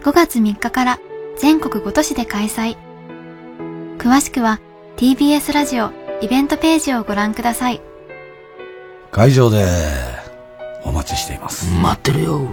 [0.03, 0.99] 5月3日から
[1.39, 2.77] 全国5都市で開催。
[3.99, 4.61] 詳しくは
[4.97, 5.91] TBS ラジオ
[6.23, 7.81] イベントページをご覧ください。
[9.11, 9.67] 会場で
[10.85, 11.71] お待ちしています。
[11.75, 12.49] 待ってるよ。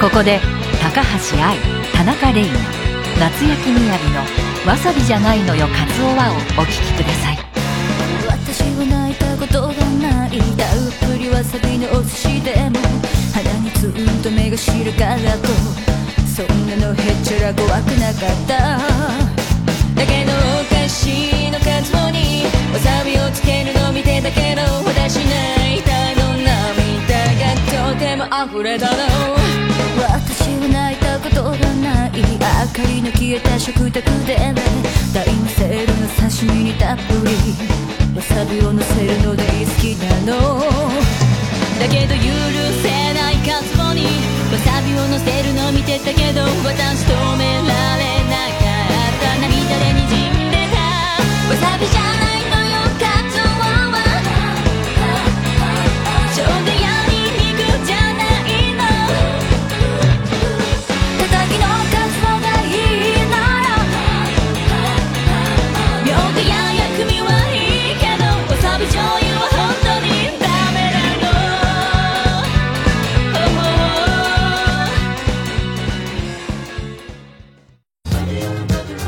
[0.00, 0.40] ここで
[0.82, 1.56] 高橋愛
[1.92, 2.91] 田中玲奈
[3.22, 4.18] 夏焼きみやびの
[4.66, 7.38] 「わさびじゃないのよカツオは」をお聴きください。
[8.26, 10.68] 私は泣いたことがないたっ
[11.08, 12.80] ぷりわさびのお寿司でも
[13.32, 15.46] 鼻にツンと目が白からと
[16.34, 18.58] そんなのへっちゃら怖くなかった。
[19.94, 21.06] だけどお菓子
[21.52, 27.54] のカツオにわさびをつけるの見てたけど私泣いたの涙が
[27.94, 29.41] とても溢れたの。
[32.62, 34.36] 明かりの消えた食卓で
[35.12, 37.34] タイムセールの刺身にたっぷり
[38.14, 40.60] わさびをのせるの大好きなの。
[41.80, 42.22] だけど許
[42.80, 48.11] せないカツオにわさびをのせるの見てたけど私止められ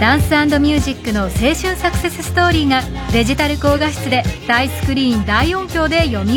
[0.05, 0.29] ダンス
[0.59, 6.29] ミュージックの青春サクセスストーリーがデジタル高画質で大スクリーン大音響で蘇る。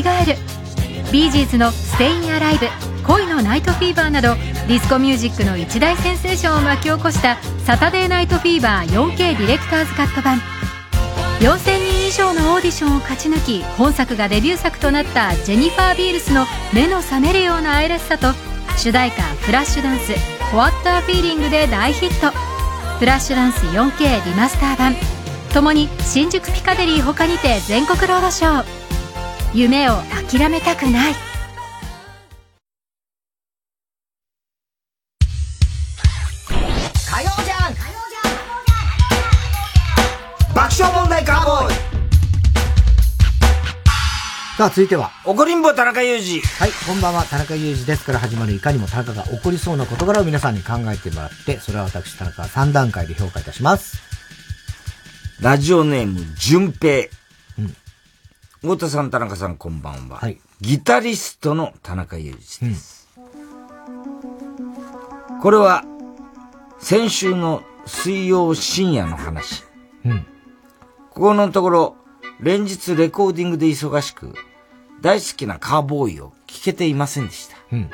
[1.12, 2.68] ビージーズの「ステインアライブ」
[3.06, 4.36] 「恋のナイトフィーバー」など
[4.70, 10.42] ディスコミュージックの一大センセーションを巻き起こした「サタデーナイトフィーバー 4K ディレクターズカット版」
[11.42, 18.34] 4000人以上のオーディションを勝ち抜き本作がデビュー作となったジェニファー・ビールスの目の覚めるような愛らしさと
[18.78, 20.14] 主題歌「フラッシュダンス」
[20.54, 22.47] 「ホワッターフィーリング」で大ヒット。
[23.00, 24.96] フラッシュダンス 4K リマスター版。
[25.54, 28.66] ともに新宿ピカデリー他にて全国ロードショー
[29.54, 29.94] 夢を
[30.30, 31.27] 諦めたくない。
[44.58, 45.12] さあ、続いては。
[45.24, 46.42] 怒りんぼ田中裕二。
[46.42, 54.02] はい、こんばんは、田中裕二ですから始まるいかにも田中が起こりそうな事柄を皆さんに考えてもらって、それは私田中が3段階で評価いたします。
[55.42, 57.08] ラジオネーム、淳平。
[58.62, 60.20] 太田さん、田中さん、こんばんは。
[60.60, 63.10] ギタリストの田中裕二です。
[65.40, 65.84] これは、
[66.80, 69.66] 先週の水曜深夜の話。
[70.04, 70.26] うん
[71.12, 71.96] ここのところ、
[72.40, 74.34] 連日レコーディングで忙しく、
[75.02, 77.58] 大好きなカーボーイを聴けていませんでした。
[77.72, 77.90] うん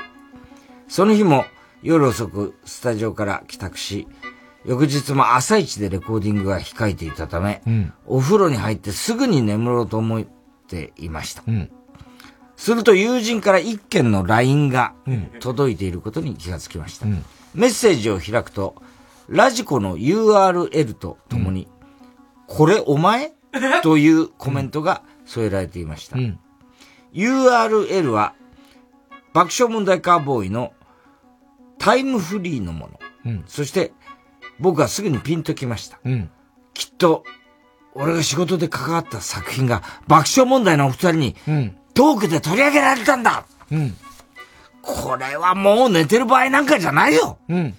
[0.88, 1.46] その日も
[1.82, 4.08] 夜遅くスタジオから帰宅し、
[4.64, 10.24] 翌日も朝一でレコーディングが控えていたため、うんお風呂に入ってすぐに眠ろうと思っ
[10.68, 11.44] ていました。
[11.48, 11.72] うん
[12.56, 14.94] すると友人から一件の LINE が
[15.40, 17.08] 届いていることに気がつきました。
[17.54, 18.76] メッセージを開くと、
[19.28, 21.68] ラジコの URL とともに、
[22.48, 23.34] これお前？
[23.82, 26.18] というコメントが添えられていました。
[27.14, 28.34] URL は、
[29.34, 30.74] 爆笑問題カーボーイの
[31.80, 33.00] タイムフリーのもの。
[33.26, 33.44] うん。
[33.48, 33.94] そして、
[34.60, 36.00] 僕はすぐにピンときました。
[36.04, 36.30] うん。
[36.74, 37.24] きっと、
[37.96, 41.36] 俺が仕事で関わった作品が爆笑問題のお二人に、
[41.94, 43.46] トークで取り上げられたんだ。
[43.72, 43.96] うん。
[44.82, 47.38] これはもう寝てる場合なんかじゃないよ。
[47.48, 47.76] うん。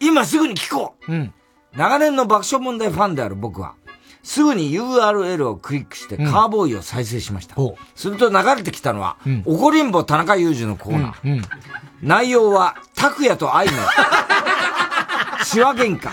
[0.00, 1.12] 今すぐに聞こう。
[1.12, 1.34] うん。
[1.76, 3.74] 長年の爆笑問題ファンである僕は、
[4.22, 7.56] すぐに URL をクリックしてカーボーイを再生しました。
[7.94, 9.16] すると流れてきたのは、
[9.46, 11.36] 怒りんぼ田中裕二のコーナー。
[11.36, 11.42] うん
[12.02, 13.72] 内容は、拓也と愛の、
[15.44, 16.08] シワ喧嘩。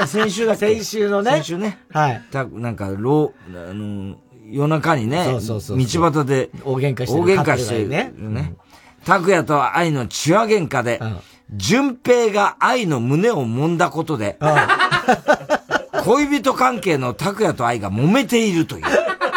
[0.00, 0.74] ね、先週だっけ？
[0.74, 1.78] 先週のね先週ね。
[1.92, 2.22] はい。
[2.32, 4.16] たなんか、ろう、あの、
[4.50, 8.54] 夜中にね、そうそうそう道端で、大喧嘩してる大喧嘩してるカップルがいね。
[9.04, 11.00] 拓也と愛の血話喧嘩で、
[11.54, 14.38] 淳平が愛の胸を揉んだことで、
[16.08, 18.84] 恋人関係の拓也と愛が揉めているという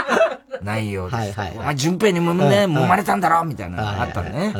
[0.63, 1.39] 内容です。
[1.57, 4.53] お前淳平に揉,、ね、うん揉まれたんだろみたいなのがあったのね。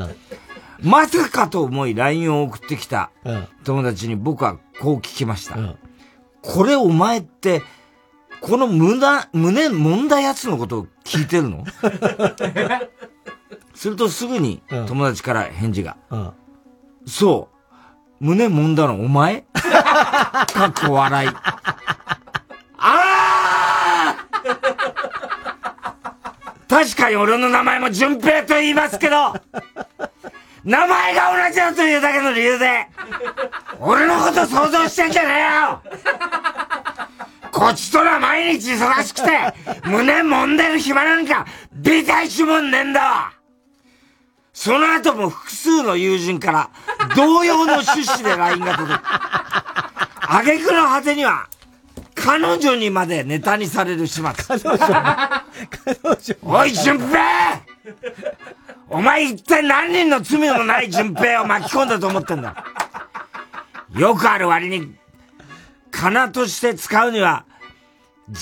[0.82, 3.12] まさかと思い LINE を送ってきた
[3.64, 5.56] 友達に僕はこう聞きました。
[6.42, 7.62] これお前って、
[8.42, 11.64] この胸、胸揉んだやつのことを聞いてるの？
[13.74, 15.96] するとすぐに友達から返事が。
[17.08, 17.48] そ
[18.20, 18.22] う。
[18.26, 19.46] 胸揉んだのお前？
[19.54, 21.30] かっこ笑い。
[22.84, 24.16] ああ
[26.68, 29.34] 確かに俺の名前も淳平と言いますけど、
[30.64, 32.88] 名前が同じだというだけの理由で、
[33.80, 35.82] 俺のこと想像してんじゃねえよ!
[37.52, 39.54] こっちとら毎日忙しくて、
[39.84, 43.32] 胸揉んでる暇なんか、ビタ一もんねえんだわ!
[44.54, 46.70] その後も複数の友人から、
[47.18, 49.02] 同様の趣旨で LINE が届く。
[50.34, 51.48] 挙句の果てには、
[52.16, 54.32] 彼女にまでネタにされる始末。
[54.34, 57.62] 彼女おい、淳平
[58.90, 62.66] お前一体何人の罪のない淳平を巻き込んだと思ってんだ
[63.96, 64.96] よくある割に、
[65.90, 67.46] かなとして使うには、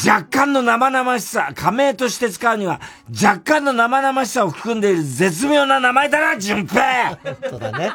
[0.05, 2.79] 若干の生々しさ、仮名として使うには、
[3.09, 7.17] 若干の生々しさを含んでいる絶妙な名前だな、淳平
[7.49, 7.91] そうだね。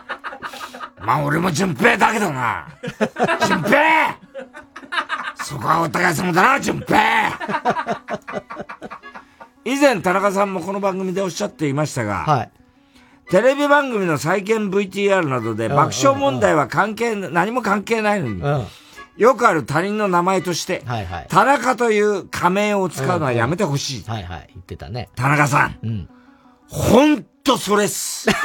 [0.99, 2.67] まあ俺も淳平だけどな。
[3.41, 4.19] 淳平
[5.37, 7.31] そこはお互い様だな、淳平
[9.65, 12.49] 以前田中さんもこの番組でおっしゃっていましたが、
[13.31, 18.43] テレビ番組の再建 VTR などでうん爆笑問題は関係、何も関係ないのに、
[19.17, 20.83] よくある他人の名前として、
[21.29, 24.05] 田中という仮名を使うのはやめてほしい。
[24.05, 25.09] はいはい、言ってたね。
[25.15, 25.79] 田中さん。
[25.83, 26.09] うん。
[26.69, 28.29] ほんとそれっす。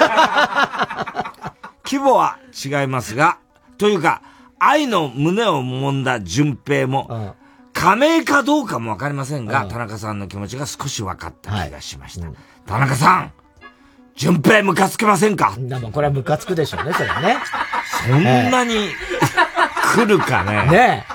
[1.84, 3.40] 規模は違いますが、
[3.78, 4.22] というか、
[4.60, 7.36] 愛の胸を揉んだ淳平も、
[7.74, 12.28] 加盟かどうかもわかりませんが、田中さんの気持ちが少し分かった気がしました。
[12.66, 13.32] 田中さん、
[14.16, 15.56] 淳平ムカつけませんか？
[15.58, 17.38] でもこれはムカつくでしょうね、それはね。
[18.08, 18.90] そんなに
[19.94, 20.70] 来るかね？
[20.70, 21.06] ね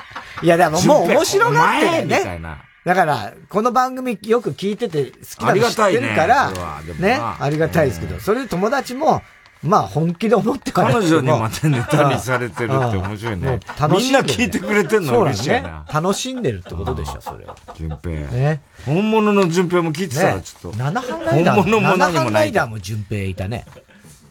[0.42, 0.46] え。
[0.46, 2.38] いや、でももう面白がってるお前みたいね。
[2.40, 2.62] な。
[2.84, 6.50] だから、この番組よく聞いてて好きなの知ってるから
[6.98, 9.22] ね、なありがたいですけど、それで友達も、
[9.64, 13.60] まあ本気で思ってから彼女にまたネタにされてるって面白いね。
[13.90, 15.64] みんな聞いてくれてんの嬉しいね。
[15.92, 17.56] 楽しんでるってことでしょ、それは。
[17.74, 18.30] 淳平。
[18.30, 18.62] ね。
[18.84, 20.78] 本物の淳平も聞いてたらねちょっと。
[20.78, 22.32] 七班ライダーも、本物も何もない。
[22.32, 23.64] ライダーも順平いたね。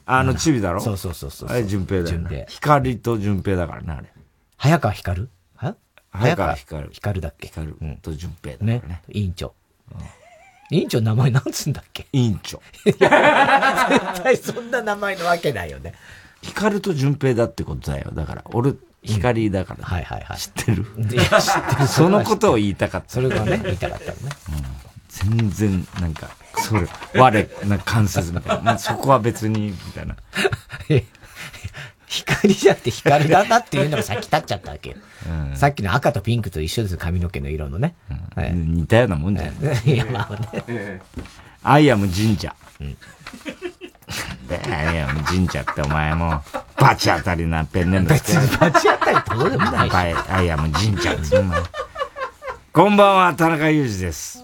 [0.06, 0.82] あの、チビだろ？
[0.82, 1.50] そうそうそうそう。
[1.50, 2.46] あれ淳平だよ順ね。
[2.50, 4.08] 光と淳平だからね、あれ。
[4.58, 5.22] 早川光？
[5.22, 5.76] るは？
[6.12, 6.90] 早川光る。
[6.92, 7.48] 光るだっけ？
[7.48, 8.66] 光と淳平だ。
[8.66, 9.02] ね。
[9.10, 9.54] 委員長。
[10.74, 12.08] 委員長名前なんつうんだっけ？
[12.14, 12.62] 委員長。
[12.86, 15.94] いや絶対そんな名前のわけないよね。
[16.42, 18.12] 光と淳平だってことだよ。
[18.14, 18.74] だから、俺、
[19.04, 19.86] 光だから。
[19.86, 20.38] はいはいはい。
[20.38, 20.84] 知ってる？
[20.84, 21.16] 知って
[21.82, 23.10] るそのことを言いたかった。
[23.10, 24.32] それがね、言いたかったのね。
[25.10, 28.64] 全然、なんか、それ、我、なんか関節みたいな。
[28.64, 30.16] まあそこは別に、みたいな。
[32.14, 34.96] 光じゃなくて光だなっていうのが先立っちゃったわけよ。
[35.56, 37.96] さっきの赤とピンクと一緒ですよ、髪の毛の色のね。
[38.36, 39.54] はい似たようなもんじゃん。
[39.90, 41.02] いや、まあね。
[41.64, 42.56] I am 神社。
[44.48, 46.42] で、 I am 神社ってお前も、
[46.78, 51.62] バチ当たりなペンネーム別にバチ当たりってどうでもないし I am 神社ってお前
[52.74, 54.44] こんばんは、田中裕二です。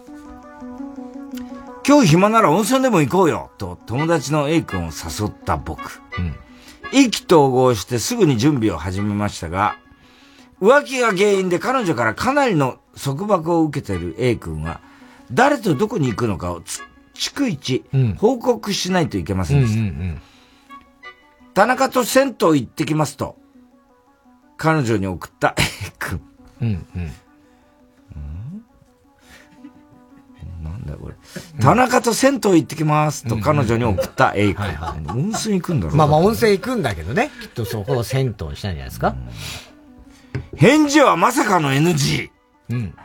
[1.86, 6.02] 今日暇なら温泉でも行こうよと友達の A 君を誘った僕。
[6.92, 9.78] 意気投合してすぐに準備を始めましたが、
[10.62, 14.82] 浮気が原因で彼女からかなりの束縛を受けている A 君は、
[15.32, 16.82] 誰とどこに行くのかをつ
[17.14, 17.84] 逐一
[18.18, 20.22] 報告しないといけませんでした。
[21.54, 23.38] 田中と銭湯行ってきますと、
[24.58, 25.64] 彼女に送った A
[26.00, 26.22] 君。
[26.62, 27.12] うんうん。
[30.62, 31.16] なんだよこれ。
[31.62, 34.66] 田中と銭湯行ってきますと彼女に送った A 君。
[35.08, 37.32] 温泉行くんだろまあまあ温泉行くんだけどね。
[37.42, 39.16] きっとそこを銭湯にしたんじゃないですか？
[40.56, 42.30] 返事はまさかの NG。
[42.70, 42.96] うん。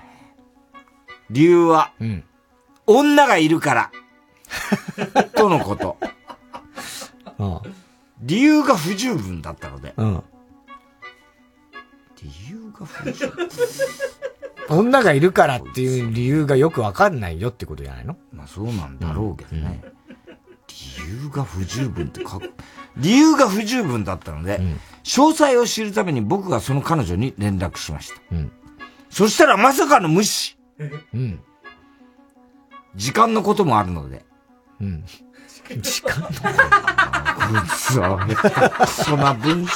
[1.31, 2.25] 理由は、うん。
[2.87, 3.91] 女がいるから。
[5.35, 5.97] とのこと。
[8.21, 9.95] 理由が不十分だったので。
[9.97, 10.23] うん。
[12.23, 13.49] 理由が不十分。
[14.69, 18.17] 女がいるからっていう理由がよくわかんないよってことじゃないの？
[18.33, 19.83] まあそうなんだろうけどね。
[20.69, 22.41] 理由が不十分ってか、
[22.97, 24.61] 理由が不十分だったので、
[25.05, 28.17] 詳細を知るために僕がその彼女に連絡しました。
[29.11, 30.59] そしたらまさかの無視。
[31.15, 31.41] うん。
[32.97, 34.25] 時間のこともあるので。
[34.81, 35.05] うん。
[35.81, 39.73] 時間のこいつは、下手くそな文章。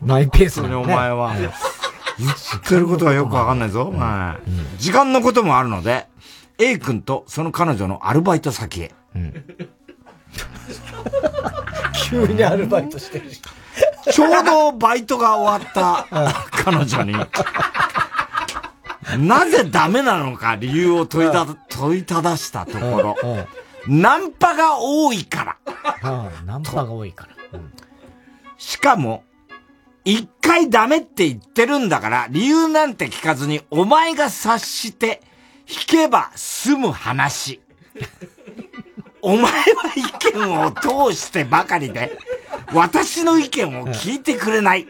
[0.00, 1.34] マイペースになのねお前は。
[2.18, 2.34] 言っ
[2.66, 4.36] てることはよくわかんないぞ、お前。
[4.78, 6.06] 時間のこともあるので、
[6.58, 8.94] A 君とその彼女のアルバイト先へ。
[12.08, 13.42] 急にアルバイトしてるし。
[14.10, 16.06] ちょうどバイトが終わった
[16.50, 17.12] 彼女に、
[19.18, 23.16] なぜダメなのか理由を問いた、問いただしたところ、
[23.88, 25.56] ナンパが多いから。
[26.44, 27.60] ナンパが多いから。
[28.58, 29.24] しかも、
[30.06, 35.20] 一回ダメって言ってるんだから、理由なんて聞かずに、お前が察して、
[35.68, 37.60] 弾けば済む話。
[39.20, 39.60] お前は
[39.96, 40.70] 意見を
[41.10, 42.16] 通してばかりで、
[42.72, 44.86] 私の意見を聞いてくれない。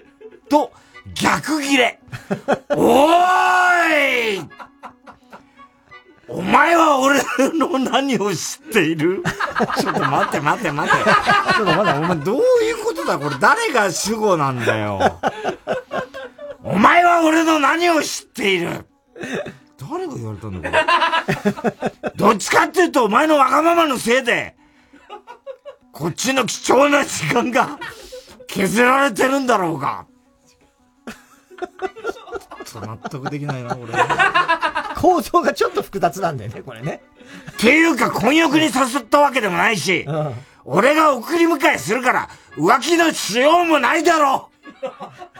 [0.50, 0.70] と、
[1.14, 1.98] 逆ギレ。
[2.76, 4.50] おーい
[6.28, 7.22] お前は俺
[7.56, 9.22] の何を知っている？
[9.78, 11.04] ちょっと待って待って待って。
[11.04, 13.36] ちょっと待って、お前どういうことだこれ？
[13.40, 15.20] 誰が主語なんだよ？
[16.64, 18.86] お前は俺の何を知っている？
[19.88, 20.76] 誰が言われたんだこ
[22.02, 22.12] れ？
[22.16, 24.56] どっちかっていうとお前のわがままのせいで、
[25.92, 27.78] こっちの貴重な時間が
[28.48, 30.06] 削られてるんだろうが。
[32.64, 33.92] ちょっと納得できないな、俺。
[34.96, 37.02] 構造がちょっと複雑なんだよね、これね。
[37.52, 40.06] っていうか、婚欲に誘ったわけでもないし、
[40.64, 44.48] 俺が送り迎えするから、浮気のしようもないだろ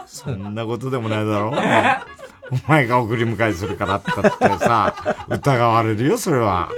[0.06, 4.94] そんなことでもないだろお前が送り迎えするからって言ってさ、
[5.28, 6.68] 疑われるよ、それは。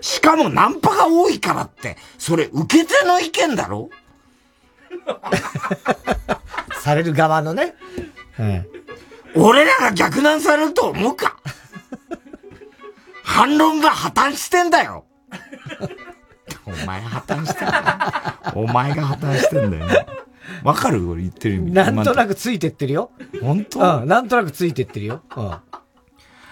[0.00, 3.90] しかもナンパが多いからって、それ受け手の意見だろ
[6.80, 7.74] される側のね。
[9.36, 11.36] 俺らが逆難されると思うか？
[13.22, 15.06] 反論が破綻してんだよ
[16.66, 18.52] お前破綻してんだよ。
[18.54, 20.06] お前が破綻してんだよね。
[20.62, 21.08] わかる？
[21.08, 21.72] 俺言ってる意味。
[21.72, 23.10] なんとなくついてってるよ。
[23.42, 24.00] 本当？
[24.00, 25.22] うん、なんとなくついてってるよ。
[25.36, 25.56] うん。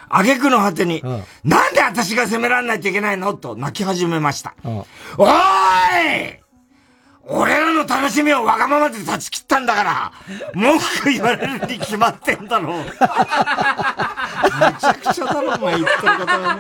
[0.08, 1.02] 挙句の果てに、
[1.44, 3.32] なんで私が責められないといけないの？
[3.34, 4.54] と泣き始めました。
[4.64, 4.76] うん。
[4.78, 6.41] おーい
[7.24, 10.12] 俺らの楽しみをわがままで断ち切ったんだから、
[10.54, 12.78] 文句言われるに決まってんだろう。
[12.78, 16.54] めちゃくちゃだろ、お前言ってることは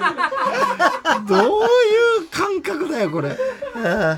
[1.10, 1.20] ね。
[1.26, 1.44] どうい
[2.24, 3.30] う感覚だよ、これ。
[3.30, 3.34] っ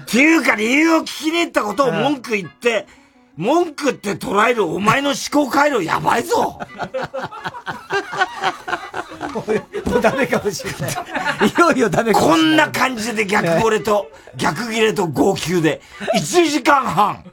[0.04, 2.86] ていうか理由を聞きに行ったことを文句言って、
[3.36, 6.60] 文句って捉えるお前の思考回路やばいぞ。
[9.34, 10.90] もうダメかもしれない。
[11.48, 12.66] いよいよダメかもこんしれない。
[12.66, 15.80] な感じで逆惚れと、逆切れと号泣で、
[16.14, 17.24] 1時間半。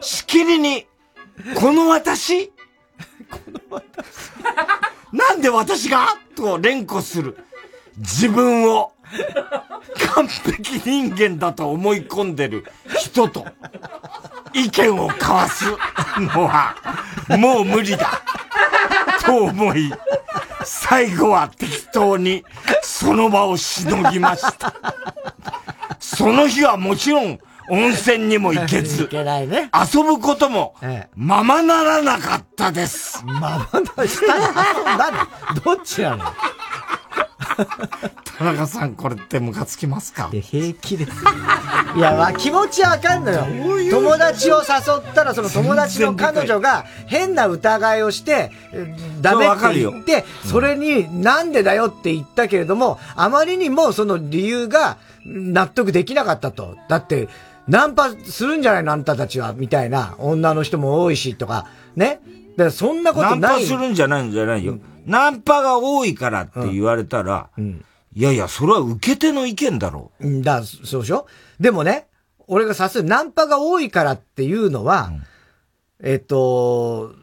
[0.00, 0.86] しきりに、
[1.56, 2.52] この私
[5.12, 6.16] なんで私が？
[6.36, 7.36] と連呼する。
[7.98, 8.92] 自分を、
[10.14, 12.64] 完璧人間だと思い込んでる
[12.98, 13.46] 人と、
[14.54, 15.64] 意見を交わす
[16.18, 16.74] のは、
[17.38, 18.22] もう無理だ。
[19.24, 19.92] と思い、
[20.64, 22.44] 最後は適当に
[22.82, 24.74] その場をしのぎました。
[26.00, 27.38] その日はもちろん
[27.68, 29.04] 温泉にも行けず。
[29.04, 29.70] いけないね。
[29.72, 30.74] 遊ぶことも、
[31.14, 33.24] ままならなかったです。
[33.24, 35.10] ままな、したら遊んだ
[35.54, 35.60] の？
[35.60, 36.24] どっちなの？
[38.38, 40.30] 田中さん、これってムカつきますか？
[40.32, 41.12] 平気です。
[41.96, 43.46] いや、まあ気持ちはわかんのよ。
[43.90, 54.96] 友達を誘ったら、その友達の彼女が変な疑いをして、えダメって言って、それになんでだよって言ったけれども、あまりにもその理由が
[55.26, 56.76] 納得できなかったと。
[56.88, 57.28] だって、
[57.68, 58.92] ナンパするんじゃないの？
[58.92, 61.66] あんたたちは、みたいな女の人も多いし、とか、
[61.96, 62.20] ね？
[62.56, 63.60] だからそんなことナンない。
[63.60, 64.78] パするんじゃないんじゃないよ。
[65.06, 67.50] ナンパが多いからって言われたら、
[68.14, 70.26] いやいや、それは受け手の意見だろう。
[70.28, 71.26] んだ、そうでしょ？
[71.58, 72.08] でもね、
[72.46, 75.12] 俺がさすナンパが多いからっていうのは、
[76.02, 77.14] えっと、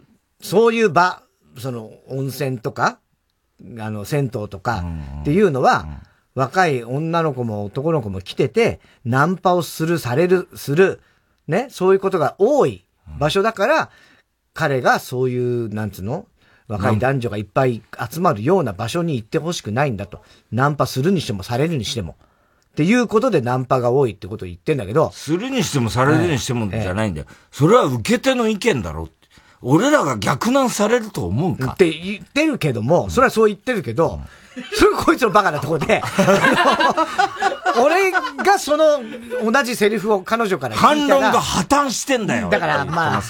[0.42, 1.22] そういう場、
[1.58, 3.00] その温泉とか、
[3.80, 4.84] あの、銭湯とか
[5.22, 5.86] っていうのは、
[6.34, 11.02] 若い女の子も男の子も来てて、ナンパをする、される、する、
[11.48, 12.86] ね、そういうことが多い
[13.20, 13.90] 場所だから、
[14.54, 16.26] 彼がそういう、なんつうの？
[16.70, 20.22] 若い男女がいっぱい集まるような場所に行ってほしくないんだと。
[20.52, 22.16] ナンパするにしてもされるにしても。
[22.72, 25.12] っていうことでナンパが多いってことを言ってんだけど。
[25.12, 27.28] するにしてもされるにしてもじゃないんだよ。
[27.52, 29.14] それは受け手の意見だろって。
[29.62, 34.22] 俺らが逆難されると思うかって言ってるけども、それはそう言ってるけど、
[34.74, 36.02] それこいつのバカなところで、
[37.84, 39.00] 俺がその
[39.52, 42.50] 同じセリフを彼女から聞いたら反論が破綻してんだよ。
[42.50, 43.22] だからまあ、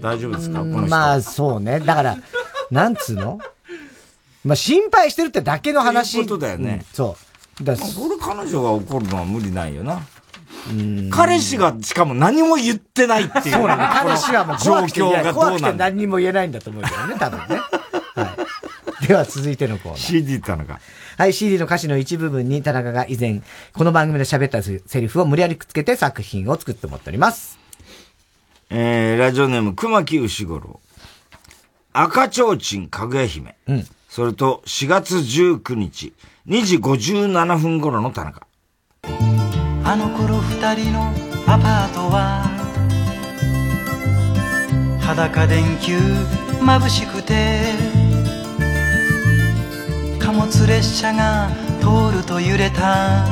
[0.00, 0.60] 大丈夫ですか？
[0.60, 0.88] この人。
[0.88, 1.80] まあそうね。
[1.80, 2.16] だから、
[2.70, 3.38] なんつうの？
[4.44, 6.12] まあ心配してるってだけの話。
[6.12, 7.16] そういうことだよねうんそ
[7.60, 7.64] う。
[7.64, 10.00] だまあそれ彼女が怒るのは無理ないよな。
[11.10, 13.54] 彼氏がしかも何も言ってないっていう。
[13.54, 13.88] そうなの。
[13.88, 15.84] 彼氏はもう状況が怖くてどうなんだ。
[15.86, 17.60] 何にも言えないんだと思うけどね、多分ね。
[18.14, 18.36] は
[19.02, 19.06] い。
[19.06, 20.00] では続いてのコーナー。
[20.00, 20.78] CD 田中。
[21.16, 23.42] はい、CD の歌詞の一部分に田中が以前、
[23.72, 27.58] この番組で喋ったセリフを無理やりくっつけて作品を作ってもらっております。
[28.70, 30.80] えー、ラジオネーム、熊木牛五郎。
[32.00, 33.56] 赤ちょうちんかぐや姫。
[34.08, 36.12] それと、4月19日、
[36.46, 38.46] 2時57分頃の田中。
[39.02, 41.08] あの頃二人の
[41.44, 42.44] アパートは
[45.00, 45.98] 裸電球
[46.60, 47.72] 眩しくて
[50.20, 51.50] 貨物列車が
[51.80, 53.26] 通ると揺れた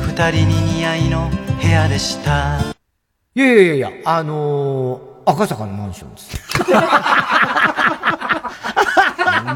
[0.00, 1.28] 二人に似合いの
[1.60, 2.60] 部屋でした
[3.34, 6.38] いやいやいやいや、あのー、赤坂のマンションです。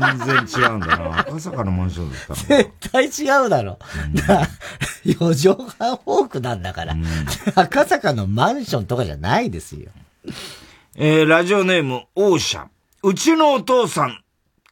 [0.01, 1.21] 全然違うんだな。
[1.21, 2.37] 赤坂のマンションだったの。
[2.37, 3.79] 絶対違うだろ。
[4.29, 4.49] な
[5.05, 6.97] 四畳半フォークなんだから。
[7.55, 9.91] 赤坂のマンションとかじゃないですよ。
[10.97, 12.71] えー、ラジオネーム、オーシャン。
[13.03, 14.23] うちのお父さん、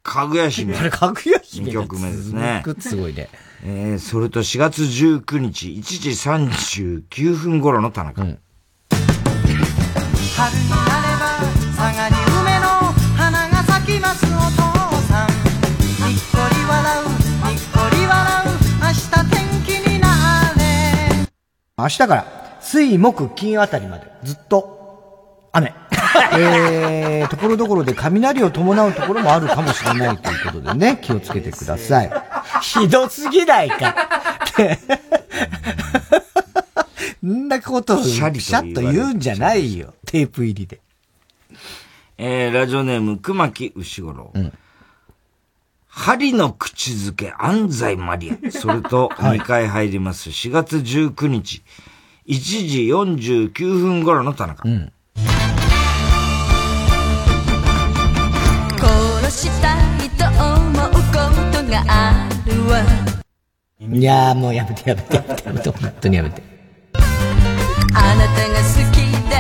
[0.03, 0.77] かぐや姫。
[0.77, 2.63] あれ、かぐや姫2曲目ですね。
[2.81, 3.29] すごいね。
[3.65, 6.11] えー、それと4月19日、1時
[7.07, 8.27] 39分頃の田中。
[10.45, 11.41] 春になれば
[11.75, 12.67] 佐賀に梅の
[13.17, 14.61] 花が咲きますお父
[15.09, 17.09] さんにっこり笑う
[17.49, 18.49] にっこり笑う
[18.79, 21.27] 明日天気になれ
[21.79, 25.73] 明日から、水木金あたりまで、ずっと、雨。
[26.39, 32.11] えー、ところどころで雷を伴うところもあるかもしれないということでね、気をつけてください。
[32.61, 33.95] ひどすぎないか。
[37.25, 39.95] んなことを、ピシャッと言うんじゃないよ。
[40.07, 40.81] テープ入りで。
[42.19, 44.33] えー、ラジオネーム、熊木牛五郎。
[45.87, 48.51] 針の口づけ安西マリア。
[48.51, 50.31] それと、 2回入ります。
[50.31, 51.63] 4月19日、
[52.27, 54.63] 1時49分頃の田中。
[54.69, 54.91] 殺
[59.31, 59.75] した
[60.05, 60.99] いと思うこ
[61.53, 62.83] とがあるわ
[63.81, 66.54] いやーもうやめてやめてやめてやめて、本当にやめて。
[67.95, 68.97] あなたが好き
[69.29, 69.35] で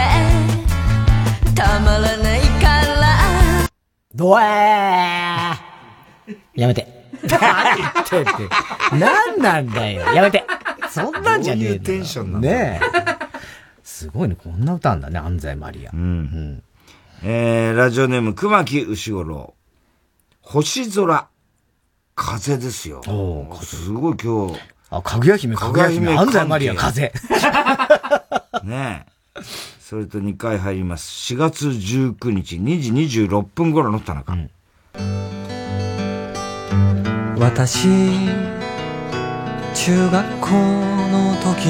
[1.54, 3.68] たまらないから
[4.14, 5.64] ドエー
[6.54, 6.86] やめて。
[7.24, 8.48] 何言ってんって。
[8.92, 10.12] 何なんだよ。
[10.14, 10.44] やめて。
[10.90, 13.04] そんなんじゃねえどういうテンションなんだねえ。
[13.82, 14.36] すごいね。
[14.36, 15.18] こんな歌あんだね。
[15.18, 15.90] 安西マリア。
[15.92, 16.62] うん。
[17.22, 19.54] えー、ラジオネーム、熊木牛五郎。
[20.42, 21.28] 星空、
[22.14, 23.02] 風ですよ。
[23.62, 24.60] すごい今日。
[24.90, 27.12] あ、かぐや姫、かぐや姫、安西マリア、風。
[28.62, 29.06] ね
[29.36, 29.40] え。
[29.80, 31.34] それと2回入ります。
[31.34, 34.36] 4月19日、2時26分頃の田中。
[37.38, 37.88] 私
[39.74, 41.68] 中学校の時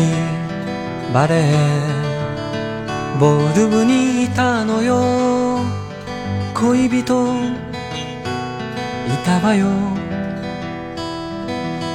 [1.12, 5.60] バレーボール部にいたのよ
[6.54, 7.06] 恋人い
[9.24, 9.66] たわよ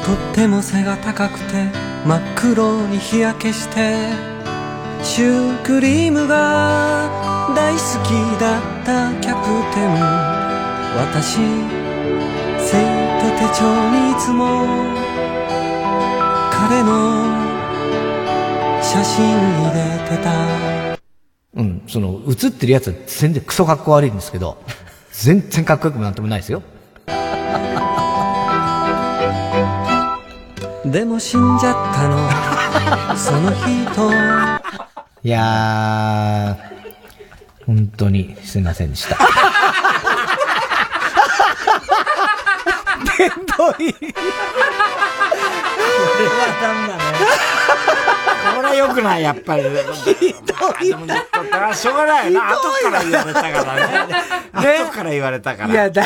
[0.06, 1.70] とっても背が高くて
[2.06, 4.39] 真っ黒に日焼けして
[5.02, 7.10] シュークリームが
[7.56, 9.90] 大好きだったキャプテン。
[10.96, 11.38] 私
[12.60, 12.74] 生
[13.20, 14.66] 徒手帳にいつも
[16.52, 17.24] 彼の
[18.82, 20.30] 写真入れてた。
[21.56, 24.58] うん、その、映ってるやつは全然クソ格好悪いんですけど、
[25.12, 26.62] 全然かっこよくもなんともないですよ。
[30.86, 33.16] でも死んじゃったの。
[33.16, 34.49] その人
[35.22, 39.18] いやー、本当にすいませんでした。
[43.18, 43.94] ひどい。
[43.94, 44.14] これ
[46.26, 47.04] はダメだね。
[48.56, 49.64] これは良くない、やっぱり。
[49.64, 51.26] ひどいな。
[51.74, 52.52] しょうがないよな。
[52.52, 54.16] 後から言われたからね。
[54.54, 55.70] 後から言われたから。
[55.70, 56.06] いや、だ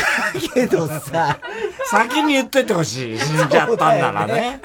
[0.55, 1.37] けどさ。
[1.85, 3.19] 先に言っといてほしい。
[3.19, 4.59] 死んじゃったんならね。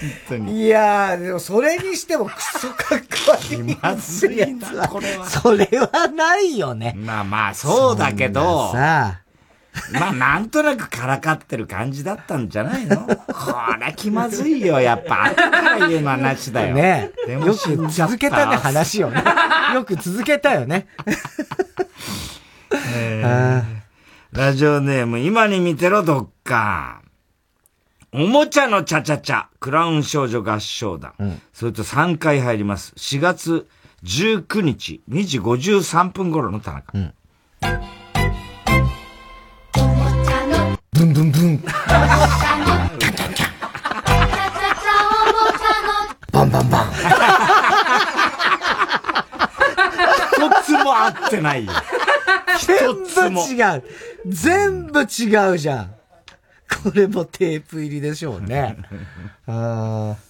[0.00, 0.64] 本当に。
[0.64, 3.78] いやー、でもそれにしてもクソかっこ悪い。
[3.80, 5.26] まずいな、これは。
[5.26, 6.94] それはないよね。
[6.96, 8.72] まあまあ、そうだけど。
[8.72, 9.20] さ
[9.92, 12.96] まあ、なんとなくからかってる感じだったんじゃないの？
[13.06, 13.14] こ
[13.78, 15.24] れ気まずいよ、やっぱ。
[15.24, 16.74] 後から言うのはなしだよ。
[16.74, 19.22] ねでもよく続けたね、話をね。
[19.74, 20.86] よく続けたよね。
[22.94, 23.76] えー
[24.32, 27.00] ラジオネーム、今に見てろ、どっか。
[28.12, 31.12] おもちゃのチャチャチャ、クラウン少女合唱団。
[31.52, 32.92] それと3回入ります。
[32.96, 33.66] 4月
[34.04, 36.92] 19日、2時53分頃の田中。
[40.92, 41.62] ブンブンブン。
[46.32, 46.92] バンバンバン。
[50.36, 51.72] 一つも合ってないよ。
[52.66, 53.82] 全部違う。
[54.26, 55.95] 全部違うじゃん。
[56.82, 58.76] これもテープ入りでしょうね。
[59.46, 60.26] あー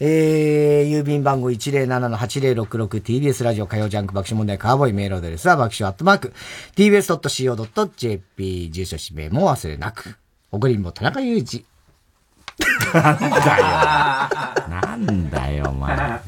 [0.00, 6.32] えー、郵便番号 107-8066TBS ラジオ火曜ジャンク爆笑問題カーボーイメールアドレスは爆笑アットマーク
[6.76, 10.16] tbs.co.jp 住所氏名も忘れなく。
[10.52, 11.64] おごりんぼ田中裕二。
[12.94, 13.26] なんだ
[13.58, 13.64] よ。
[14.68, 15.96] なんだよ、お前。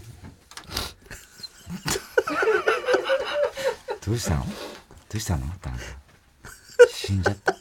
[4.04, 4.44] どうしたの？
[4.44, 4.50] ど
[5.14, 5.46] うしたの？
[5.60, 5.78] 田中
[6.92, 7.54] 死んじゃった？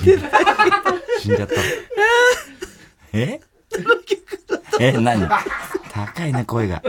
[0.00, 0.30] 死んでない。
[1.20, 1.54] 死んじゃった。
[3.12, 3.40] え？
[4.80, 5.28] え、何？
[5.92, 6.82] 高いね、声が。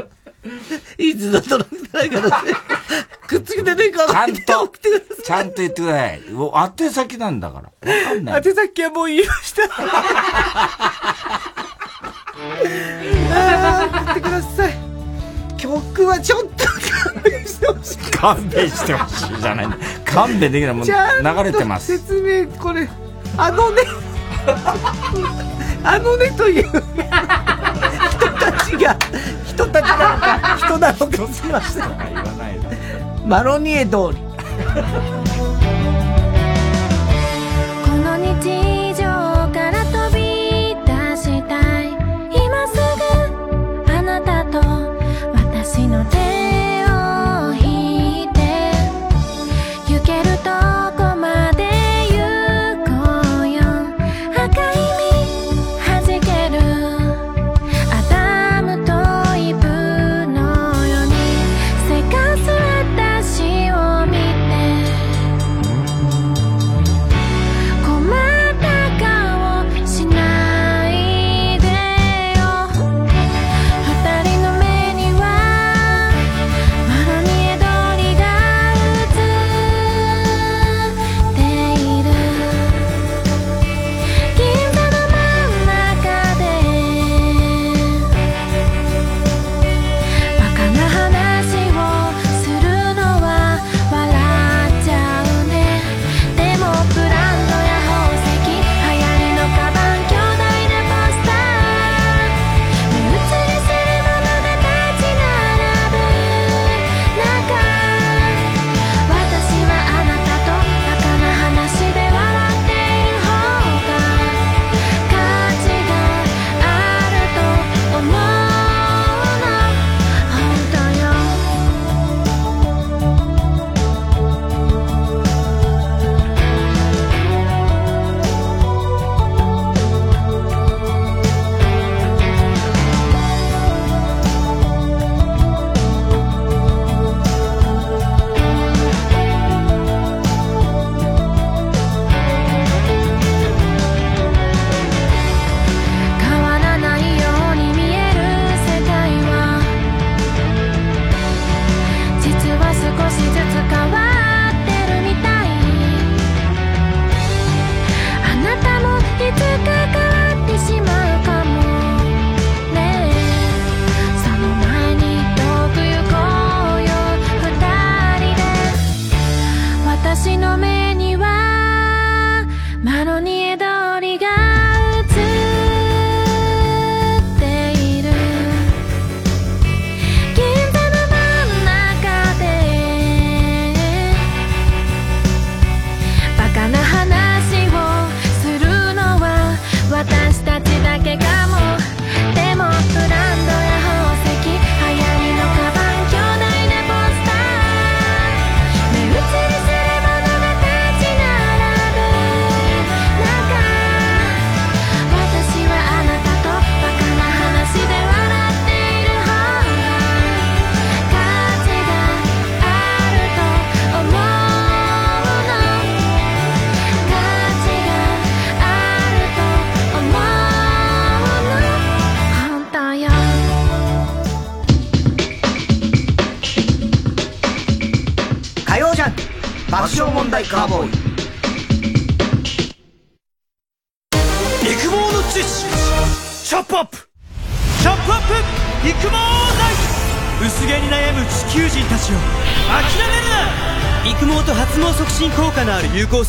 [0.98, 2.54] いつだとらないからね。
[3.28, 4.42] くっつけてねえかちゃんと、
[5.24, 6.22] ちゃんと言ってください。
[6.92, 7.94] 先なんだから。
[7.94, 8.42] わかんない。
[8.46, 9.62] 宛先はもう言いました。
[13.34, 14.74] あー送ってください。
[15.62, 16.66] 曲はちょっと
[17.14, 17.98] 勘弁してほしい。
[18.12, 19.68] 勘弁してほしいじゃない。
[20.04, 20.74] 勘弁できない。
[20.74, 21.98] もんと流れてます。
[22.00, 22.90] 説明、これ、
[23.38, 23.82] あのね、
[25.84, 28.98] あのねという人たちが、
[29.46, 33.28] 人たちなのか、人なのか、すいません。
[33.28, 34.18] マロニエ通り。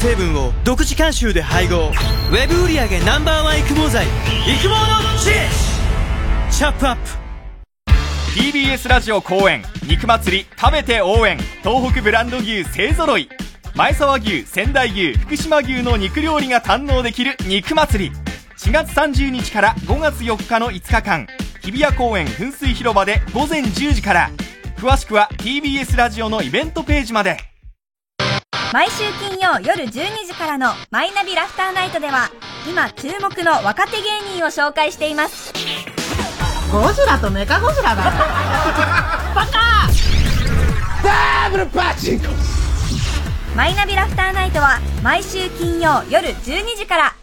[0.03, 1.93] 成分を独自監修で配合。
[2.33, 4.05] ウェブ売上 Ｎｏ.1 育毛剤。
[4.05, 4.75] 育毛の
[5.17, 5.33] 知識
[6.51, 7.03] チャップアップ。
[8.35, 9.63] TBS ラジオ公演。
[9.87, 10.47] 肉祭り。
[10.61, 11.39] 食べて応援。
[11.63, 13.29] 東北ブランド牛勢ぞろい。
[13.77, 17.37] 前沢牛仙台牛福島牛の肉料理が堪能できる。
[17.47, 18.17] 肉祭り。
[18.59, 21.29] 4月30日から5月4日の5日間。
[21.61, 24.31] 日比谷公園噴水広場で午前10時から。
[24.79, 27.52] 詳しくは TBS ラジオのイベントページまで。
[28.73, 29.91] 毎週金曜夜12
[30.27, 32.31] 時からの「マイナビラフターナイト」では
[32.67, 35.53] 今注目の若手芸人を紹介しています。
[36.73, 38.05] ゴジラとメカゴジラだ。
[39.37, 39.91] バカ
[41.05, 42.29] ダブルパチンコ
[43.55, 47.15] マイナビラフターナイトは毎週金曜夜12時から。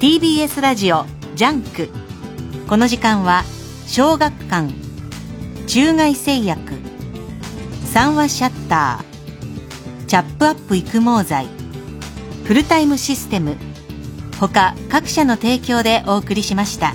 [0.00, 1.04] TBS ラジオ
[1.34, 1.90] ジャンク。
[2.66, 3.44] この時間は
[3.86, 4.72] 小学館
[5.66, 6.80] 中外製薬
[7.92, 9.15] 三話シャッター
[10.06, 11.48] チャップアップ育毛剤。
[12.44, 13.56] フルタイムシステム。
[14.38, 16.94] 他各社の提供でお送りしました。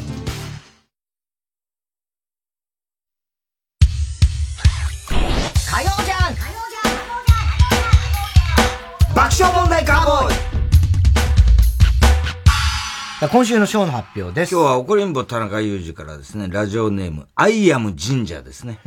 [13.30, 14.56] 今週のショーの発表です。
[14.56, 18.80] 今日は怒りんぼ田中裕二からですね、ラジオネーム、アイアム神社ですね。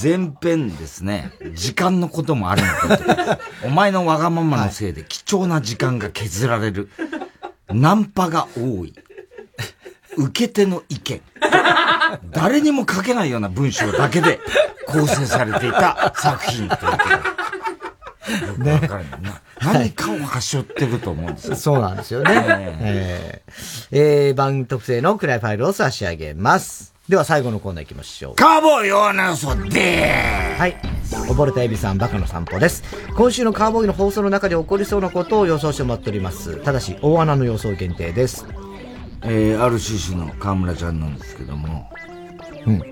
[0.00, 3.40] 前編ですね、時間のこともあるのかと。
[3.66, 6.90] お前のわがままのせいで貴重な時間が削られる。
[7.70, 8.94] ナンパが多い。
[10.18, 11.22] 受け手の意見。
[12.30, 14.38] 誰にも書けないような文章だけで
[14.86, 16.98] 構成されていた作品というこ
[18.58, 18.64] とで。
[18.70, 19.40] ね、わかるな。
[19.62, 21.56] 何かを発しょってると思うんですよ。
[21.56, 22.32] そうなんですよね。
[22.80, 26.94] えー、えー、番組特製の暗いファイルを差し上げます。
[27.08, 28.34] では最後のコーナー行きましょう。
[28.34, 30.12] カーボーイ用の嘘で
[30.58, 30.76] はい。
[31.10, 32.84] 溺れたエビさん、バカの散歩です。
[33.16, 36.62] 今週のカーボーイの放送の中で起こりそうなことを予想してもらっております。
[36.62, 38.44] ただし、大穴の予想限定です。
[39.22, 41.90] えー、RCC の河村ちゃんなんですけども、
[42.66, 42.82] うん。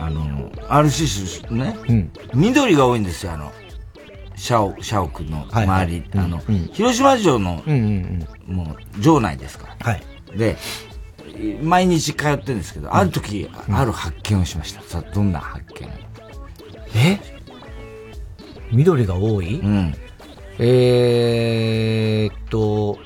[0.00, 3.52] あの、RCC ね、うん、緑が多いんですよ、あの、
[4.40, 9.92] シャオ、シャオ君の周り、あの、うん、広島城の、うんうんうん、もう、城内ですから。
[9.92, 10.02] はい。
[10.34, 10.56] で、
[11.62, 14.80] 毎日通ってるんですけど、ある時、ある発見をしました。
[14.80, 15.90] さあ、どんな発見？
[16.96, 17.20] え？
[18.72, 19.60] 緑が多い？
[19.60, 19.94] うん。
[20.58, 22.98] えーっと、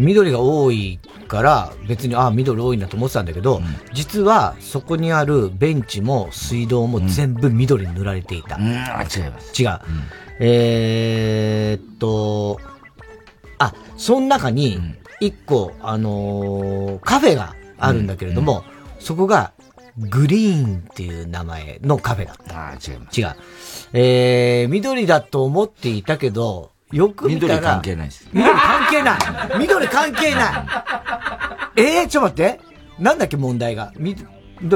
[0.00, 8.56] 緑が多いから、別に、あ、緑多いなと思ってたんだけど、うん、実はそこにあるベンチも水道も全部緑に塗られていた。
[8.56, 9.06] うん、違いま
[9.40, 9.62] す。
[9.62, 9.70] 違う。
[9.70, 9.78] うん、
[10.40, 12.60] えーっと、
[13.58, 14.80] あ、その中に、
[15.20, 18.64] 一個、あのー、カフェがあるんだけれども、
[18.98, 19.52] そこが、
[19.98, 22.54] グリーンっていう名前のカフェだった。
[22.54, 23.20] ああ、違います。
[23.20, 23.36] 違う。
[23.94, 27.54] えー、緑だと思っていたけど、よく見たら。
[27.54, 28.28] 緑関係ないです。
[28.32, 29.18] 緑関係ない。
[29.58, 30.50] 緑関係な
[31.76, 31.80] い。
[31.80, 32.60] えー、ちょっと待って。
[32.98, 33.92] なんだっけ問題が？
[33.98, 34.26] 緑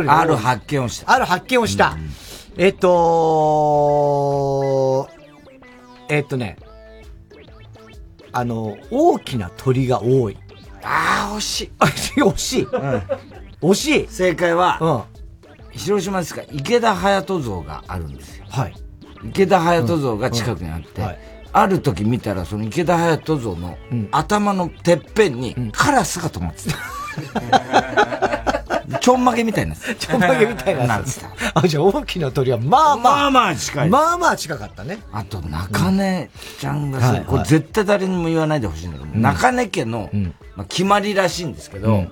[0.09, 1.13] ある発見をした。
[1.13, 1.97] ある発見をした。
[1.97, 2.11] うん、
[2.63, 3.89] えっと
[6.09, 6.57] えっとね。
[8.33, 10.37] あの、大きな鳥が多い。
[10.83, 11.73] ああ、惜しい。
[12.21, 12.63] 惜しい。
[12.63, 13.03] うん。
[13.61, 14.09] 惜しい。
[14.09, 15.03] 正解は、うん、
[15.73, 18.45] 広島ですか、池田隼人像があるんですよ。
[18.49, 18.75] はい。
[19.25, 21.19] 池田隼人像が近くにあって、うんはい、
[21.53, 23.79] ある時見たら、その池田隼人像の
[24.13, 26.79] 頭のてっぺんにカラスが止まってた。
[28.99, 31.21] ちょんまげみたいなちょんまげみたいなやつ。
[31.55, 33.15] あ、じゃあ大きな鳥はまあまあ。
[33.15, 33.89] まあまあ近い。
[33.89, 34.99] まあまあ近かったね。
[35.13, 36.29] あと、中根
[36.59, 40.11] ちゃんがさ、これ絶対誰にも言わないでほしいんだけど、中根家の、
[40.57, 42.07] まあ、決まりらしいんですけど、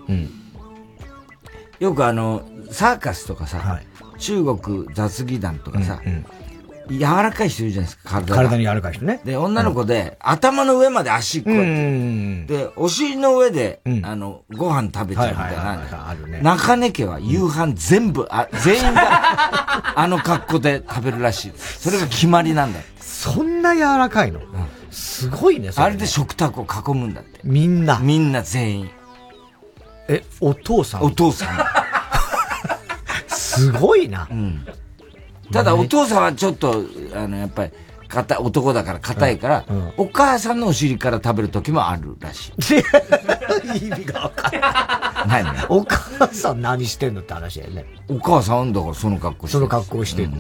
[1.81, 3.81] よくあの、サーカスとかさ、
[4.19, 6.01] 中国雑技団とかさ、
[6.97, 9.21] 柔らかい人いるじゃないですか、体体に柔らかい人ね。
[9.25, 12.45] で、女の子で、頭の上まで足こうやって。
[12.47, 16.41] で、お尻の上で、あの、ご飯食べちゃうみたいな。
[16.43, 21.53] 中根家は夕飯全部、あ、全員が、 あの格好で食べるらしい。
[21.57, 24.41] それが決まりなんだそんな柔らかいの？
[24.91, 27.41] すごいね、あれで食卓を囲むんだって。
[27.45, 27.99] みんな。
[27.99, 28.91] みんな全員。
[30.09, 31.03] え、お父さん？
[31.03, 31.49] お父さん。
[33.29, 34.29] すごいな。
[34.31, 34.65] うん。
[35.53, 36.85] ただお父さんはちょっと、
[37.15, 37.73] あの、やっぱり、
[38.09, 42.53] 硬い、男だから硬いから、うんうん、お母さんのお尻から食べる時もあるらしい。
[43.87, 44.53] 意味がわかん
[45.29, 45.45] ない。
[45.45, 47.85] 何お母さん何してんのって話だよね。
[48.09, 50.39] お母さんだからその格好してその格好してんの、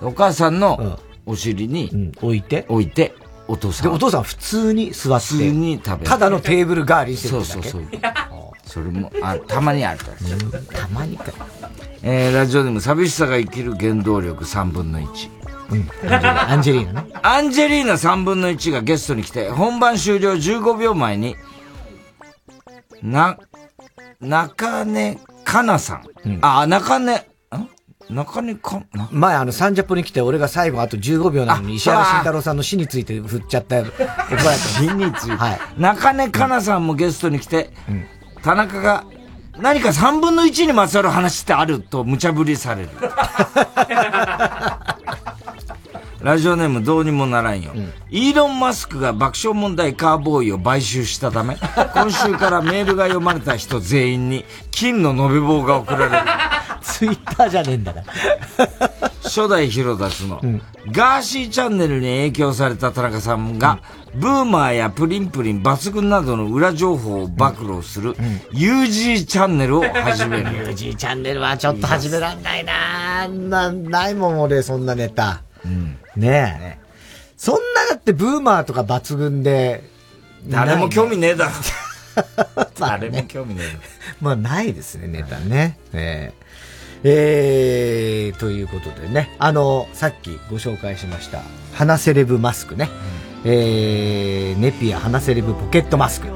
[0.00, 3.14] うん、お母さんのお尻に、置いて置いて、
[3.48, 3.88] お父さん。
[3.90, 5.26] で、お父さん普通に座って。
[5.26, 8.00] 普通に食べるただのテーブル代わりにしてるだけそうんそうそう。
[8.70, 11.24] それも、あ、たまにあるからたまにか。
[12.02, 15.28] えー、ラジオネーム、寂しさが生きる原動力3分の1。
[15.72, 15.88] うん。
[16.08, 17.10] アンジェリーナね。
[17.20, 21.34] アンジェリーナ3分の1がゲストに来て、本番終了15秒前に、
[23.02, 23.36] な、
[24.20, 26.38] 中根かなさん。
[26.40, 27.20] あ、中根、ん？
[28.08, 29.08] 中根か、な？
[29.10, 34.48] 前あの30分に来て俺が最後あと15秒なのに石原慎太郎さんの死について振っちゃった怒られた。
[34.54, 35.60] 死について。
[35.76, 37.72] 中根かなさんもゲストに来て、
[38.42, 39.04] 田中が、
[39.58, 42.88] 何か3分の1にまつわる話ってあると無茶ぶりされる。
[46.22, 47.72] ラジオネームどうにもならんよ。
[48.10, 51.56] イーロン・マスクが爆笑問題カーボーイを買収したため、
[51.94, 56.10] 今週からメールが読まれた人全員に金の延べ棒が送られる。
[56.82, 58.90] ツイッターじゃねえんだから。
[59.22, 60.40] 初代ヒロダスの、
[60.90, 63.78] ガーシーチャンネルに影響された田中さんが、
[64.14, 68.14] ブーマーやプリンプリン抜群などの裏情報を暴露する、
[68.52, 70.44] UG チャンネルを始める。
[70.68, 75.42] UG チャンネルはちょっと始めらんないなな、ないもん俺、そんなネタ。
[76.20, 76.78] ねえ。
[77.36, 77.60] そんな
[77.90, 79.82] だってブーマーとか抜群で、
[80.46, 81.50] 誰も興味ねえだろ。
[82.78, 83.78] まあ誰も興味ねえだ
[84.20, 85.78] まあないですね、ネタね。
[85.92, 86.40] えー
[87.02, 91.40] えー、ということでね、あの、さっきご紹介しました、
[91.72, 92.90] 花セレブマスクね。
[93.44, 96.28] えー、ネピア花セレブポケットマスク。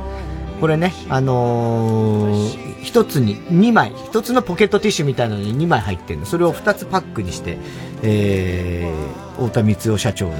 [0.64, 6.24] これね、あのー一つに2枚、一つのポケットティッシュみたいなのに2枚入ってるの。
[6.24, 7.58] それを2つパックにして、
[8.02, 10.34] えー、太田光代社長の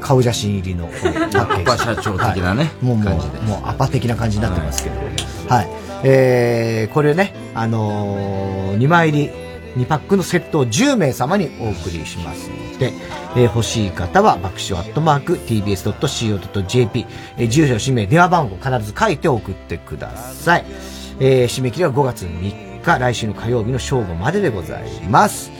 [0.00, 1.38] 顔写真入りのパッケージ。
[1.42, 5.00] アパ社長的なねはいもう、もう、もうアパ的な感じになってますけど。
[5.48, 5.68] はい。
[6.04, 9.30] えー、これね、あのー、2枚入り、
[9.76, 12.92] 2パックのセットを10名様にお送りしますので、
[13.36, 17.06] えー欲しい方は爆笑アットマーク tbs.co.jp、
[17.36, 20.64] えー住所、氏名、電話番号必ず書いて送ってください。
[21.20, 25.50] えー締め切りは5月3日、来週の火曜日の正午まででございます。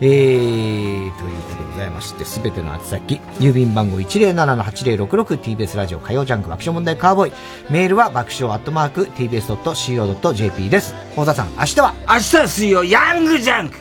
[0.00, 7.32] えー、ということでございまして、すべての宛先、郵便番号 107-8066TBS ラジオ火曜ジャンク爆笑問題カーボーイ。
[7.68, 10.94] メールは爆笑アットマーク TBS.CO.JP です。
[11.16, 13.78] 大田さん、明日は明日は水曜、ヤングジャンク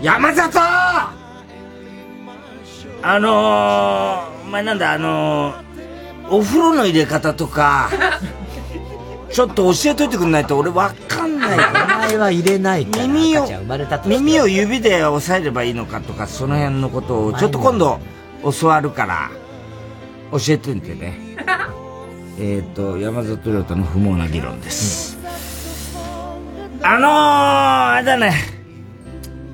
[0.00, 0.60] 山里
[3.02, 7.90] あのー、お前なんだ、あのー、お風呂の入れ方とか、
[9.30, 11.58] ちょっと教えといてくんないと俺わかんない。
[11.58, 13.06] お前は入れないから。
[13.06, 13.46] 耳を
[14.06, 17.98] 耳を指で押さえればいいのかとか、その辺のことを、ちょっと今度
[18.60, 19.30] 教わるから、
[20.32, 21.18] 教えてんてね。
[22.38, 25.18] えっと、山里亮太の不毛な議論です。
[26.82, 28.34] あのー、あれだね。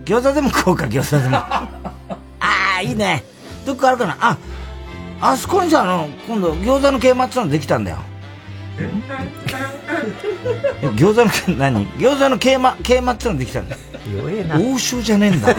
[0.05, 1.36] 餃子でも食おうか、餃子でも。
[1.39, 1.69] あ
[2.78, 3.24] あ、いいね。
[3.65, 4.36] どっかあるかなあ、
[5.20, 7.99] あそこにさ、あの、今度、餃子の桂馬ってのできたんだよ。
[8.78, 8.89] え
[10.97, 11.86] 餃子の桂、何？
[11.99, 13.81] 餃子の桂馬、桂馬ってのできたんだよ。
[14.16, 14.59] 弱えな。
[14.59, 15.55] 王将じゃねえんだ。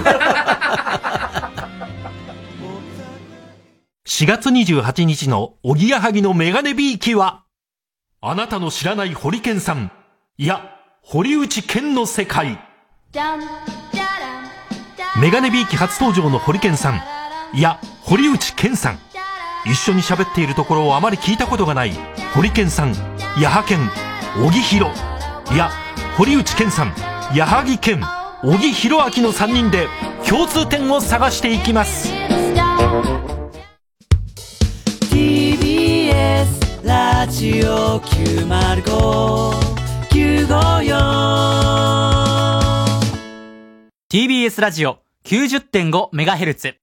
[4.06, 7.46] 4月28日のおぎやはぎのメガネビーキは、
[8.22, 9.92] あなたの知らない堀健さん、
[10.38, 12.60] いや、堀内健の世界。
[15.20, 17.02] メガネビーキ初登場の堀健さん、
[17.58, 19.00] いや、堀内健さん。
[19.66, 21.94] 一緒に喋っているところをあまり聞いたことがない、
[22.34, 22.94] 堀健さん、
[23.42, 23.80] 矢作健、
[24.36, 24.92] 小木弘。
[25.54, 25.72] いや、
[26.18, 26.94] 堀内健さん、
[27.34, 28.02] 矢作健、
[28.44, 29.88] 小木弘明の3人で
[30.28, 32.12] 共通点を探していきます。
[35.10, 39.64] TBS ラジオ905954
[44.12, 46.83] TBS ラジオ 90.5MHz